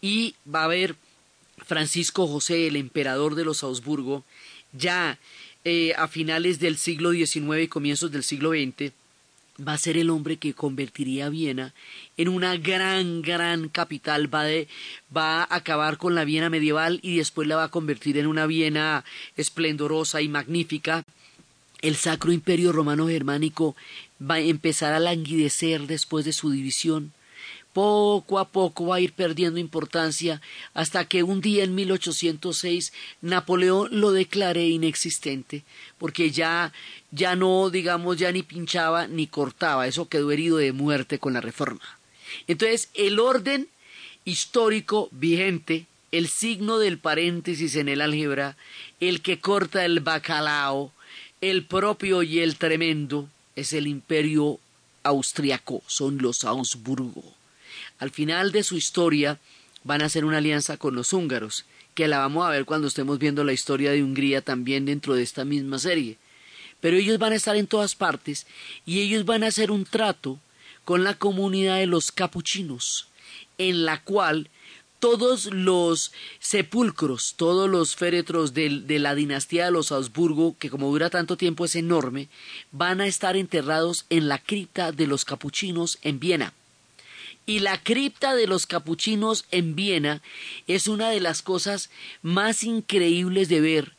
y 0.00 0.34
va 0.52 0.60
a 0.60 0.64
haber 0.64 0.96
Francisco 1.64 2.26
José, 2.26 2.66
el 2.66 2.76
emperador 2.76 3.34
de 3.34 3.44
los 3.44 3.64
Habsburgo, 3.64 4.24
ya 4.72 5.18
eh, 5.68 5.94
a 5.96 6.06
finales 6.06 6.60
del 6.60 6.76
siglo 6.76 7.10
XIX 7.10 7.62
y 7.62 7.66
comienzos 7.66 8.12
del 8.12 8.22
siglo 8.22 8.50
XX, 8.50 8.92
va 9.58 9.72
a 9.72 9.78
ser 9.78 9.98
el 9.98 10.10
hombre 10.10 10.36
que 10.36 10.54
convertiría 10.54 11.26
a 11.26 11.28
Viena 11.28 11.74
en 12.16 12.28
una 12.28 12.56
gran, 12.56 13.20
gran 13.20 13.68
capital, 13.68 14.32
va, 14.32 14.44
va 15.14 15.42
a 15.42 15.56
acabar 15.56 15.96
con 15.96 16.14
la 16.14 16.24
Viena 16.24 16.50
medieval 16.50 17.00
y 17.02 17.16
después 17.16 17.48
la 17.48 17.56
va 17.56 17.64
a 17.64 17.70
convertir 17.70 18.16
en 18.16 18.28
una 18.28 18.46
Viena 18.46 19.04
esplendorosa 19.36 20.22
y 20.22 20.28
magnífica. 20.28 21.02
El 21.82 21.96
Sacro 21.96 22.30
Imperio 22.30 22.70
Romano 22.70 23.08
Germánico 23.08 23.74
va 24.22 24.36
a 24.36 24.40
empezar 24.40 24.92
a 24.92 25.00
languidecer 25.00 25.88
después 25.88 26.24
de 26.24 26.32
su 26.32 26.52
división 26.52 27.12
poco 27.76 28.38
a 28.38 28.48
poco 28.48 28.86
va 28.86 28.96
a 28.96 29.00
ir 29.00 29.12
perdiendo 29.12 29.60
importancia 29.60 30.40
hasta 30.72 31.04
que 31.04 31.22
un 31.22 31.42
día 31.42 31.62
en 31.62 31.74
1806 31.74 32.94
Napoleón 33.20 34.00
lo 34.00 34.12
declare 34.12 34.66
inexistente, 34.66 35.62
porque 35.98 36.30
ya 36.30 36.72
ya 37.10 37.36
no 37.36 37.68
digamos 37.68 38.16
ya 38.16 38.32
ni 38.32 38.42
pinchaba 38.42 39.08
ni 39.08 39.26
cortaba, 39.26 39.86
eso 39.86 40.08
quedó 40.08 40.32
herido 40.32 40.56
de 40.56 40.72
muerte 40.72 41.18
con 41.18 41.34
la 41.34 41.42
reforma. 41.42 41.82
Entonces, 42.46 42.88
el 42.94 43.20
orden 43.20 43.68
histórico 44.24 45.10
vigente, 45.12 45.84
el 46.12 46.28
signo 46.28 46.78
del 46.78 46.96
paréntesis 46.96 47.76
en 47.76 47.90
el 47.90 48.00
álgebra, 48.00 48.56
el 49.00 49.20
que 49.20 49.38
corta 49.38 49.84
el 49.84 50.00
bacalao, 50.00 50.92
el 51.42 51.62
propio 51.62 52.22
y 52.22 52.38
el 52.38 52.56
tremendo, 52.56 53.28
es 53.54 53.74
el 53.74 53.86
imperio 53.86 54.60
austriaco, 55.02 55.82
son 55.86 56.16
los 56.22 56.42
Augsburgo 56.44 57.35
al 57.98 58.10
final 58.10 58.52
de 58.52 58.62
su 58.62 58.76
historia 58.76 59.38
van 59.84 60.02
a 60.02 60.06
hacer 60.06 60.24
una 60.24 60.38
alianza 60.38 60.76
con 60.76 60.94
los 60.94 61.12
húngaros, 61.12 61.64
que 61.94 62.08
la 62.08 62.18
vamos 62.18 62.46
a 62.46 62.50
ver 62.50 62.64
cuando 62.64 62.88
estemos 62.88 63.18
viendo 63.18 63.44
la 63.44 63.52
historia 63.52 63.92
de 63.92 64.02
Hungría 64.02 64.42
también 64.42 64.84
dentro 64.84 65.14
de 65.14 65.22
esta 65.22 65.44
misma 65.44 65.78
serie. 65.78 66.18
Pero 66.80 66.96
ellos 66.96 67.18
van 67.18 67.32
a 67.32 67.36
estar 67.36 67.56
en 67.56 67.66
todas 67.66 67.94
partes 67.94 68.46
y 68.84 69.00
ellos 69.00 69.24
van 69.24 69.44
a 69.44 69.48
hacer 69.48 69.70
un 69.70 69.84
trato 69.84 70.38
con 70.84 71.04
la 71.04 71.14
comunidad 71.14 71.78
de 71.78 71.86
los 71.86 72.12
capuchinos, 72.12 73.08
en 73.58 73.84
la 73.84 74.02
cual 74.02 74.50
todos 74.98 75.46
los 75.46 76.12
sepulcros, 76.38 77.34
todos 77.36 77.68
los 77.68 77.96
féretros 77.96 78.54
de, 78.54 78.84
la 78.98 79.14
dinastía 79.14 79.66
de 79.66 79.70
los 79.70 79.92
Habsburgo, 79.92 80.56
que 80.58 80.70
como 80.70 80.88
dura 80.88 81.10
tanto 81.10 81.36
tiempo 81.36 81.64
es 81.64 81.76
enorme, 81.76 82.28
van 82.72 83.00
a 83.00 83.06
estar 83.06 83.36
enterrados 83.36 84.06
en 84.10 84.28
la 84.28 84.38
cripta 84.38 84.92
de 84.92 85.06
los 85.06 85.24
capuchinos 85.24 85.98
en 86.02 86.18
Viena. 86.18 86.54
Y 87.46 87.60
la 87.60 87.80
cripta 87.80 88.34
de 88.34 88.48
los 88.48 88.66
capuchinos 88.66 89.44
en 89.52 89.76
Viena 89.76 90.20
es 90.66 90.88
una 90.88 91.10
de 91.10 91.20
las 91.20 91.42
cosas 91.42 91.90
más 92.20 92.64
increíbles 92.64 93.48
de 93.48 93.60
ver, 93.60 93.92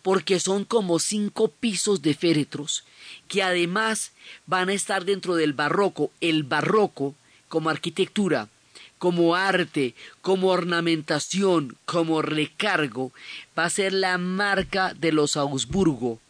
porque 0.00 0.40
son 0.40 0.64
como 0.64 0.98
cinco 0.98 1.48
pisos 1.48 2.00
de 2.00 2.14
féretros, 2.14 2.84
que 3.28 3.42
además 3.42 4.12
van 4.46 4.70
a 4.70 4.72
estar 4.72 5.04
dentro 5.04 5.36
del 5.36 5.52
barroco. 5.52 6.10
El 6.22 6.44
barroco, 6.44 7.14
como 7.48 7.68
arquitectura, 7.68 8.48
como 8.96 9.34
arte, 9.34 9.94
como 10.22 10.48
ornamentación, 10.48 11.76
como 11.84 12.22
recargo, 12.22 13.12
va 13.56 13.66
a 13.66 13.70
ser 13.70 13.92
la 13.92 14.16
marca 14.16 14.94
de 14.94 15.12
los 15.12 15.36
Augsburgo 15.36 16.20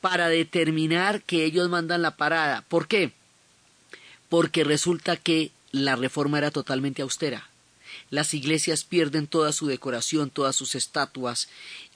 para 0.00 0.28
determinar 0.28 1.22
que 1.22 1.44
ellos 1.44 1.68
mandan 1.68 2.00
la 2.00 2.16
parada. 2.16 2.62
¿Por 2.68 2.88
qué? 2.88 3.12
Porque 4.30 4.64
resulta 4.64 5.16
que 5.16 5.50
la 5.74 5.96
reforma 5.96 6.38
era 6.38 6.52
totalmente 6.52 7.02
austera. 7.02 7.48
Las 8.10 8.32
iglesias 8.32 8.84
pierden 8.84 9.26
toda 9.26 9.52
su 9.52 9.66
decoración, 9.66 10.30
todas 10.30 10.54
sus 10.54 10.76
estatuas 10.76 11.48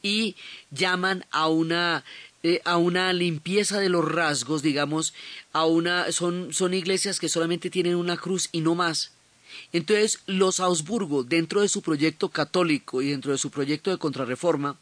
y 0.02 0.34
llaman 0.70 1.24
a 1.30 1.48
una 1.48 2.04
eh, 2.42 2.60
a 2.64 2.76
una 2.76 3.12
limpieza 3.12 3.78
de 3.78 3.88
los 3.88 4.04
rasgos, 4.04 4.62
digamos, 4.62 5.14
a 5.52 5.64
una 5.64 6.10
son 6.12 6.52
son 6.52 6.74
iglesias 6.74 7.20
que 7.20 7.28
solamente 7.28 7.70
tienen 7.70 7.94
una 7.94 8.16
cruz 8.16 8.48
y 8.52 8.60
no 8.62 8.74
más. 8.74 9.12
Entonces, 9.72 10.20
los 10.26 10.60
Augsburgo, 10.60 11.22
dentro 11.22 11.60
de 11.60 11.68
su 11.68 11.80
proyecto 11.82 12.28
católico 12.30 13.00
y 13.00 13.10
dentro 13.10 13.32
de 13.32 13.38
su 13.38 13.50
proyecto 13.50 13.90
de 13.90 13.98
contrarreforma, 13.98 14.76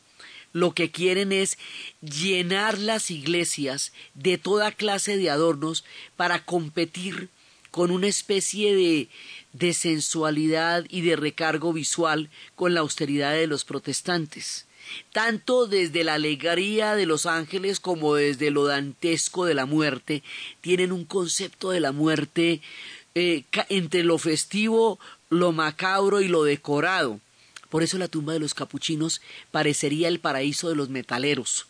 lo 0.52 0.72
que 0.72 0.90
quieren 0.90 1.32
es 1.32 1.58
llenar 2.00 2.78
las 2.78 3.10
iglesias 3.10 3.92
de 4.14 4.38
toda 4.38 4.72
clase 4.72 5.18
de 5.18 5.30
adornos 5.30 5.84
para 6.16 6.44
competir 6.44 7.28
con 7.76 7.90
una 7.90 8.06
especie 8.06 8.74
de, 8.74 9.10
de 9.52 9.74
sensualidad 9.74 10.86
y 10.88 11.02
de 11.02 11.14
recargo 11.14 11.74
visual 11.74 12.30
con 12.54 12.72
la 12.72 12.80
austeridad 12.80 13.34
de 13.34 13.46
los 13.46 13.66
protestantes 13.66 14.64
tanto 15.12 15.66
desde 15.66 16.02
la 16.02 16.14
alegría 16.14 16.94
de 16.94 17.04
los 17.04 17.26
ángeles 17.26 17.78
como 17.78 18.14
desde 18.14 18.50
lo 18.50 18.64
dantesco 18.64 19.44
de 19.44 19.52
la 19.52 19.66
muerte, 19.66 20.22
tienen 20.62 20.90
un 20.90 21.04
concepto 21.04 21.70
de 21.70 21.80
la 21.80 21.92
muerte 21.92 22.62
eh, 23.14 23.42
entre 23.68 24.04
lo 24.04 24.16
festivo, 24.16 24.98
lo 25.28 25.52
macabro 25.52 26.22
y 26.22 26.28
lo 26.28 26.44
decorado. 26.44 27.20
Por 27.68 27.82
eso 27.82 27.98
la 27.98 28.08
tumba 28.08 28.32
de 28.32 28.38
los 28.38 28.54
capuchinos 28.54 29.20
parecería 29.50 30.08
el 30.08 30.20
paraíso 30.20 30.70
de 30.70 30.76
los 30.76 30.88
metaleros, 30.88 31.66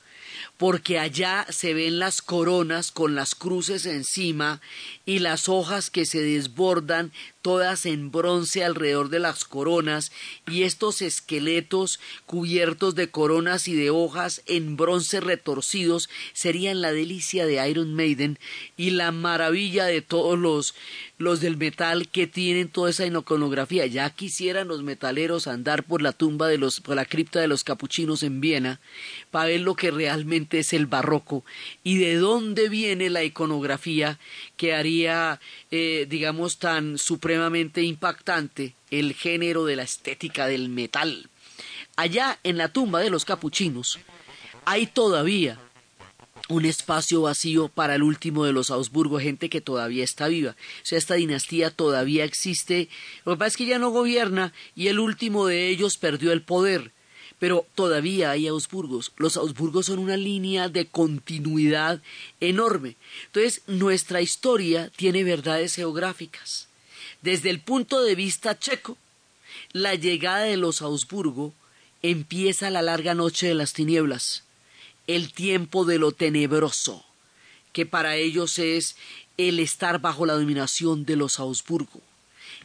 porque 0.56 0.98
allá 0.98 1.46
se 1.50 1.74
ven 1.74 1.98
las 1.98 2.22
coronas 2.22 2.90
con 2.92 3.14
las 3.14 3.34
cruces 3.34 3.86
encima 3.86 4.60
y 5.04 5.20
las 5.20 5.48
hojas 5.48 5.90
que 5.90 6.06
se 6.06 6.20
desbordan 6.22 7.12
todas 7.46 7.86
en 7.86 8.10
bronce 8.10 8.64
alrededor 8.64 9.08
de 9.08 9.20
las 9.20 9.44
coronas 9.44 10.10
y 10.48 10.64
estos 10.64 11.00
esqueletos 11.00 12.00
cubiertos 12.26 12.96
de 12.96 13.08
coronas 13.08 13.68
y 13.68 13.76
de 13.76 13.90
hojas 13.90 14.42
en 14.46 14.76
bronce 14.76 15.20
retorcidos 15.20 16.10
serían 16.32 16.80
la 16.80 16.90
delicia 16.90 17.46
de 17.46 17.64
Iron 17.70 17.94
Maiden 17.94 18.40
y 18.76 18.90
la 18.90 19.12
maravilla 19.12 19.84
de 19.84 20.02
todos 20.02 20.36
los 20.36 20.74
los 21.18 21.40
del 21.40 21.56
metal 21.56 22.08
que 22.08 22.26
tienen 22.26 22.68
toda 22.68 22.90
esa 22.90 23.06
iconografía. 23.06 23.86
Ya 23.86 24.10
quisieran 24.10 24.68
los 24.68 24.82
metaleros 24.82 25.46
andar 25.46 25.84
por 25.84 26.02
la 26.02 26.12
tumba 26.12 26.48
de 26.48 26.58
los, 26.58 26.80
por 26.80 26.96
la 26.96 27.06
cripta 27.06 27.40
de 27.40 27.48
los 27.48 27.64
capuchinos 27.64 28.22
en 28.22 28.40
Viena 28.40 28.80
para 29.30 29.46
ver 29.46 29.60
lo 29.60 29.74
que 29.74 29.90
realmente 29.90 30.58
es 30.58 30.72
el 30.72 30.86
barroco 30.86 31.44
y 31.82 31.98
de 31.98 32.16
dónde 32.16 32.68
viene 32.68 33.08
la 33.08 33.24
iconografía 33.24 34.18
que 34.56 34.74
haría, 34.74 35.40
eh, 35.70 36.06
digamos, 36.08 36.58
tan 36.58 36.98
impactante 37.82 38.74
el 38.90 39.14
género 39.14 39.64
de 39.64 39.76
la 39.76 39.82
estética 39.82 40.46
del 40.46 40.68
metal. 40.68 41.28
Allá 41.96 42.38
en 42.42 42.58
la 42.58 42.68
tumba 42.68 43.00
de 43.00 43.10
los 43.10 43.24
capuchinos 43.24 43.98
hay 44.64 44.86
todavía 44.86 45.58
un 46.48 46.64
espacio 46.64 47.22
vacío 47.22 47.68
para 47.68 47.94
el 47.94 48.02
último 48.02 48.44
de 48.44 48.52
los 48.52 48.70
Augsburgo, 48.70 49.18
gente 49.18 49.48
que 49.48 49.60
todavía 49.60 50.04
está 50.04 50.28
viva. 50.28 50.52
O 50.52 50.84
sea, 50.84 50.98
esta 50.98 51.14
dinastía 51.14 51.70
todavía 51.70 52.24
existe. 52.24 52.88
Lo 53.24 53.32
que 53.32 53.38
pasa 53.38 53.48
es 53.48 53.56
que 53.56 53.66
ya 53.66 53.78
no 53.78 53.90
gobierna 53.90 54.52
y 54.74 54.88
el 54.88 55.00
último 55.00 55.46
de 55.46 55.68
ellos 55.68 55.96
perdió 55.96 56.32
el 56.32 56.42
poder 56.42 56.92
pero 57.38 57.66
todavía 57.74 58.30
hay 58.30 58.46
Augsburgos. 58.48 59.12
Los 59.18 59.36
Augsburgos 59.36 59.86
son 59.86 59.98
una 59.98 60.16
línea 60.16 60.68
de 60.68 60.86
continuidad 60.86 62.00
enorme. 62.40 62.96
Entonces, 63.26 63.62
nuestra 63.66 64.22
historia 64.22 64.90
tiene 64.96 65.24
verdades 65.24 65.74
geográficas. 65.74 66.68
Desde 67.26 67.50
el 67.50 67.58
punto 67.58 68.04
de 68.04 68.14
vista 68.14 68.56
checo, 68.56 68.96
la 69.72 69.96
llegada 69.96 70.42
de 70.42 70.56
los 70.56 70.80
Augsburgo 70.80 71.52
empieza 72.00 72.70
la 72.70 72.82
larga 72.82 73.14
noche 73.14 73.48
de 73.48 73.54
las 73.54 73.72
tinieblas, 73.72 74.44
el 75.08 75.32
tiempo 75.32 75.84
de 75.84 75.98
lo 75.98 76.12
tenebroso, 76.12 77.04
que 77.72 77.84
para 77.84 78.14
ellos 78.14 78.60
es 78.60 78.94
el 79.38 79.58
estar 79.58 80.00
bajo 80.00 80.24
la 80.24 80.34
dominación 80.34 81.04
de 81.04 81.16
los 81.16 81.40
Augsburgo. 81.40 82.00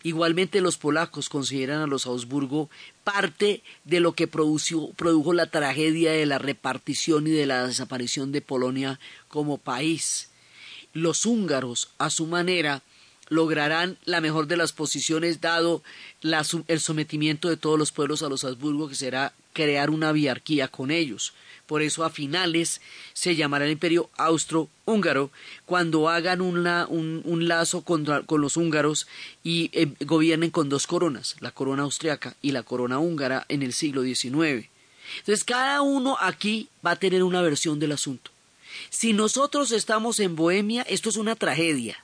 Igualmente 0.04 0.62
los 0.62 0.78
polacos 0.78 1.28
consideran 1.28 1.82
a 1.82 1.88
los 1.88 2.06
Augsburgo 2.06 2.70
parte 3.04 3.64
de 3.84 4.00
lo 4.00 4.14
que 4.14 4.28
produjo 4.28 5.34
la 5.34 5.48
tragedia 5.48 6.12
de 6.12 6.28
la 6.28 6.38
repartición 6.38 7.26
y 7.26 7.32
de 7.32 7.48
la 7.48 7.66
desaparición 7.66 8.32
de 8.32 8.42
Polonia 8.42 9.00
como 9.28 9.58
país. 9.58 10.30
Los 10.94 11.26
húngaros, 11.26 11.90
a 11.98 12.12
su 12.12 12.28
manera, 12.28 12.84
lograrán 13.32 13.98
la 14.04 14.20
mejor 14.20 14.48
de 14.48 14.58
las 14.58 14.74
posiciones 14.74 15.40
dado 15.40 15.82
el 16.68 16.80
sometimiento 16.82 17.48
de 17.48 17.56
todos 17.56 17.80
los 17.80 17.94
pueblos 17.94 18.24
a 18.24 18.28
los 18.28 18.44
Habsburgo, 18.44 18.90
que 18.90 18.96
será 18.96 19.32
crear 19.54 19.90
una 19.90 20.12
biarquía 20.12 20.68
con 20.68 20.92
ellos. 20.92 21.34
Por 21.66 21.82
eso 21.82 22.04
a 22.04 22.10
finales 22.10 22.82
se 23.14 23.38
llamará 23.38 23.64
el 23.64 23.72
imperio 23.72 24.10
austro-húngaro 24.18 25.32
cuando 25.66 26.10
hagan 26.10 26.42
un, 26.42 27.48
lazo 27.48 27.84
con 27.84 28.42
los 28.42 28.58
húngaros 28.58 29.08
y 29.46 29.70
eh, 29.72 29.88
gobiernen 30.02 30.52
con 30.52 30.68
dos 30.68 30.86
coronas, 30.86 31.38
la 31.40 31.52
corona 31.52 31.84
austriaca 31.84 32.36
y 32.42 32.52
la 32.52 32.64
corona 32.64 33.00
húngara 33.00 33.46
en 33.48 33.64
el 33.64 33.72
siglo 33.72 34.04
XIX. 34.04 34.68
Entonces 35.20 35.46
cada 35.46 35.82
uno 35.82 36.18
aquí 36.20 36.68
va 36.86 36.92
a 36.92 36.96
tener 36.98 37.24
una 37.24 37.42
versión 37.42 37.80
del 37.80 37.94
asunto. 37.94 38.30
Si 38.90 39.14
nosotros 39.14 39.72
estamos 39.72 40.20
en 40.20 40.36
Bohemia, 40.36 40.82
esto 40.82 41.08
es 41.08 41.16
una 41.16 41.38
tragedia 41.38 42.04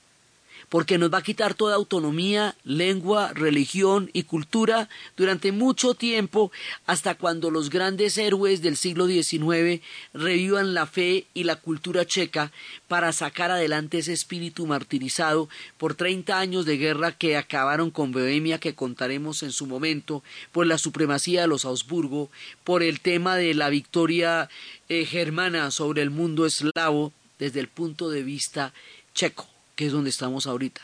porque 0.69 0.97
nos 0.97 1.13
va 1.13 1.19
a 1.19 1.23
quitar 1.23 1.53
toda 1.53 1.75
autonomía, 1.75 2.55
lengua, 2.63 3.31
religión 3.33 4.09
y 4.13 4.23
cultura 4.23 4.89
durante 5.15 5.51
mucho 5.51 5.93
tiempo 5.93 6.51
hasta 6.85 7.15
cuando 7.15 7.51
los 7.51 7.69
grandes 7.69 8.17
héroes 8.17 8.61
del 8.61 8.75
siglo 8.75 9.07
XIX 9.07 9.81
revivan 10.13 10.73
la 10.73 10.85
fe 10.85 11.25
y 11.33 11.43
la 11.45 11.55
cultura 11.55 12.05
checa 12.05 12.51
para 12.87 13.13
sacar 13.13 13.51
adelante 13.51 13.99
ese 13.99 14.13
espíritu 14.13 14.67
martirizado 14.67 15.47
por 15.77 15.95
30 15.95 16.37
años 16.37 16.65
de 16.65 16.77
guerra 16.77 17.13
que 17.13 17.37
acabaron 17.37 17.89
con 17.91 18.11
Bohemia 18.11 18.59
que 18.59 18.75
contaremos 18.75 19.43
en 19.43 19.51
su 19.51 19.67
momento, 19.67 20.23
por 20.51 20.67
la 20.67 20.77
supremacía 20.77 21.41
de 21.41 21.47
los 21.47 21.65
Augsburgo, 21.65 22.29
por 22.63 22.83
el 22.83 22.99
tema 22.99 23.35
de 23.35 23.53
la 23.53 23.69
victoria 23.69 24.49
eh, 24.89 25.05
germana 25.05 25.71
sobre 25.71 26.01
el 26.01 26.09
mundo 26.09 26.45
eslavo 26.45 27.13
desde 27.39 27.59
el 27.59 27.67
punto 27.67 28.09
de 28.09 28.23
vista 28.23 28.73
checo 29.13 29.56
que 29.77 29.85
es 29.85 29.93
donde 29.93 30.09
estamos 30.09 30.45
ahorita. 30.45 30.81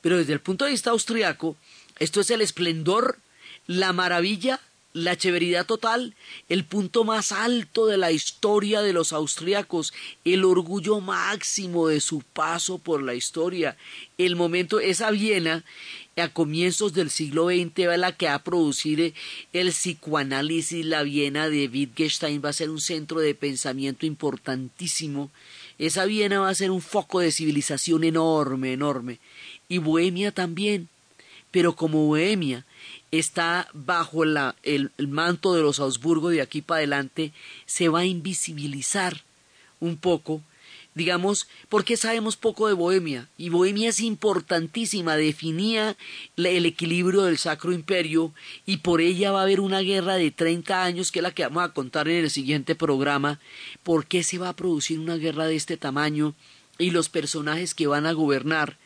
Pero 0.00 0.16
desde 0.16 0.32
el 0.32 0.40
punto 0.40 0.64
de 0.64 0.70
vista 0.70 0.90
austriaco, 0.90 1.56
esto 1.98 2.22
es 2.22 2.30
el 2.30 2.40
esplendor, 2.40 3.18
la 3.66 3.92
maravilla, 3.92 4.60
la 4.94 5.16
cheveridad 5.16 5.66
total, 5.66 6.14
el 6.48 6.64
punto 6.64 7.04
más 7.04 7.30
alto 7.30 7.86
de 7.86 7.98
la 7.98 8.12
historia 8.12 8.80
de 8.80 8.94
los 8.94 9.12
austriacos, 9.12 9.92
el 10.24 10.44
orgullo 10.44 11.00
máximo 11.00 11.88
de 11.88 12.00
su 12.00 12.20
paso 12.20 12.78
por 12.78 13.02
la 13.02 13.14
historia, 13.14 13.76
el 14.16 14.36
momento, 14.36 14.80
esa 14.80 15.10
Viena 15.10 15.64
a 16.16 16.28
comienzos 16.28 16.94
del 16.94 17.10
siglo 17.10 17.48
XX 17.48 17.78
es 17.78 17.98
la 17.98 18.16
que 18.16 18.28
ha 18.28 18.38
producido 18.38 19.12
el 19.52 19.68
psicoanálisis, 19.68 20.86
la 20.86 21.02
Viena 21.02 21.50
de 21.50 21.68
Wittgenstein 21.68 22.40
va 22.42 22.48
a 22.50 22.54
ser 22.54 22.70
un 22.70 22.80
centro 22.80 23.20
de 23.20 23.34
pensamiento 23.34 24.06
importantísimo 24.06 25.30
esa 25.78 26.04
Viena 26.06 26.40
va 26.40 26.48
a 26.48 26.54
ser 26.54 26.70
un 26.70 26.80
foco 26.80 27.20
de 27.20 27.32
civilización 27.32 28.04
enorme, 28.04 28.72
enorme. 28.72 29.18
Y 29.68 29.78
Bohemia 29.78 30.32
también. 30.32 30.88
Pero 31.50 31.76
como 31.76 32.06
Bohemia 32.06 32.64
está 33.10 33.68
bajo 33.72 34.24
el, 34.24 34.90
manto 34.98 35.54
de 35.54 35.62
los 35.62 35.80
Augsburgo 35.80 36.30
de 36.30 36.42
aquí 36.42 36.62
para 36.62 36.78
adelante, 36.78 37.32
se 37.66 37.88
va 37.88 38.00
a 38.00 38.04
invisibilizar 38.04 39.22
un 39.80 39.96
poco 39.96 40.42
digamos, 40.96 41.46
porque 41.68 41.98
sabemos 41.98 42.36
poco 42.36 42.68
de 42.68 42.72
Bohemia, 42.72 43.28
y 43.36 43.50
Bohemia 43.50 43.90
es 43.90 44.00
importantísima, 44.00 45.14
definía 45.16 45.94
el 46.38 46.64
equilibrio 46.64 47.24
del 47.24 47.36
Sacro 47.36 47.74
Imperio, 47.74 48.32
y 48.64 48.78
por 48.78 49.02
ella 49.02 49.30
va 49.30 49.40
a 49.40 49.42
haber 49.42 49.60
una 49.60 49.80
guerra 49.80 50.14
de 50.14 50.30
30 50.30 50.82
años, 50.82 51.12
que 51.12 51.18
es 51.18 51.22
la 51.22 51.32
que 51.32 51.42
vamos 51.42 51.64
a 51.64 51.74
contar 51.74 52.08
en 52.08 52.24
el 52.24 52.30
siguiente 52.30 52.74
programa, 52.74 53.38
por 53.82 54.06
qué 54.06 54.22
se 54.22 54.38
va 54.38 54.48
a 54.48 54.56
producir 54.56 54.98
una 54.98 55.16
guerra 55.16 55.46
de 55.46 55.56
este 55.56 55.76
tamaño, 55.76 56.34
y 56.78 56.92
los 56.92 57.10
personajes 57.10 57.74
que 57.74 57.86
van 57.86 58.06
a 58.06 58.12
gobernar, 58.12 58.78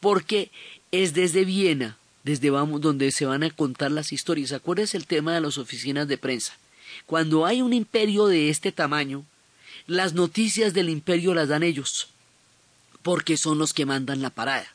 porque 0.00 0.50
es 0.90 1.14
desde 1.14 1.44
Viena, 1.44 1.96
desde 2.24 2.50
vamos, 2.50 2.80
donde 2.80 3.12
se 3.12 3.24
van 3.24 3.44
a 3.44 3.50
contar 3.50 3.92
las 3.92 4.12
historias. 4.12 4.50
¿Acuerdas 4.50 4.96
el 4.96 5.06
tema 5.06 5.32
de 5.32 5.40
las 5.40 5.58
oficinas 5.58 6.08
de 6.08 6.18
prensa? 6.18 6.58
Cuando 7.06 7.46
hay 7.46 7.62
un 7.62 7.72
imperio 7.72 8.26
de 8.26 8.50
este 8.50 8.72
tamaño, 8.72 9.24
las 9.86 10.14
noticias 10.14 10.74
del 10.74 10.90
imperio 10.90 11.34
las 11.34 11.48
dan 11.48 11.62
ellos, 11.62 12.08
porque 13.02 13.36
son 13.36 13.58
los 13.58 13.72
que 13.72 13.86
mandan 13.86 14.22
la 14.22 14.30
parada. 14.30 14.66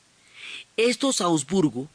Estos 0.77 1.21
Augsburgo 1.21 1.87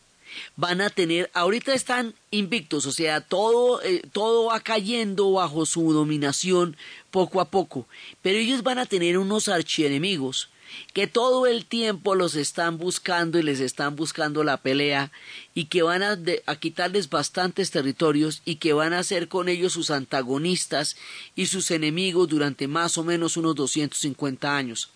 van 0.57 0.81
a 0.81 0.91
tener, 0.91 1.31
ahorita 1.35 1.73
están 1.75 2.15
invictos, 2.31 2.87
o 2.87 2.93
sea, 2.93 3.21
todo, 3.21 3.83
eh, 3.83 4.03
todo 4.13 4.47
va 4.47 4.61
cayendo 4.61 5.33
bajo 5.33 5.65
su 5.67 5.93
dominación 5.93 6.77
poco 7.11 7.41
a 7.41 7.51
poco, 7.51 7.87
pero 8.23 8.39
ellos 8.39 8.63
van 8.63 8.79
a 8.79 8.87
tener 8.87 9.19
unos 9.19 9.49
archienemigos 9.49 10.51
que 10.93 11.07
todo 11.07 11.47
el 11.47 11.67
tiempo 11.67 12.15
los 12.15 12.35
están 12.35 12.79
buscando 12.79 13.39
y 13.39 13.43
les 13.43 13.61
están 13.61 13.97
buscando 13.97 14.45
la 14.45 14.57
pelea 14.57 15.13
y 15.55 15.67
que 15.67 15.83
van 15.83 16.03
a, 16.03 16.19
quitarles 16.57 17.11
bastantes 17.11 17.71
territorios 17.71 18.43
y 18.45 18.57
que 18.57 18.73
van 18.73 18.93
a 18.93 19.03
ser 19.03 19.29
con 19.29 19.49
ellos 19.49 19.73
sus 19.73 19.91
antagonistas 19.91 20.97
y 21.35 21.47
sus 21.47 21.71
enemigos 21.71 22.29
durante 22.29 22.69
más 22.69 22.99
o 22.99 23.05
menos 23.05 23.37
unos 23.37 23.55
250 23.55 24.57
años. 24.57 24.91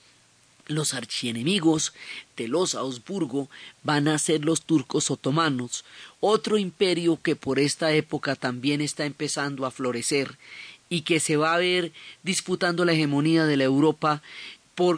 Los 0.66 0.94
archienemigos 0.94 1.92
de 2.36 2.46
los 2.46 2.74
Augsburgo 2.74 3.50
van 3.82 4.06
a 4.06 4.18
ser 4.18 4.44
los 4.44 4.62
turcos 4.62 5.10
otomanos, 5.10 5.84
otro 6.20 6.58
imperio 6.58 7.18
que 7.20 7.34
por 7.34 7.58
esta 7.58 7.92
época 7.92 8.36
también 8.36 8.80
está 8.80 9.04
empezando 9.04 9.66
a 9.66 9.72
florecer 9.72 10.38
y 10.88 11.02
que 11.02 11.20
se 11.20 11.36
va 11.36 11.54
a 11.54 11.58
ver 11.58 11.92
disputando 12.22 12.84
la 12.84 12.92
hegemonía 12.92 13.46
de 13.46 13.56
la 13.56 13.64
Europa 13.64 14.22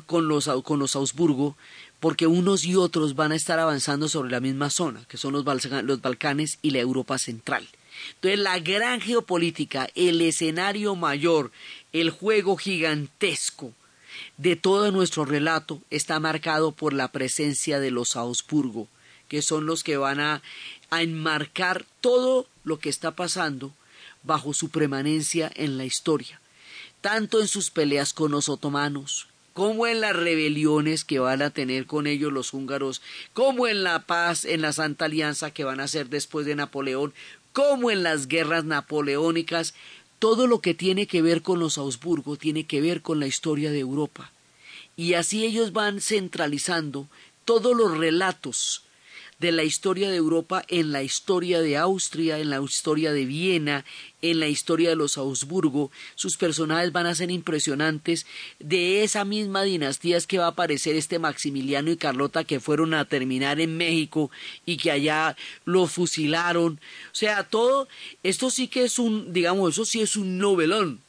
con, 0.07 0.29
los, 0.29 0.49
con 0.65 0.79
los 0.79 0.97
Augsburgo, 0.97 1.57
porque 2.01 2.27
unos 2.27 2.65
y 2.65 2.77
otros 2.77 3.15
van 3.15 3.33
a 3.33 3.37
estar 3.37 3.59
avanzando 3.59 4.09
sobre 4.09 4.31
la 4.31 4.41
misma 4.41 4.71
zona, 4.71 5.05
que 5.09 5.17
son 5.17 5.33
los, 5.33 5.45
los 5.85 6.01
Balcanes 6.01 6.59
y 6.63 6.71
la 6.71 6.81
Europa 6.81 7.19
central. 7.19 7.69
Entonces 8.15 8.41
la 8.41 8.59
gran 8.59 9.01
geopolítica, 9.01 9.89
el 9.95 10.21
escenario 10.21 10.95
mayor, 10.97 11.53
el 11.93 12.11
juego 12.11 12.57
gigantesco 12.57 13.73
de 14.37 14.57
todo 14.57 14.91
nuestro 14.91 15.25
relato 15.25 15.81
está 15.91 16.19
marcado 16.21 16.73
por 16.73 16.93
la 16.93 17.13
presencia 17.13 17.81
de 17.81 17.91
los 17.91 18.17
Augsburgo, 18.17 18.89
que 19.29 19.43
son 19.43 19.67
los 19.67 19.85
que 19.85 19.97
van 19.97 20.21
a, 20.21 20.43
a 20.91 21.03
enmarcar 21.03 21.85
todo 22.01 22.47
lo 22.65 22.79
que 22.79 22.89
está 22.89 23.13
pasando 23.13 23.73
bajo 24.23 24.55
su 24.55 24.71
permanencia 24.71 25.51
en 25.55 25.79
la 25.79 25.85
historia, 25.85 26.41
tanto 27.01 27.41
en 27.41 27.49
sus 27.49 27.71
peleas 27.71 28.13
con 28.13 28.31
los 28.31 28.49
otomanos, 28.49 29.29
como 29.53 29.87
en 29.87 30.01
las 30.01 30.17
rebeliones 30.17 31.05
que 31.05 31.19
van 31.19 31.43
a 31.43 31.51
tener 31.51 31.87
con 31.87 32.07
ellos 32.07 32.33
los 32.33 32.55
húngaros, 32.55 33.03
como 33.33 33.67
en 33.67 33.83
la 33.83 34.07
paz, 34.07 34.45
en 34.45 34.63
la 34.63 34.73
Santa 34.73 35.07
Alianza 35.07 35.51
que 35.51 35.65
van 35.65 35.81
a 35.81 35.85
hacer 35.85 36.09
después 36.09 36.47
de 36.47 36.55
Napoleón, 36.55 37.13
como 37.53 37.91
en 37.91 38.03
las 38.03 38.29
guerras 38.29 38.65
napoleónicas, 38.65 39.75
todo 40.19 40.47
lo 40.47 40.61
que 40.61 40.75
tiene 40.75 41.07
que 41.07 41.21
ver 41.21 41.43
con 41.43 41.59
los 41.59 41.79
Augsburgo 41.79 42.37
tiene 42.37 42.65
que 42.65 42.81
ver 42.81 43.03
con 43.03 43.21
la 43.21 43.27
historia 43.27 43.71
de 43.71 43.81
Europa. 43.81 44.31
Y 44.97 45.15
así 45.15 45.45
ellos 45.45 45.73
van 45.73 46.01
centralizando 46.01 47.09
todos 47.45 47.77
los 47.77 47.97
relatos 47.99 48.85
de 49.43 49.51
la 49.51 49.65
historia 49.65 50.09
de 50.09 50.17
Europa 50.17 50.65
en 50.69 50.93
la 50.93 51.03
historia 51.03 51.61
de 51.61 51.77
Austria, 51.77 52.39
en 52.39 52.49
la 52.49 52.61
historia 52.61 53.13
de 53.13 53.27
Viena, 53.27 53.85
en 54.23 54.39
la 54.39 54.47
historia 54.47 54.91
de 54.91 54.95
los 54.95 55.19
Augsburgo. 55.19 55.91
Sus 56.15 56.37
personajes 56.37 56.93
van 56.93 57.07
a 57.07 57.15
ser 57.17 57.33
impresionantes. 57.33 58.25
De 58.61 59.03
esa 59.03 59.25
misma 59.25 59.65
dinastía 59.65 60.17
es 60.17 60.29
que 60.29 60.39
va 60.39 60.45
a 60.45 60.51
aparecer 60.51 60.95
este 60.95 61.19
Maximiliano 61.19 61.91
y 61.91 61.97
Carlota 61.97 62.45
que 62.45 62.61
fueron 62.61 62.95
a 62.95 63.05
terminar 63.05 63.61
en 63.61 63.77
México 63.77 64.31
y 64.65 64.77
que 64.77 64.93
allá 64.93 65.37
lo 65.65 65.89
fusilaron. 65.89 66.75
O 67.07 67.15
sea, 67.15 67.43
todo 67.43 67.89
esto 68.23 68.49
sí 68.49 68.69
que 68.69 68.85
es 68.85 69.01
un, 69.01 69.33
digamos, 69.33 69.73
eso 69.73 69.85
sí 69.85 70.01
es 70.03 70.15
un 70.15 70.39
novelón 70.39 71.01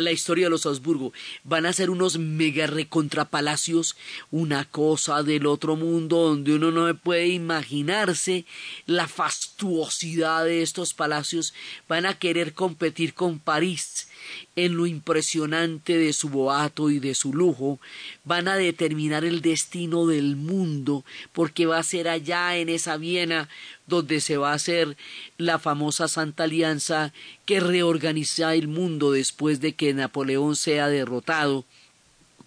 la 0.00 0.12
historia 0.12 0.46
de 0.46 0.50
los 0.50 0.66
Habsburgo. 0.66 1.12
Van 1.44 1.66
a 1.66 1.72
ser 1.72 1.90
unos 1.90 2.18
mega 2.18 2.66
recontrapalacios, 2.66 3.96
una 4.30 4.64
cosa 4.64 5.22
del 5.22 5.46
otro 5.46 5.76
mundo 5.76 6.28
donde 6.28 6.54
uno 6.54 6.70
no 6.70 6.96
puede 6.96 7.28
imaginarse 7.28 8.44
la 8.86 9.08
fastuosidad 9.08 10.44
de 10.44 10.62
estos 10.62 10.94
palacios. 10.94 11.54
Van 11.88 12.06
a 12.06 12.18
querer 12.18 12.54
competir 12.54 13.14
con 13.14 13.38
París 13.38 14.08
en 14.56 14.76
lo 14.76 14.86
impresionante 14.86 15.96
de 15.96 16.12
su 16.12 16.28
boato 16.28 16.90
y 16.90 16.98
de 16.98 17.14
su 17.14 17.32
lujo, 17.32 17.80
van 18.24 18.48
a 18.48 18.56
determinar 18.56 19.24
el 19.24 19.40
destino 19.40 20.06
del 20.06 20.36
mundo, 20.36 21.04
porque 21.32 21.66
va 21.66 21.78
a 21.78 21.82
ser 21.82 22.08
allá 22.08 22.56
en 22.56 22.68
esa 22.68 22.96
Viena 22.96 23.48
donde 23.86 24.20
se 24.20 24.36
va 24.36 24.52
a 24.52 24.56
hacer 24.56 24.96
la 25.38 25.58
famosa 25.58 26.08
Santa 26.08 26.44
Alianza 26.44 27.12
que 27.44 27.60
reorganiza 27.60 28.54
el 28.54 28.68
mundo 28.68 29.12
después 29.12 29.60
de 29.60 29.74
que 29.74 29.94
Napoleón 29.94 30.56
sea 30.56 30.88
derrotado 30.88 31.64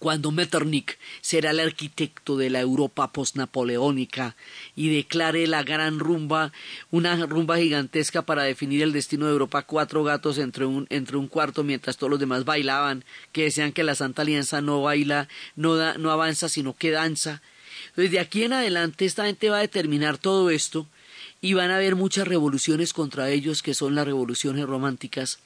cuando 0.02 0.32
Metternich 0.32 0.98
será 1.22 1.52
el 1.52 1.60
arquitecto 1.60 2.36
de 2.36 2.50
la 2.50 2.60
Europa 2.60 3.12
postnapoleónica 3.12 4.36
y 4.76 4.90
declare 4.90 5.46
la 5.46 5.62
gran 5.62 6.00
rumba, 6.00 6.52
una 6.90 7.24
rumba 7.28 7.58
gigantesca 7.58 8.24
para 8.24 8.42
definir 8.42 8.82
el 8.82 8.94
destino 8.94 9.28
de 9.28 9.34
Europa, 9.34 9.62
cuatro 9.62 10.04
gatos 10.04 10.40
entre 10.40 10.66
un, 10.66 10.88
entre 10.90 11.18
un 11.18 11.28
cuarto 11.28 11.64
mientras 11.64 11.98
todos 11.98 12.10
los 12.10 12.20
demás 12.20 12.46
bailaban, 12.46 13.06
que 13.32 13.44
decían 13.44 13.74
que 13.74 13.84
la 13.84 13.94
Santa 13.94 14.24
Alianza 14.24 14.60
no 14.60 14.82
baila, 14.82 15.28
no, 15.56 15.76
da, 15.76 15.94
no 16.00 16.10
avanza, 16.10 16.50
sino 16.50 16.76
que 16.76 16.90
danza. 16.90 17.44
Desde 17.96 18.20
aquí 18.20 18.44
en 18.44 18.54
adelante 18.54 19.06
esta 19.06 19.28
gente 19.28 19.52
va 19.52 19.58
a 19.58 19.62
determinar 19.62 20.18
todo 20.18 20.50
esto 20.50 20.88
y 21.42 21.54
van 21.54 21.70
a 21.70 21.76
haber 21.76 21.96
muchas 21.96 22.28
revoluciones 22.28 22.94
contra 22.94 23.30
ellos 23.30 23.62
que 23.62 23.76
son 23.76 23.94
las 23.94 24.08
revoluciones 24.08 24.66
románticas 24.66 25.38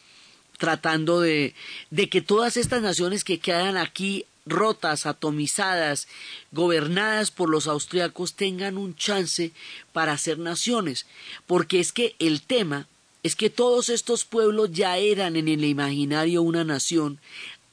tratando 0.58 1.20
de, 1.20 1.54
de 1.90 2.08
que 2.08 2.22
todas 2.22 2.56
estas 2.56 2.82
naciones 2.82 3.26
que 3.26 3.40
quedan 3.40 3.76
aquí 3.76 4.26
rotas, 4.46 5.06
atomizadas, 5.06 6.08
gobernadas 6.52 7.32
por 7.32 7.50
los 7.50 7.68
austriacos 7.68 8.34
tengan 8.34 8.78
un 8.78 8.96
chance 8.96 9.52
para 9.94 10.18
ser 10.18 10.40
naciones, 10.40 11.06
porque 11.48 11.80
es 11.80 11.92
que 11.92 12.16
el 12.20 12.42
tema 12.42 12.88
es 13.24 13.36
que 13.36 13.50
todos 13.50 13.90
estos 13.90 14.24
pueblos 14.24 14.72
ya 14.72 14.98
eran 14.98 15.36
en 15.36 15.48
el 15.48 15.64
imaginario 15.64 16.44
una 16.44 16.64
nación 16.64 17.20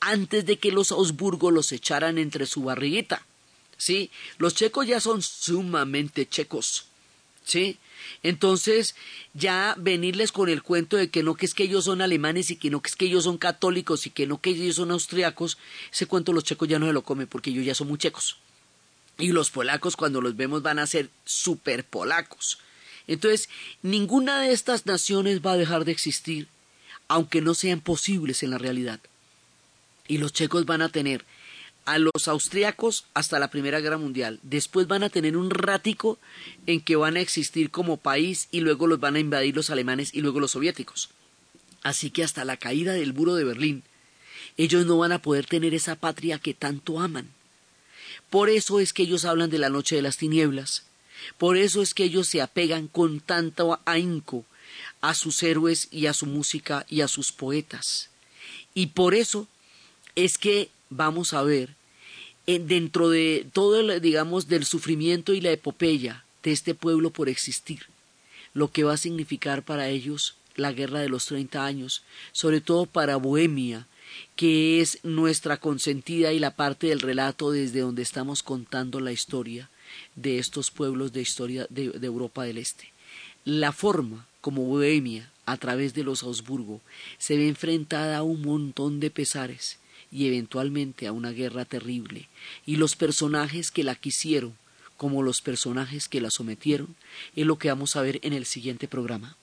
antes 0.01 0.47
de 0.47 0.59
que 0.59 0.73
los 0.73 0.93
Augsburgo 0.93 1.51
los 1.51 1.73
echaran 1.73 2.19
entre 2.19 2.47
su 2.47 2.63
barriguita. 2.63 3.27
¿Sí? 3.77 4.11
Los 4.39 4.55
checos 4.55 4.87
ya 4.87 5.01
son 5.01 5.23
sumamente 5.23 6.27
checos. 6.27 6.87
¿Sí? 7.45 7.79
Entonces, 8.23 8.95
ya 9.35 9.75
venirles 9.79 10.33
con 10.33 10.49
el 10.49 10.63
cuento 10.63 10.97
de 10.97 11.09
que 11.09 11.23
no 11.23 11.35
que 11.35 11.47
es 11.47 11.55
que 11.55 11.65
ellos 11.65 11.85
son 11.85 12.03
alemanes 12.03 12.51
y 12.51 12.57
que 12.57 12.71
no 12.71 12.81
que 12.81 12.89
es 12.89 12.97
que 12.97 13.07
ellos 13.07 13.25
son 13.25 13.39
católicos 13.39 14.07
y 14.07 14.11
que 14.11 14.27
no 14.27 14.41
que 14.41 14.51
ellos 14.51 14.77
son 14.77 14.91
austriacos, 14.91 15.59
ese 15.93 16.07
cuento 16.07 16.33
los 16.33 16.45
checos 16.45 16.69
ya 16.69 16.79
no 16.79 16.87
se 16.87 16.93
lo 16.93 17.03
comen 17.03 17.27
porque 17.27 17.51
ellos 17.51 17.65
ya 17.65 17.75
son 17.75 17.89
muy 17.89 17.99
checos. 17.99 18.39
Y 19.19 19.29
los 19.29 19.51
polacos 19.51 19.97
cuando 19.97 20.21
los 20.21 20.37
vemos 20.37 20.63
van 20.63 20.79
a 20.79 20.87
ser 20.87 21.11
super 21.25 21.85
polacos. 21.85 22.59
Entonces, 23.07 23.49
ninguna 23.83 24.41
de 24.41 24.53
estas 24.53 24.87
naciones 24.87 25.45
va 25.45 25.53
a 25.53 25.57
dejar 25.57 25.85
de 25.85 25.93
existir, 25.93 26.49
aunque 27.09 27.41
no 27.41 27.55
sean 27.55 27.81
posibles 27.81 28.43
en 28.43 28.51
la 28.51 28.59
realidad. 28.59 29.01
Y 30.09 30.19
los 30.19 30.33
checos 30.33 30.67
van 30.67 30.83
a 30.83 30.89
tener 30.89 31.25
a 31.85 31.99
los 31.99 32.29
austriacos 32.29 33.05
hasta 33.15 33.39
la 33.39 33.51
Primera 33.51 33.81
Guerra 33.81 33.99
Mundial. 33.99 34.39
Después 34.43 34.87
van 34.87 35.03
a 35.03 35.11
tener 35.11 35.37
un 35.37 35.51
rático 35.51 36.19
en 36.67 36.81
que 36.81 36.97
van 36.97 37.17
a 37.17 37.21
existir 37.21 37.71
como 37.71 37.97
país 37.97 38.49
y 38.51 38.61
luego 38.61 38.87
los 38.87 39.01
van 39.01 39.17
a 39.17 39.21
invadir 39.21 39.57
los 39.57 39.71
alemanes 39.71 40.15
y 40.15 40.21
luego 40.21 40.41
los 40.41 40.53
soviéticos. 40.53 41.11
Así 41.83 42.11
que 42.11 42.23
hasta 42.23 42.45
la 42.45 42.57
caída 42.57 42.93
del 42.93 43.15
muro 43.15 43.35
de 43.35 43.45
Berlín, 43.45 43.83
ellos 44.57 44.87
no 44.87 44.99
van 44.99 45.13
a 45.13 45.21
poder 45.21 45.47
tener 45.47 45.75
esa 45.75 45.97
patria 45.97 46.39
que 46.39 46.55
tanto 46.55 47.01
aman. 47.01 47.29
Por 48.31 48.49
eso 48.49 48.81
es 48.81 48.93
que 48.93 49.03
ellos 49.03 49.25
hablan 49.25 49.51
de 49.51 49.59
la 49.59 49.69
noche 49.69 49.97
de 49.97 50.03
las 50.03 50.17
tinieblas. 50.17 50.85
Por 51.39 51.57
eso 51.57 51.83
es 51.83 51.95
que 51.95 52.05
ellos 52.05 52.29
se 52.29 52.41
apegan 52.41 52.89
con 52.89 53.21
tanto 53.21 53.81
ahínco 53.85 54.45
a 55.01 55.15
sus 55.15 55.43
héroes 55.43 55.89
y 55.91 56.07
a 56.07 56.15
su 56.15 56.27
música 56.27 56.87
y 56.89 57.01
a 57.01 57.09
sus 57.09 57.33
poetas. 57.33 58.11
Y 58.75 58.89
por 58.89 59.15
eso 59.15 59.49
es 60.15 60.39
que 60.39 60.71
vamos 60.97 61.33
a 61.33 61.43
ver 61.43 61.71
dentro 62.47 63.09
de 63.09 63.47
todo, 63.53 63.81
el, 63.81 64.01
digamos, 64.01 64.49
del 64.49 64.65
sufrimiento 64.65 65.33
y 65.33 65.41
la 65.41 65.53
epopeya 65.53 66.25
de 66.43 66.53
este 66.53 66.75
pueblo 66.75 67.11
por 67.11 67.29
existir, 67.29 67.87
lo 68.53 68.71
que 68.71 68.85
va 68.85 68.95
a 68.95 68.97
significar 68.97 69.63
para 69.63 69.89
ellos 69.89 70.35
la 70.57 70.73
guerra 70.73 71.01
de 71.01 71.09
los 71.09 71.27
treinta 71.27 71.65
años, 71.65 72.03
sobre 72.33 72.61
todo 72.61 72.87
para 72.87 73.17
Bohemia, 73.17 73.87
que 74.37 74.81
es 74.81 74.99
nuestra 75.03 75.57
consentida 75.57 76.33
y 76.33 76.39
la 76.39 76.55
parte 76.55 76.89
del 76.89 77.01
relato 77.01 77.53
desde 77.53 77.81
donde 77.81 78.03
estamos 78.03 78.43
contando 78.43 79.01
la 79.01 79.13
historia 79.13 79.71
de 80.17 80.39
estos 80.39 80.71
pueblos 80.71 81.13
de 81.13 81.23
historia 81.23 81.67
de, 81.71 81.91
de 81.91 82.07
Europa 82.07 82.45
del 82.45 82.59
Este. 82.59 82.93
La 83.45 83.73
forma 83.73 84.27
como 84.41 84.65
Bohemia, 84.65 85.31
a 85.47 85.57
través 85.57 85.95
de 85.95 86.05
los 86.05 86.23
Augsburgo, 86.23 86.81
se 87.19 87.37
ve 87.37 87.49
enfrentada 87.49 88.19
a 88.19 88.23
un 88.23 88.43
montón 88.43 89.01
de 89.01 89.11
pesares, 89.11 89.79
y 90.13 90.27
eventualmente 90.29 91.07
a 91.07 91.13
una 91.13 91.31
guerra 91.31 91.65
terrible, 91.65 92.29
y 92.67 92.77
los 92.77 92.95
personajes 92.95 93.71
que 93.71 93.83
la 93.83 93.95
quisieron 93.95 94.55
como 94.97 95.25
los 95.25 95.41
personajes 95.41 96.09
que 96.09 96.21
la 96.21 96.31
sometieron 96.31 96.95
es 97.35 97.45
lo 97.45 97.59
que 97.59 97.69
vamos 97.69 97.97
a 97.97 98.03
ver 98.03 98.21
en 98.23 98.35
el 98.35 98.47
siguiente 98.47 98.87
programa. 98.87 99.37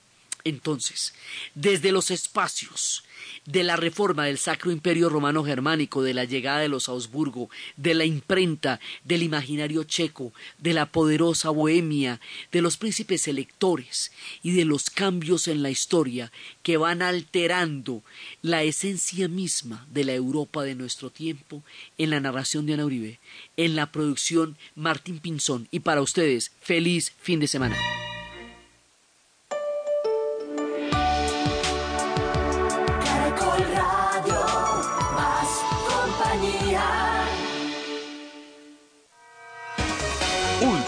Entonces, 0.44 1.14
desde 1.54 1.92
los 1.92 2.10
espacios 2.10 3.04
de 3.46 3.64
la 3.64 3.76
reforma 3.76 4.26
del 4.26 4.38
Sacro 4.38 4.70
Imperio 4.70 5.08
Romano 5.08 5.44
Germánico, 5.44 6.02
de 6.02 6.14
la 6.14 6.24
llegada 6.24 6.60
de 6.60 6.68
los 6.68 6.88
Augsburgo, 6.88 7.50
de 7.76 7.94
la 7.94 8.04
imprenta, 8.04 8.80
del 9.04 9.22
imaginario 9.22 9.84
checo, 9.84 10.32
de 10.58 10.72
la 10.72 10.86
poderosa 10.86 11.50
Bohemia, 11.50 12.20
de 12.52 12.62
los 12.62 12.76
príncipes 12.76 13.28
electores 13.28 14.12
y 14.42 14.52
de 14.52 14.64
los 14.64 14.90
cambios 14.90 15.48
en 15.48 15.62
la 15.62 15.70
historia 15.70 16.32
que 16.62 16.76
van 16.76 17.02
alterando 17.02 18.02
la 18.42 18.62
esencia 18.62 19.28
misma 19.28 19.86
de 19.90 20.04
la 20.04 20.14
Europa 20.14 20.62
de 20.62 20.74
nuestro 20.74 21.10
tiempo, 21.10 21.62
en 21.98 22.10
la 22.10 22.20
narración 22.20 22.66
de 22.66 22.74
Ana 22.74 22.86
Uribe, 22.86 23.18
en 23.56 23.76
la 23.76 23.90
producción 23.90 24.56
Martín 24.74 25.18
Pinzón 25.18 25.68
y 25.70 25.80
para 25.80 26.02
ustedes, 26.02 26.52
feliz 26.60 27.12
fin 27.20 27.40
de 27.40 27.48
semana. 27.48 27.76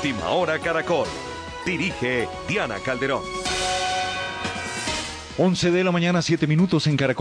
Última 0.02 0.30
hora 0.30 0.58
Caracol. 0.58 1.06
Dirige 1.64 2.26
Diana 2.48 2.80
Calderón. 2.80 3.22
11 5.38 5.70
de 5.70 5.84
la 5.84 5.92
mañana, 5.92 6.22
7 6.22 6.48
minutos 6.48 6.88
en 6.88 6.96
Caracol. 6.96 7.10